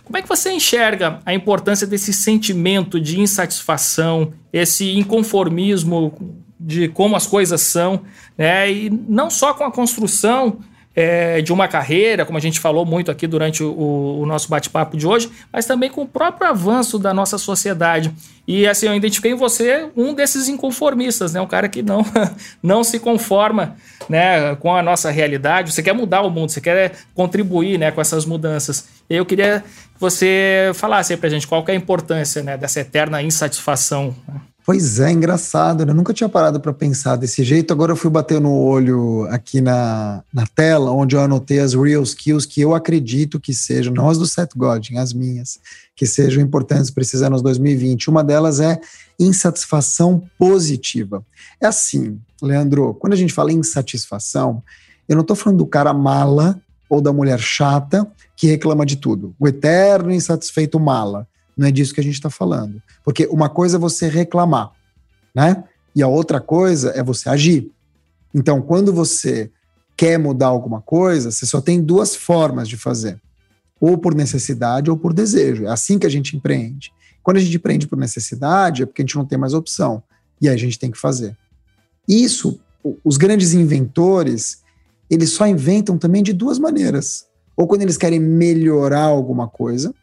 Como 0.03 0.17
é 0.17 0.23
que 0.23 0.29
você 0.29 0.53
enxerga 0.53 1.21
a 1.25 1.35
importância 1.35 1.87
desse 1.87 2.13
sentimento 2.13 3.01
de 3.01 3.21
insatisfação, 3.21 4.33
esse 4.53 4.93
inconformismo 4.97 6.37
de 6.59 6.89
como 6.89 7.17
as 7.17 7.27
coisas 7.27 7.61
são, 7.61 8.03
né? 8.37 8.71
E 8.71 8.91
não 8.91 9.29
só 9.29 9.53
com 9.53 9.65
a 9.65 9.73
construção 9.73 10.59
é, 10.95 11.43
de 11.43 11.53
uma 11.53 11.67
carreira, 11.67 12.25
como 12.25 12.39
a 12.39 12.41
gente 12.41 12.61
falou 12.61 12.87
muito 12.87 13.11
aqui 13.11 13.27
durante 13.27 13.63
o, 13.63 14.21
o 14.21 14.27
nosso 14.27 14.49
bate-papo 14.49 14.97
de 14.97 15.07
hoje, 15.07 15.31
mas 15.53 15.67
também 15.67 15.91
com 15.91 16.03
o 16.03 16.07
próprio 16.07 16.49
avanço 16.49 16.99
da 16.99 17.13
nossa 17.13 17.37
sociedade. 17.37 18.13
E 18.47 18.67
assim, 18.67 18.87
eu 18.87 18.95
identifiquei 18.95 19.33
em 19.33 19.37
você 19.37 19.89
um 19.97 20.15
desses 20.15 20.49
inconformistas, 20.49 21.33
né? 21.33 21.41
Um 21.41 21.47
cara 21.47 21.69
que 21.69 21.83
não, 21.83 22.05
não 22.63 22.85
se 22.85 23.01
conforma 23.01 23.77
né, 24.09 24.55
com 24.57 24.75
a 24.75 24.83
nossa 24.83 25.11
realidade. 25.11 25.73
Você 25.73 25.83
quer 25.83 25.95
mudar 25.95 26.23
o 26.23 26.31
mundo, 26.31 26.51
você 26.51 26.61
quer 26.61 26.93
contribuir 27.15 27.79
né, 27.79 27.91
com 27.91 28.01
essas 28.01 28.25
mudanças. 28.25 28.87
Eu 29.09 29.25
queria 29.25 29.65
que 29.95 30.01
você 30.01 30.71
falasse 30.75 31.13
aí 31.13 31.17
pra 31.17 31.29
gente 31.29 31.47
qual 31.47 31.65
que 31.65 31.71
é 31.71 31.75
a 31.75 31.77
importância 31.77 32.43
né, 32.43 32.57
dessa 32.57 32.81
eterna 32.81 33.23
insatisfação. 33.23 34.15
né? 34.29 34.41
Pois 34.67 34.99
é, 34.99 35.13
engraçado, 35.13 35.85
né? 35.85 35.93
Eu 35.93 35.95
nunca 35.95 36.15
tinha 36.15 36.27
parado 36.27 36.59
para 36.59 36.73
pensar 36.73 37.17
desse 37.17 37.45
jeito. 37.45 37.71
Agora 37.71 37.93
eu 37.93 37.97
fui 37.97 38.11
bater 38.11 38.41
no 38.41 38.57
olho 38.57 39.27
aqui 39.29 39.61
na, 39.61 40.25
na 40.33 40.47
tela, 40.47 40.91
onde 40.91 41.15
eu 41.15 41.21
anotei 41.21 41.59
as 41.59 41.75
real 41.75 42.03
skills 42.03 42.47
que 42.47 42.63
eu 42.63 42.75
acredito 42.75 43.39
que 43.39 43.53
sejam, 43.53 43.93
não 43.93 44.09
as 44.09 44.17
do 44.17 44.27
Seth 44.27 44.53
Godin, 44.57 44.97
as 44.97 45.13
minhas, 45.13 45.61
que 45.95 46.07
sejam 46.07 46.43
importantes 46.43 46.91
para 46.91 47.03
esses 47.03 47.21
anos 47.21 47.43
2020. 47.43 48.09
Uma 48.09 48.25
delas 48.25 48.59
é 48.59 48.81
insatisfação 49.21 50.23
positiva. 50.39 51.23
É 51.61 51.67
assim, 51.67 52.19
Leandro, 52.41 52.95
quando 52.95 53.13
a 53.13 53.17
gente 53.17 53.35
fala 53.35 53.53
insatisfação, 53.53 54.63
eu 55.07 55.15
não 55.15 55.21
estou 55.21 55.37
falando 55.37 55.59
do 55.59 55.67
cara 55.67 55.93
mala 55.93 56.59
ou 56.89 57.03
da 57.03 57.13
mulher 57.13 57.39
chata 57.39 58.11
que 58.35 58.47
reclama 58.47 58.87
de 58.87 58.97
tudo. 58.97 59.35
O 59.39 59.47
eterno 59.47 60.11
insatisfeito 60.11 60.81
mala. 60.81 61.29
Não 61.57 61.67
é 61.67 61.71
disso 61.71 61.95
que 61.95 62.01
a 62.01 62.05
gente 62.05 62.15
está 62.15 62.31
falando. 62.31 62.83
Porque 63.05 63.27
uma 63.27 63.49
coisa 63.49 63.77
é 63.77 63.81
você 63.81 64.09
reclamar, 64.09 64.73
né? 65.35 65.65
E 65.95 66.03
a 66.03 66.09
outra 66.09 66.41
coisa 66.41 66.91
é 66.91 67.03
você 67.03 67.29
agir. 67.29 67.71
Então, 68.35 68.61
quando 68.61 68.93
você 68.93 69.51
quer 69.97 70.19
mudar 70.19 70.49
alguma 70.49 70.81
coisa, 70.81 71.31
você 71.31 71.47
só 71.47 71.61
tem 71.61 71.81
duas 71.81 72.17
formas 72.17 72.69
de 72.69 72.77
fazer: 72.77 73.21
ou 73.81 73.97
por 73.97 74.15
necessidade 74.15 74.91
ou 74.91 74.97
por 74.97 75.13
desejo. 75.13 75.65
É 75.65 75.69
assim 75.69 75.99
que 75.99 76.07
a 76.07 76.11
gente 76.11 76.37
empreende. 76.37 76.93
Quando 77.23 77.39
a 77.39 77.41
gente 77.41 77.57
empreende 77.57 77.87
por 77.87 77.99
necessidade, 77.99 78.83
é 78.83 78.87
porque 78.87 79.03
a 79.03 79.05
gente 79.05 79.17
não 79.17 79.25
tem 79.25 79.39
mais 79.39 79.55
opção. 79.55 80.03
E 80.41 80.49
aí 80.49 80.55
a 80.55 80.59
gente 80.59 80.79
tem 80.79 80.91
que 80.91 80.99
fazer. 80.99 81.37
Isso, 82.07 82.61
os 83.03 83.17
grandes 83.17 83.55
inventores, 83.55 84.63
eles 85.09 85.31
só 85.31 85.47
inventam 85.47 85.97
também 85.97 86.23
de 86.23 86.33
duas 86.33 86.59
maneiras. 86.59 87.27
Ou 87.57 87.67
quando 87.67 87.83
eles 87.83 87.97
querem 87.97 88.19
melhorar 88.19 89.05
alguma 89.05 89.49
coisa, 89.49 89.95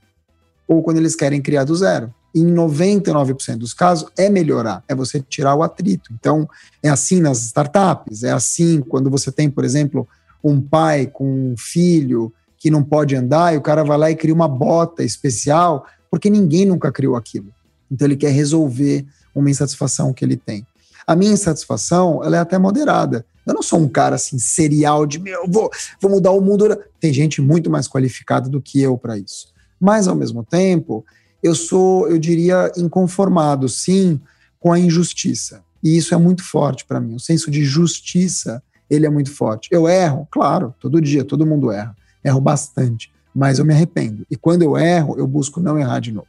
ou 0.71 0.81
quando 0.81 0.95
eles 0.95 1.17
querem 1.17 1.41
criar 1.41 1.65
do 1.65 1.75
zero. 1.75 2.13
Em 2.33 2.45
99% 2.45 3.57
dos 3.57 3.73
casos, 3.73 4.09
é 4.17 4.29
melhorar, 4.29 4.81
é 4.87 4.95
você 4.95 5.19
tirar 5.19 5.53
o 5.53 5.63
atrito. 5.63 6.13
Então, 6.17 6.47
é 6.81 6.87
assim 6.87 7.19
nas 7.19 7.43
startups, 7.43 8.23
é 8.23 8.31
assim 8.31 8.79
quando 8.79 9.09
você 9.09 9.33
tem, 9.33 9.49
por 9.49 9.65
exemplo, 9.65 10.07
um 10.41 10.61
pai 10.61 11.07
com 11.07 11.25
um 11.25 11.55
filho 11.57 12.33
que 12.57 12.71
não 12.71 12.85
pode 12.85 13.17
andar 13.17 13.53
e 13.53 13.57
o 13.57 13.61
cara 13.61 13.83
vai 13.83 13.97
lá 13.97 14.09
e 14.09 14.15
cria 14.15 14.33
uma 14.33 14.47
bota 14.47 15.03
especial, 15.03 15.85
porque 16.09 16.29
ninguém 16.29 16.65
nunca 16.65 16.89
criou 16.89 17.17
aquilo. 17.17 17.53
Então, 17.91 18.07
ele 18.07 18.15
quer 18.15 18.31
resolver 18.31 19.05
uma 19.35 19.49
insatisfação 19.49 20.13
que 20.13 20.23
ele 20.23 20.37
tem. 20.37 20.65
A 21.05 21.17
minha 21.17 21.33
insatisfação, 21.33 22.23
ela 22.23 22.37
é 22.37 22.39
até 22.39 22.57
moderada. 22.57 23.25
Eu 23.45 23.53
não 23.53 23.61
sou 23.61 23.77
um 23.77 23.89
cara 23.89 24.15
assim, 24.15 24.39
serial 24.39 25.05
de, 25.05 25.19
meu, 25.19 25.45
vou, 25.49 25.69
vou 25.99 26.11
mudar 26.11 26.31
o 26.31 26.39
mundo. 26.39 26.79
Tem 26.97 27.11
gente 27.11 27.41
muito 27.41 27.69
mais 27.69 27.89
qualificada 27.89 28.47
do 28.47 28.61
que 28.61 28.81
eu 28.81 28.97
para 28.97 29.17
isso 29.17 29.50
mas 29.81 30.07
ao 30.07 30.15
mesmo 30.15 30.43
tempo 30.43 31.03
eu 31.41 31.55
sou, 31.55 32.07
eu 32.07 32.19
diria, 32.19 32.71
inconformado, 32.77 33.67
sim, 33.67 34.21
com 34.59 34.71
a 34.71 34.79
injustiça. 34.79 35.63
E 35.83 35.97
isso 35.97 36.13
é 36.13 36.17
muito 36.17 36.43
forte 36.43 36.85
para 36.85 36.99
mim. 36.99 37.15
O 37.15 37.19
senso 37.19 37.49
de 37.49 37.63
justiça, 37.63 38.61
ele 38.87 39.07
é 39.07 39.09
muito 39.09 39.33
forte. 39.33 39.67
Eu 39.71 39.89
erro, 39.89 40.27
claro, 40.29 40.75
todo 40.79 41.01
dia, 41.01 41.25
todo 41.25 41.45
mundo 41.45 41.71
erra. 41.71 41.95
Erro 42.23 42.39
bastante, 42.39 43.11
mas 43.33 43.57
eu 43.57 43.65
me 43.65 43.73
arrependo. 43.73 44.23
E 44.29 44.35
quando 44.35 44.61
eu 44.61 44.77
erro, 44.77 45.17
eu 45.17 45.25
busco 45.25 45.59
não 45.59 45.79
errar 45.79 45.99
de 45.99 46.11
novo. 46.11 46.27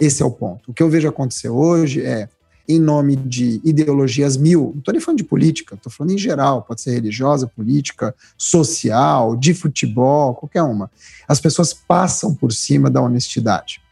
Esse 0.00 0.24
é 0.24 0.26
o 0.26 0.30
ponto. 0.30 0.72
O 0.72 0.74
que 0.74 0.82
eu 0.82 0.90
vejo 0.90 1.08
acontecer 1.08 1.48
hoje 1.48 2.02
é, 2.02 2.28
em 2.68 2.78
nome 2.78 3.14
de 3.14 3.60
ideologias 3.62 4.36
mil, 4.36 4.70
não 4.72 4.78
estou 4.78 4.92
nem 4.92 5.00
falando 5.00 5.18
de 5.18 5.24
política, 5.24 5.74
estou 5.74 5.92
falando 5.92 6.12
em 6.12 6.18
geral, 6.18 6.62
pode 6.62 6.80
ser 6.80 6.92
religiosa, 6.92 7.46
política, 7.46 8.14
social, 8.38 9.36
de 9.36 9.52
futebol, 9.52 10.34
qualquer 10.34 10.62
uma. 10.62 10.90
As 11.28 11.40
pessoas 11.40 11.74
passam 11.74 12.34
por 12.34 12.52
cima 12.52 12.90
da 12.90 13.02
honestidade, 13.02 13.82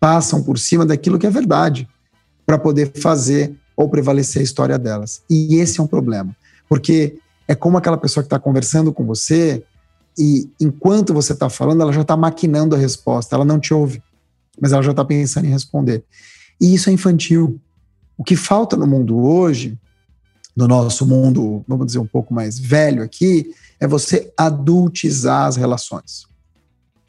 passam 0.00 0.42
por 0.42 0.58
cima 0.58 0.84
daquilo 0.84 1.18
que 1.18 1.26
é 1.26 1.30
verdade, 1.30 1.88
para 2.44 2.58
poder 2.58 2.92
fazer 2.96 3.54
ou 3.76 3.88
prevalecer 3.88 4.40
a 4.40 4.44
história 4.44 4.78
delas. 4.78 5.22
E 5.30 5.56
esse 5.56 5.78
é 5.78 5.82
um 5.82 5.86
problema, 5.86 6.34
porque 6.68 7.18
é 7.46 7.54
como 7.54 7.76
aquela 7.76 7.96
pessoa 7.96 8.24
que 8.24 8.26
está 8.26 8.38
conversando 8.38 8.92
com 8.92 9.04
você 9.04 9.62
e 10.18 10.48
enquanto 10.60 11.12
você 11.12 11.32
está 11.32 11.50
falando, 11.50 11.82
ela 11.82 11.92
já 11.92 12.00
está 12.00 12.16
maquinando 12.16 12.74
a 12.74 12.78
resposta, 12.78 13.36
ela 13.36 13.44
não 13.44 13.60
te 13.60 13.74
ouve, 13.74 14.02
mas 14.60 14.72
ela 14.72 14.82
já 14.82 14.92
está 14.92 15.04
pensando 15.04 15.44
em 15.44 15.50
responder. 15.50 16.02
E 16.60 16.74
isso 16.74 16.88
é 16.88 16.92
infantil. 16.92 17.60
O 18.16 18.24
que 18.24 18.36
falta 18.36 18.76
no 18.76 18.86
mundo 18.86 19.18
hoje, 19.18 19.78
no 20.56 20.66
nosso 20.66 21.06
mundo, 21.06 21.62
vamos 21.68 21.86
dizer, 21.86 21.98
um 21.98 22.06
pouco 22.06 22.32
mais 22.32 22.58
velho 22.58 23.02
aqui, 23.02 23.54
é 23.78 23.86
você 23.86 24.32
adultizar 24.36 25.46
as 25.46 25.56
relações. 25.56 26.26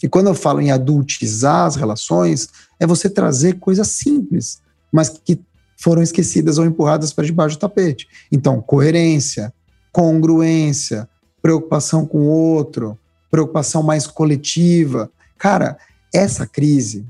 E 0.03 0.07
quando 0.07 0.27
eu 0.27 0.35
falo 0.35 0.61
em 0.61 0.69
adultizar 0.69 1.65
as 1.65 1.75
relações, 1.75 2.49
é 2.79 2.85
você 2.85 3.09
trazer 3.09 3.57
coisas 3.59 3.87
simples, 3.87 4.61
mas 4.91 5.09
que 5.09 5.39
foram 5.77 6.01
esquecidas 6.01 6.57
ou 6.57 6.65
empurradas 6.65 7.13
para 7.13 7.25
debaixo 7.25 7.55
do 7.55 7.59
tapete. 7.59 8.07
Então, 8.31 8.61
coerência, 8.61 9.53
congruência, 9.91 11.07
preocupação 11.41 12.05
com 12.05 12.19
o 12.19 12.27
outro, 12.27 12.97
preocupação 13.31 13.81
mais 13.81 14.05
coletiva. 14.05 15.09
Cara, 15.37 15.77
essa 16.13 16.45
crise 16.45 17.05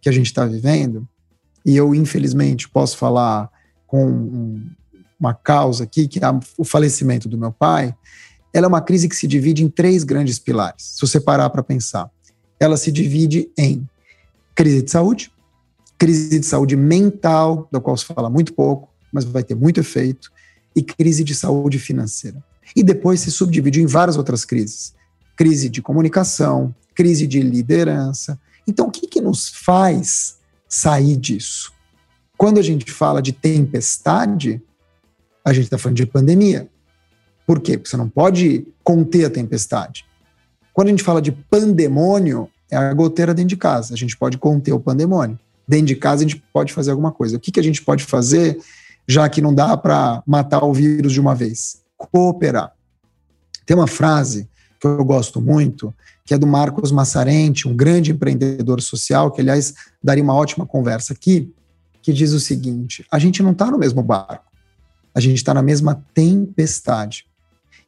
que 0.00 0.08
a 0.08 0.12
gente 0.12 0.26
está 0.26 0.44
vivendo, 0.44 1.06
e 1.64 1.76
eu, 1.76 1.94
infelizmente, 1.94 2.68
posso 2.68 2.96
falar 2.96 3.50
com 3.86 4.06
um, 4.06 4.70
uma 5.18 5.34
causa 5.34 5.84
aqui, 5.84 6.08
que 6.08 6.18
é 6.18 6.28
o 6.56 6.64
falecimento 6.64 7.28
do 7.28 7.36
meu 7.36 7.52
pai, 7.52 7.94
ela 8.52 8.66
é 8.66 8.68
uma 8.68 8.80
crise 8.80 9.08
que 9.08 9.14
se 9.14 9.26
divide 9.26 9.62
em 9.62 9.68
três 9.68 10.02
grandes 10.02 10.38
pilares, 10.38 10.94
se 10.96 11.00
você 11.00 11.20
parar 11.20 11.50
para 11.50 11.62
pensar. 11.62 12.10
Ela 12.58 12.76
se 12.76 12.90
divide 12.90 13.50
em 13.56 13.88
crise 14.54 14.82
de 14.82 14.90
saúde, 14.90 15.32
crise 15.98 16.40
de 16.40 16.46
saúde 16.46 16.76
mental, 16.76 17.68
da 17.70 17.80
qual 17.80 17.96
se 17.96 18.04
fala 18.04 18.30
muito 18.30 18.54
pouco, 18.54 18.88
mas 19.12 19.24
vai 19.24 19.42
ter 19.42 19.54
muito 19.54 19.80
efeito, 19.80 20.32
e 20.74 20.82
crise 20.82 21.22
de 21.22 21.34
saúde 21.34 21.78
financeira. 21.78 22.42
E 22.74 22.82
depois 22.82 23.20
se 23.20 23.30
subdivide 23.30 23.80
em 23.80 23.86
várias 23.86 24.16
outras 24.16 24.44
crises. 24.44 24.94
Crise 25.36 25.68
de 25.68 25.82
comunicação, 25.82 26.74
crise 26.94 27.26
de 27.26 27.40
liderança. 27.40 28.38
Então, 28.66 28.86
o 28.86 28.90
que, 28.90 29.06
que 29.06 29.20
nos 29.20 29.48
faz 29.48 30.36
sair 30.70 31.16
disso? 31.16 31.72
Quando 32.38 32.58
a 32.58 32.62
gente 32.62 32.90
fala 32.90 33.20
de 33.20 33.32
tempestade, 33.32 34.62
a 35.44 35.52
gente 35.52 35.64
está 35.64 35.76
falando 35.76 35.96
de 35.96 36.06
pandemia. 36.06 36.68
Por 37.46 37.60
quê? 37.60 37.76
Porque 37.76 37.90
você 37.90 37.96
não 37.96 38.08
pode 38.08 38.66
conter 38.82 39.24
a 39.26 39.30
tempestade. 39.30 40.06
Quando 40.72 40.88
a 40.88 40.90
gente 40.90 41.02
fala 41.02 41.20
de 41.20 41.32
pandemônio, 41.32 42.48
é 42.70 42.76
a 42.76 42.94
goteira 42.94 43.34
dentro 43.34 43.50
de 43.50 43.56
casa. 43.56 43.92
A 43.92 43.96
gente 43.96 44.16
pode 44.16 44.38
conter 44.38 44.72
o 44.72 44.80
pandemônio. 44.80 45.38
Dentro 45.66 45.86
de 45.86 45.96
casa 45.96 46.24
a 46.24 46.28
gente 46.28 46.42
pode 46.52 46.72
fazer 46.72 46.92
alguma 46.92 47.12
coisa. 47.12 47.36
O 47.36 47.40
que, 47.40 47.50
que 47.50 47.60
a 47.60 47.62
gente 47.62 47.82
pode 47.82 48.04
fazer, 48.04 48.58
já 49.06 49.28
que 49.28 49.42
não 49.42 49.52
dá 49.52 49.76
para 49.76 50.22
matar 50.26 50.64
o 50.64 50.72
vírus 50.72 51.12
de 51.12 51.20
uma 51.20 51.34
vez? 51.34 51.82
Cooperar. 51.96 52.72
Tem 53.66 53.76
uma 53.76 53.86
frase 53.86 54.48
que 54.80 54.86
eu 54.86 55.04
gosto 55.04 55.40
muito, 55.40 55.92
que 56.30 56.34
é 56.34 56.38
do 56.38 56.46
Marcos 56.46 56.92
Massarente, 56.92 57.66
um 57.66 57.74
grande 57.74 58.12
empreendedor 58.12 58.80
social, 58.80 59.32
que, 59.32 59.40
aliás, 59.40 59.74
daria 60.00 60.22
uma 60.22 60.32
ótima 60.32 60.64
conversa 60.64 61.12
aqui, 61.12 61.52
que 62.00 62.12
diz 62.12 62.30
o 62.30 62.38
seguinte: 62.38 63.04
a 63.10 63.18
gente 63.18 63.42
não 63.42 63.50
está 63.50 63.68
no 63.68 63.76
mesmo 63.76 64.00
barco, 64.00 64.44
a 65.12 65.18
gente 65.18 65.38
está 65.38 65.52
na 65.52 65.60
mesma 65.60 66.04
tempestade. 66.14 67.26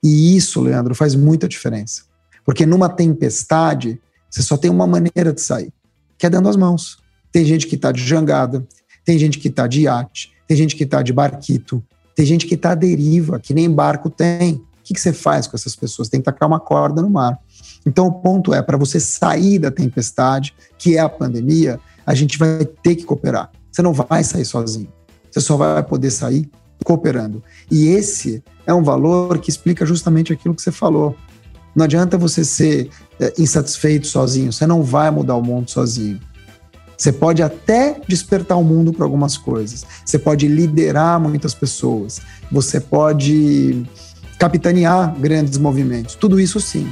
E 0.02 0.36
isso, 0.36 0.60
Leandro, 0.60 0.92
faz 0.92 1.14
muita 1.14 1.46
diferença. 1.46 2.02
Porque 2.44 2.66
numa 2.66 2.88
tempestade, 2.88 4.00
você 4.28 4.42
só 4.42 4.56
tem 4.56 4.72
uma 4.72 4.88
maneira 4.88 5.32
de 5.32 5.40
sair, 5.40 5.72
que 6.18 6.26
é 6.26 6.28
dando 6.28 6.48
as 6.48 6.56
mãos. 6.56 6.98
Tem 7.30 7.44
gente 7.44 7.68
que 7.68 7.76
está 7.76 7.92
de 7.92 8.04
jangada, 8.04 8.66
tem 9.04 9.20
gente 9.20 9.38
que 9.38 9.46
está 9.46 9.68
de 9.68 9.82
iate, 9.82 10.32
tem 10.48 10.56
gente 10.56 10.74
que 10.74 10.82
está 10.82 11.00
de 11.00 11.12
barquito, 11.12 11.80
tem 12.16 12.26
gente 12.26 12.48
que 12.48 12.56
está 12.56 12.72
à 12.72 12.74
deriva, 12.74 13.38
que 13.38 13.54
nem 13.54 13.70
barco 13.70 14.10
tem. 14.10 14.54
O 14.54 14.66
que, 14.82 14.94
que 14.94 15.00
você 15.00 15.12
faz 15.12 15.46
com 15.46 15.56
essas 15.56 15.76
pessoas? 15.76 16.08
Tem 16.08 16.18
que 16.18 16.24
tacar 16.24 16.48
uma 16.48 16.58
corda 16.58 17.00
no 17.00 17.08
mar. 17.08 17.38
Então, 17.86 18.06
o 18.06 18.12
ponto 18.12 18.54
é: 18.54 18.62
para 18.62 18.76
você 18.76 19.00
sair 19.00 19.58
da 19.58 19.70
tempestade, 19.70 20.54
que 20.78 20.96
é 20.96 21.00
a 21.00 21.08
pandemia, 21.08 21.80
a 22.06 22.14
gente 22.14 22.38
vai 22.38 22.64
ter 22.64 22.96
que 22.96 23.04
cooperar. 23.04 23.50
Você 23.70 23.82
não 23.82 23.92
vai 23.92 24.22
sair 24.22 24.44
sozinho. 24.44 24.92
Você 25.30 25.40
só 25.40 25.56
vai 25.56 25.82
poder 25.82 26.10
sair 26.10 26.50
cooperando. 26.84 27.42
E 27.70 27.88
esse 27.88 28.42
é 28.66 28.74
um 28.74 28.82
valor 28.82 29.38
que 29.38 29.50
explica 29.50 29.86
justamente 29.86 30.32
aquilo 30.32 30.54
que 30.54 30.62
você 30.62 30.72
falou. 30.72 31.16
Não 31.74 31.84
adianta 31.84 32.18
você 32.18 32.44
ser 32.44 32.90
é, 33.18 33.32
insatisfeito 33.38 34.06
sozinho, 34.06 34.52
você 34.52 34.66
não 34.66 34.82
vai 34.82 35.10
mudar 35.10 35.36
o 35.36 35.42
mundo 35.42 35.70
sozinho. 35.70 36.20
Você 36.96 37.10
pode 37.10 37.42
até 37.42 38.00
despertar 38.06 38.56
o 38.56 38.62
mundo 38.62 38.92
para 38.92 39.04
algumas 39.04 39.36
coisas, 39.36 39.84
você 40.04 40.18
pode 40.18 40.46
liderar 40.46 41.18
muitas 41.18 41.54
pessoas, 41.54 42.20
você 42.50 42.78
pode 42.78 43.84
capitanear 44.38 45.18
grandes 45.18 45.58
movimentos, 45.58 46.14
tudo 46.14 46.38
isso 46.38 46.60
sim. 46.60 46.88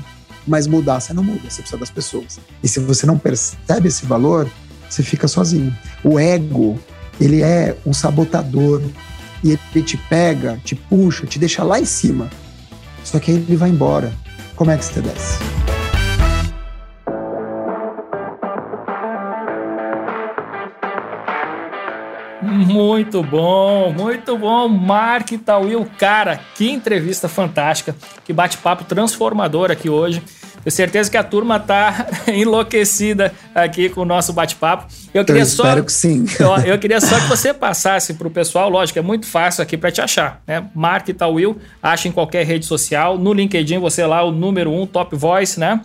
Mas 0.47 0.67
mudar 0.67 1.01
você 1.01 1.13
não 1.13 1.23
muda, 1.23 1.49
você 1.49 1.63
precisa 1.63 1.79
das 1.79 1.91
pessoas. 1.91 2.41
E 2.63 2.69
se 2.69 2.81
você 2.81 3.07
não 3.07 3.19
percebe 3.19 3.89
esse 3.89 4.07
valor, 4.07 4.51
você 4.89 5.03
fica 5.03 5.29
sozinho. 5.29 5.77
O 6.03 6.19
ego, 6.19 6.79
ele 7.21 7.43
é 7.43 7.77
um 7.87 7.93
sabotador 7.93 8.83
e 9.45 9.51
ele 9.51 9.85
te 9.85 9.97
pega, 9.97 10.61
te 10.65 10.75
puxa, 10.75 11.27
te 11.27 11.39
deixa 11.39 11.63
lá 11.63 11.79
em 11.79 11.85
cima. 11.85 12.29
Só 13.05 13.19
que 13.19 13.31
aí 13.31 13.37
ele 13.37 13.57
vai 13.57 13.71
embora. 13.71 14.13
Como 14.57 14.71
é 14.71 14.77
que 14.77 14.85
você 14.85 15.01
desce? 15.01 15.39
Muito 22.71 23.21
bom, 23.23 23.93
muito 23.93 24.39
bom. 24.39 24.69
Mark 24.69 25.29
Tawil, 25.45 25.87
cara, 25.99 26.39
que 26.55 26.71
entrevista 26.71 27.29
fantástica, 27.29 27.97
que 28.25 28.33
bate-papo 28.33 28.85
transformador 28.85 29.73
aqui 29.73 29.91
hoje. 29.91 30.23
Tenho 30.63 30.73
certeza 30.73 31.11
que 31.11 31.17
a 31.17 31.25
turma 31.25 31.59
tá 31.59 32.07
enlouquecida 32.29 33.33
aqui 33.55 33.89
com 33.89 34.03
o 34.03 34.05
nosso 34.05 34.33
bate-papo. 34.33 34.87
Eu 35.13 35.25
queria 35.25 35.43
eu 35.43 35.47
só. 35.47 35.65
Espero 35.65 35.85
que 35.85 35.93
sim. 35.93 36.25
Eu, 36.39 36.73
eu 36.73 36.79
queria 36.79 37.01
só 37.01 37.19
que 37.19 37.27
você 37.27 37.53
passasse 37.53 38.15
para 38.15 38.29
o 38.29 38.31
pessoal, 38.31 38.71
lógico, 38.71 38.99
é 38.99 39.03
muito 39.03 39.27
fácil 39.27 39.63
aqui 39.63 39.77
para 39.77 39.91
te 39.91 40.01
achar, 40.01 40.41
né? 40.47 40.65
Mark 40.75 41.09
Tawil, 41.09 41.59
acha 41.83 42.09
em 42.09 42.13
qualquer 42.13 42.47
rede 42.47 42.67
social. 42.67 43.19
No 43.19 43.33
LinkedIn, 43.33 43.79
você 43.79 44.03
é 44.03 44.07
lá, 44.07 44.23
o 44.23 44.31
número 44.31 44.71
um, 44.71 44.87
top 44.87 45.17
voice, 45.17 45.59
né? 45.59 45.81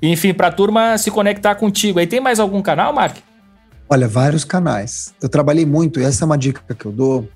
Enfim, 0.00 0.32
para 0.34 0.48
a 0.48 0.52
turma 0.52 0.96
se 0.98 1.10
conectar 1.10 1.54
contigo. 1.54 1.98
Aí 1.98 2.06
tem 2.06 2.20
mais 2.20 2.38
algum 2.38 2.60
canal, 2.62 2.92
Mark? 2.92 3.16
Olha, 3.88 4.08
vários 4.08 4.44
canais. 4.44 5.14
Eu 5.20 5.28
trabalhei 5.28 5.66
muito, 5.66 6.00
e 6.00 6.04
essa 6.04 6.24
é 6.24 6.26
uma 6.26 6.38
dica 6.38 6.74
que 6.74 6.86
eu 6.86 6.92
dou, 6.92 7.28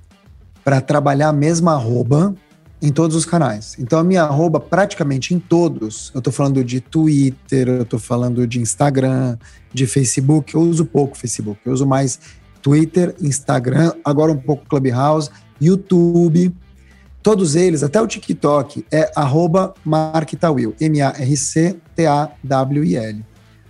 para 0.64 0.80
trabalhar 0.80 1.28
a 1.28 1.32
mesma 1.32 1.74
arroba 1.74 2.34
em 2.80 2.92
todos 2.92 3.16
os 3.16 3.24
canais. 3.24 3.74
Então 3.78 3.98
a 3.98 4.04
minha 4.04 4.22
arroba 4.22 4.60
praticamente 4.60 5.34
em 5.34 5.38
todos, 5.38 6.12
eu 6.14 6.22
tô 6.22 6.30
falando 6.30 6.62
de 6.62 6.80
Twitter, 6.80 7.68
eu 7.68 7.84
tô 7.84 7.98
falando 7.98 8.46
de 8.46 8.60
Instagram, 8.60 9.36
de 9.72 9.86
Facebook, 9.86 10.54
eu 10.54 10.60
uso 10.60 10.84
pouco 10.84 11.16
Facebook, 11.16 11.60
eu 11.64 11.72
uso 11.72 11.86
mais 11.86 12.20
Twitter, 12.62 13.14
Instagram, 13.20 13.92
agora 14.04 14.30
um 14.30 14.36
pouco 14.36 14.64
Clubhouse, 14.68 15.30
YouTube, 15.60 16.54
todos 17.22 17.56
eles, 17.56 17.82
até 17.82 18.00
o 18.00 18.06
TikTok, 18.06 18.86
é 18.92 19.10
arroba 19.14 19.74
marktawil, 19.84 20.74
M-A-R-C-T-A-W-I-L. 20.80 21.78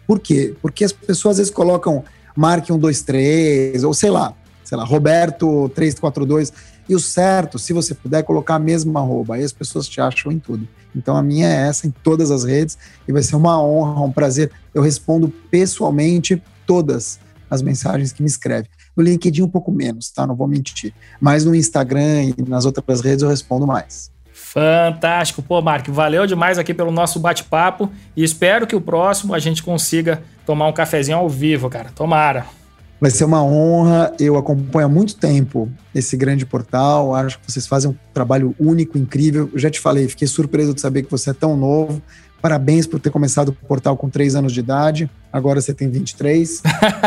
Por 0.06 0.20
quê? 0.20 0.54
Porque 0.60 0.84
as 0.84 0.92
pessoas 0.92 1.32
às 1.32 1.38
vezes 1.38 1.52
colocam 1.52 2.04
Mark 2.38 2.64
123, 2.66 3.82
ou 3.82 3.92
sei 3.92 4.10
lá, 4.10 4.32
sei 4.62 4.78
lá, 4.78 4.84
Roberto 4.84 5.68
342, 5.74 6.52
e 6.88 6.94
o 6.94 7.00
certo, 7.00 7.58
se 7.58 7.72
você 7.72 7.96
puder, 7.96 8.22
colocar 8.22 8.54
a 8.54 8.58
mesma 8.60 9.00
arroba, 9.00 9.34
aí 9.34 9.42
as 9.42 9.52
pessoas 9.52 9.88
te 9.88 10.00
acham 10.00 10.30
em 10.30 10.38
tudo. 10.38 10.68
Então 10.94 11.16
a 11.16 11.22
minha 11.22 11.48
é 11.48 11.68
essa 11.68 11.88
em 11.88 11.90
todas 11.90 12.30
as 12.30 12.44
redes 12.44 12.78
e 13.08 13.12
vai 13.12 13.24
ser 13.24 13.34
uma 13.34 13.60
honra, 13.60 14.02
um 14.02 14.12
prazer. 14.12 14.52
Eu 14.72 14.82
respondo 14.82 15.28
pessoalmente 15.50 16.40
todas 16.64 17.18
as 17.50 17.60
mensagens 17.60 18.12
que 18.12 18.22
me 18.22 18.28
escrevem. 18.28 18.70
No 18.96 19.02
LinkedIn 19.02 19.42
um 19.42 19.48
pouco 19.48 19.72
menos, 19.72 20.08
tá? 20.12 20.24
Não 20.24 20.36
vou 20.36 20.46
mentir. 20.46 20.94
Mas 21.20 21.44
no 21.44 21.56
Instagram 21.56 22.22
e 22.22 22.34
nas 22.46 22.64
outras 22.64 23.00
redes 23.00 23.24
eu 23.24 23.28
respondo 23.28 23.66
mais. 23.66 24.12
Fantástico. 24.58 25.40
Pô, 25.40 25.62
Mark, 25.62 25.88
valeu 25.88 26.26
demais 26.26 26.58
aqui 26.58 26.74
pelo 26.74 26.90
nosso 26.90 27.20
bate-papo 27.20 27.90
e 28.16 28.24
espero 28.24 28.66
que 28.66 28.74
o 28.74 28.80
próximo 28.80 29.32
a 29.32 29.38
gente 29.38 29.62
consiga 29.62 30.20
tomar 30.44 30.66
um 30.66 30.72
cafezinho 30.72 31.16
ao 31.16 31.28
vivo, 31.28 31.70
cara. 31.70 31.90
Tomara. 31.94 32.44
Vai 33.00 33.12
ser 33.12 33.24
uma 33.24 33.40
honra. 33.44 34.12
Eu 34.18 34.36
acompanho 34.36 34.86
há 34.86 34.88
muito 34.88 35.14
tempo 35.14 35.68
esse 35.94 36.16
grande 36.16 36.44
portal. 36.44 37.14
Acho 37.14 37.38
que 37.38 37.52
vocês 37.52 37.68
fazem 37.68 37.92
um 37.92 37.96
trabalho 38.12 38.52
único, 38.58 38.98
incrível. 38.98 39.48
Eu 39.52 39.58
já 39.60 39.70
te 39.70 39.78
falei, 39.78 40.08
fiquei 40.08 40.26
surpreso 40.26 40.74
de 40.74 40.80
saber 40.80 41.04
que 41.04 41.10
você 41.10 41.30
é 41.30 41.34
tão 41.34 41.56
novo. 41.56 42.02
Parabéns 42.42 42.84
por 42.84 42.98
ter 42.98 43.10
começado 43.10 43.50
o 43.50 43.52
portal 43.52 43.96
com 43.96 44.10
3 44.10 44.34
anos 44.34 44.52
de 44.52 44.58
idade. 44.58 45.08
Agora 45.32 45.60
você 45.60 45.72
tem 45.72 45.88
23. 45.88 46.62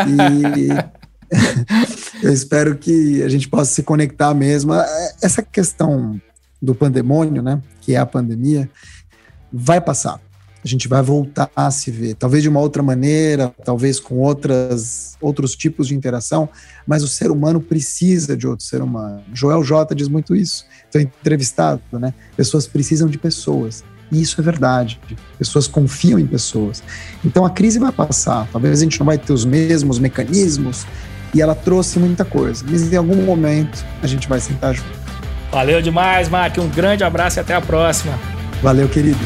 e 0.08 0.68
eu 2.22 2.32
espero 2.32 2.76
que 2.76 3.22
a 3.22 3.28
gente 3.28 3.48
possa 3.48 3.72
se 3.72 3.82
conectar 3.82 4.32
mesmo. 4.34 4.72
Essa 5.20 5.42
questão 5.42 6.20
do 6.62 6.74
pandemônio, 6.74 7.42
né, 7.42 7.60
que 7.80 7.94
é 7.94 7.98
a 7.98 8.06
pandemia, 8.06 8.70
vai 9.52 9.80
passar 9.80 10.20
a 10.64 10.68
gente 10.68 10.86
vai 10.86 11.02
voltar 11.02 11.50
a 11.56 11.70
se 11.70 11.90
ver, 11.90 12.14
talvez 12.14 12.42
de 12.42 12.48
uma 12.48 12.60
outra 12.60 12.82
maneira, 12.82 13.52
talvez 13.64 13.98
com 13.98 14.18
outras, 14.18 15.16
outros 15.20 15.56
tipos 15.56 15.88
de 15.88 15.94
interação, 15.94 16.48
mas 16.86 17.02
o 17.02 17.08
ser 17.08 17.32
humano 17.32 17.60
precisa 17.60 18.36
de 18.36 18.46
outro 18.46 18.64
ser 18.64 18.80
humano. 18.80 19.22
Joel 19.34 19.64
J 19.64 19.92
diz 19.94 20.06
muito 20.06 20.36
isso, 20.36 20.64
estou 20.84 21.00
entrevistado, 21.00 21.82
né? 21.92 22.14
Pessoas 22.36 22.66
precisam 22.66 23.08
de 23.08 23.18
pessoas. 23.18 23.82
E 24.10 24.20
isso 24.20 24.40
é 24.40 24.44
verdade. 24.44 25.00
Pessoas 25.38 25.66
confiam 25.66 26.18
em 26.18 26.26
pessoas. 26.26 26.82
Então 27.24 27.46
a 27.46 27.50
crise 27.50 27.78
vai 27.78 27.90
passar. 27.90 28.46
Talvez 28.52 28.78
a 28.78 28.82
gente 28.84 29.00
não 29.00 29.06
vai 29.06 29.16
ter 29.16 29.32
os 29.32 29.46
mesmos 29.46 29.98
mecanismos. 29.98 30.86
E 31.34 31.40
ela 31.40 31.54
trouxe 31.54 31.98
muita 31.98 32.22
coisa. 32.22 32.62
Mas 32.68 32.92
em 32.92 32.96
algum 32.96 33.24
momento 33.24 33.82
a 34.02 34.06
gente 34.06 34.28
vai 34.28 34.38
sentar 34.38 34.74
junto. 34.74 35.01
Valeu 35.52 35.82
demais, 35.82 36.28
Mark. 36.28 36.56
Um 36.58 36.68
grande 36.68 37.04
abraço 37.04 37.38
e 37.38 37.40
até 37.40 37.54
a 37.54 37.60
próxima. 37.60 38.18
Valeu, 38.62 38.88
querido. 38.88 39.20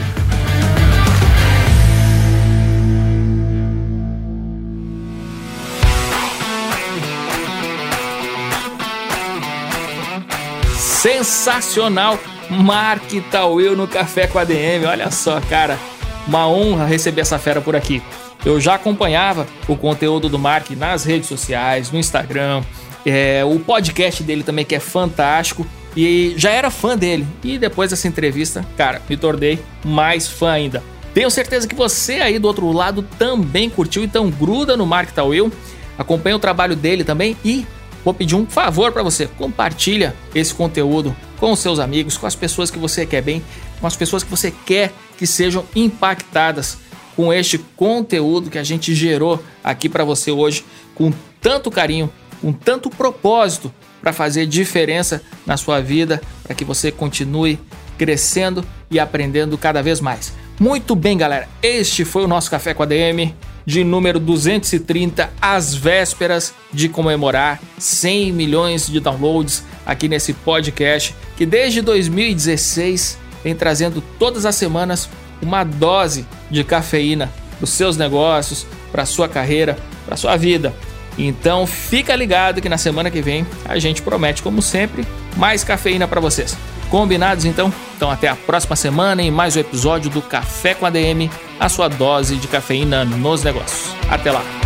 sensacional. 11.07 12.19
Mark 12.51 13.13
Tauil 13.31 13.77
no 13.77 13.87
Café 13.87 14.27
com 14.27 14.39
a 14.39 14.45
DM. 14.45 14.87
Olha 14.87 15.11
só, 15.11 15.41
cara, 15.41 15.79
uma 16.27 16.49
honra 16.49 16.85
receber 16.85 17.21
essa 17.21 17.39
fera 17.39 17.61
por 17.61 17.77
aqui. 17.77 18.03
Eu 18.45 18.61
já 18.61 18.75
acompanhava 18.75 19.47
o 19.69 19.77
conteúdo 19.77 20.29
do 20.29 20.39
Mark 20.39 20.71
nas 20.71 21.05
redes 21.05 21.29
sociais, 21.29 21.91
no 21.91 21.99
Instagram, 21.99 22.63
é, 23.05 23.45
o 23.45 23.59
podcast 23.61 24.23
dele 24.23 24.43
também 24.43 24.65
que 24.65 24.75
é 24.75 24.81
fantástico 24.81 25.67
e 25.97 26.35
já 26.37 26.51
era 26.51 26.71
fã 26.71 26.97
dele. 26.97 27.27
E 27.43 27.59
depois 27.59 27.91
dessa 27.91 28.07
entrevista, 28.07 28.65
cara, 28.77 29.01
me 29.09 29.17
tornei 29.17 29.59
mais 29.85 30.29
fã 30.29 30.51
ainda. 30.51 30.83
Tenho 31.15 31.31
certeza 31.31 31.67
que 31.67 31.75
você 31.75 32.15
aí 32.15 32.39
do 32.39 32.47
outro 32.47 32.71
lado 32.71 33.03
também 33.19 33.71
curtiu, 33.71 34.05
então 34.05 34.29
gruda 34.31 34.77
no 34.77 34.85
Mark 34.85 35.11
Tauil, 35.13 35.51
acompanha 35.99 36.37
o 36.37 36.39
trabalho 36.39 36.77
dele 36.77 37.05
também 37.05 37.35
e 37.43 37.67
vou 38.05 38.13
pedir 38.13 38.35
um 38.35 38.45
favor 38.45 38.93
para 38.93 39.03
você. 39.03 39.27
Compartilha 39.27 40.15
esse 40.35 40.55
conteúdo 40.55 41.17
com 41.41 41.53
os 41.53 41.59
seus 41.61 41.79
amigos, 41.79 42.19
com 42.19 42.27
as 42.27 42.35
pessoas 42.35 42.71
que 42.71 42.79
você 42.79 43.07
quer 43.07 43.23
bem, 43.23 43.43
com 43.81 43.87
as 43.87 43.97
pessoas 43.97 44.23
que 44.23 44.31
você 44.31 44.53
quer 44.67 44.93
que 45.17 45.27
sejam 45.27 45.65
impactadas 45.75 46.77
com 47.17 47.33
este 47.33 47.57
conteúdo 47.57 48.51
que 48.51 48.59
a 48.59 48.63
gente 48.63 48.95
gerou 48.95 49.43
aqui 49.65 49.89
para 49.89 50.05
você 50.05 50.31
hoje 50.31 50.67
com 50.95 51.11
tanto 51.41 51.71
carinho, 51.71 52.13
com 52.43 52.53
tanto 52.53 52.91
propósito 52.91 53.73
para 54.07 54.13
fazer 54.13 54.47
diferença 54.47 55.21
na 55.45 55.57
sua 55.57 55.81
vida, 55.81 56.23
para 56.45 56.55
que 56.55 56.65
você 56.65 56.93
continue 56.93 57.59
crescendo 57.99 58.65
e 58.89 59.01
aprendendo 59.01 59.59
cada 59.59 59.83
vez 59.83 60.01
mais. 60.01 60.33
Muito 60.61 60.95
bem, 60.95 61.19
galera. 61.19 61.49
Este 61.61 62.05
foi 62.05 62.23
o 62.23 62.29
nosso 62.29 62.49
Café 62.49 62.73
com 62.73 62.85
a 62.85 62.87
DM 62.87 63.35
de 63.67 63.83
número 63.83 64.21
230, 64.21 65.29
às 65.43 65.75
vésperas 65.75 66.55
de 66.73 66.89
comemorar 66.89 67.61
100 67.81 68.33
milhões 68.33 68.87
de 68.87 69.01
downloads 69.01 69.65
aqui 69.85 70.07
nesse 70.07 70.33
podcast 70.33 71.13
que 71.37 71.45
desde 71.45 71.83
2016 71.83 73.19
vem 73.43 73.57
trazendo 73.57 74.01
todas 74.21 74.47
as 74.47 74.55
semanas 74.55 75.11
uma 75.43 75.65
dose 75.65 76.25
de 76.49 76.63
cafeína 76.63 77.29
para 77.57 77.65
os 77.65 77.71
seus 77.71 77.97
negócios, 77.97 78.69
para 78.93 79.03
a 79.03 79.07
sua 79.07 79.29
carreira, 79.29 79.77
para 80.05 80.15
a 80.15 80.17
sua 80.17 80.37
vida. 80.37 80.73
Então 81.19 81.67
fica 81.67 82.15
ligado 82.15 82.61
que 82.61 82.69
na 82.69 82.79
semana 82.79 83.11
que 83.11 83.23
vem 83.23 83.47
a 83.65 83.79
gente 83.79 84.03
promete, 84.03 84.43
como 84.43 84.61
sempre, 84.61 85.07
mais 85.37 85.65
cafeína 85.65 86.07
para 86.07 86.21
vocês. 86.21 86.57
Combinados 86.91 87.45
então? 87.45 87.73
Então 87.97 88.11
até 88.11 88.29
a 88.29 88.37
próxima 88.37 88.77
semana 88.77 89.23
em 89.23 89.31
mais 89.31 89.57
um 89.57 89.61
episódio 89.61 90.11
do 90.11 90.23
Café 90.23 90.75
com 90.75 90.87
a 90.87 90.91
DM, 90.91 91.31
a 91.59 91.69
sua 91.69 91.89
dose 91.89 92.37
de 92.37 92.47
cafeína 92.47 93.05
nos 93.05 93.43
negócios. 93.43 93.95
Até 94.09 94.31
lá. 94.31 94.66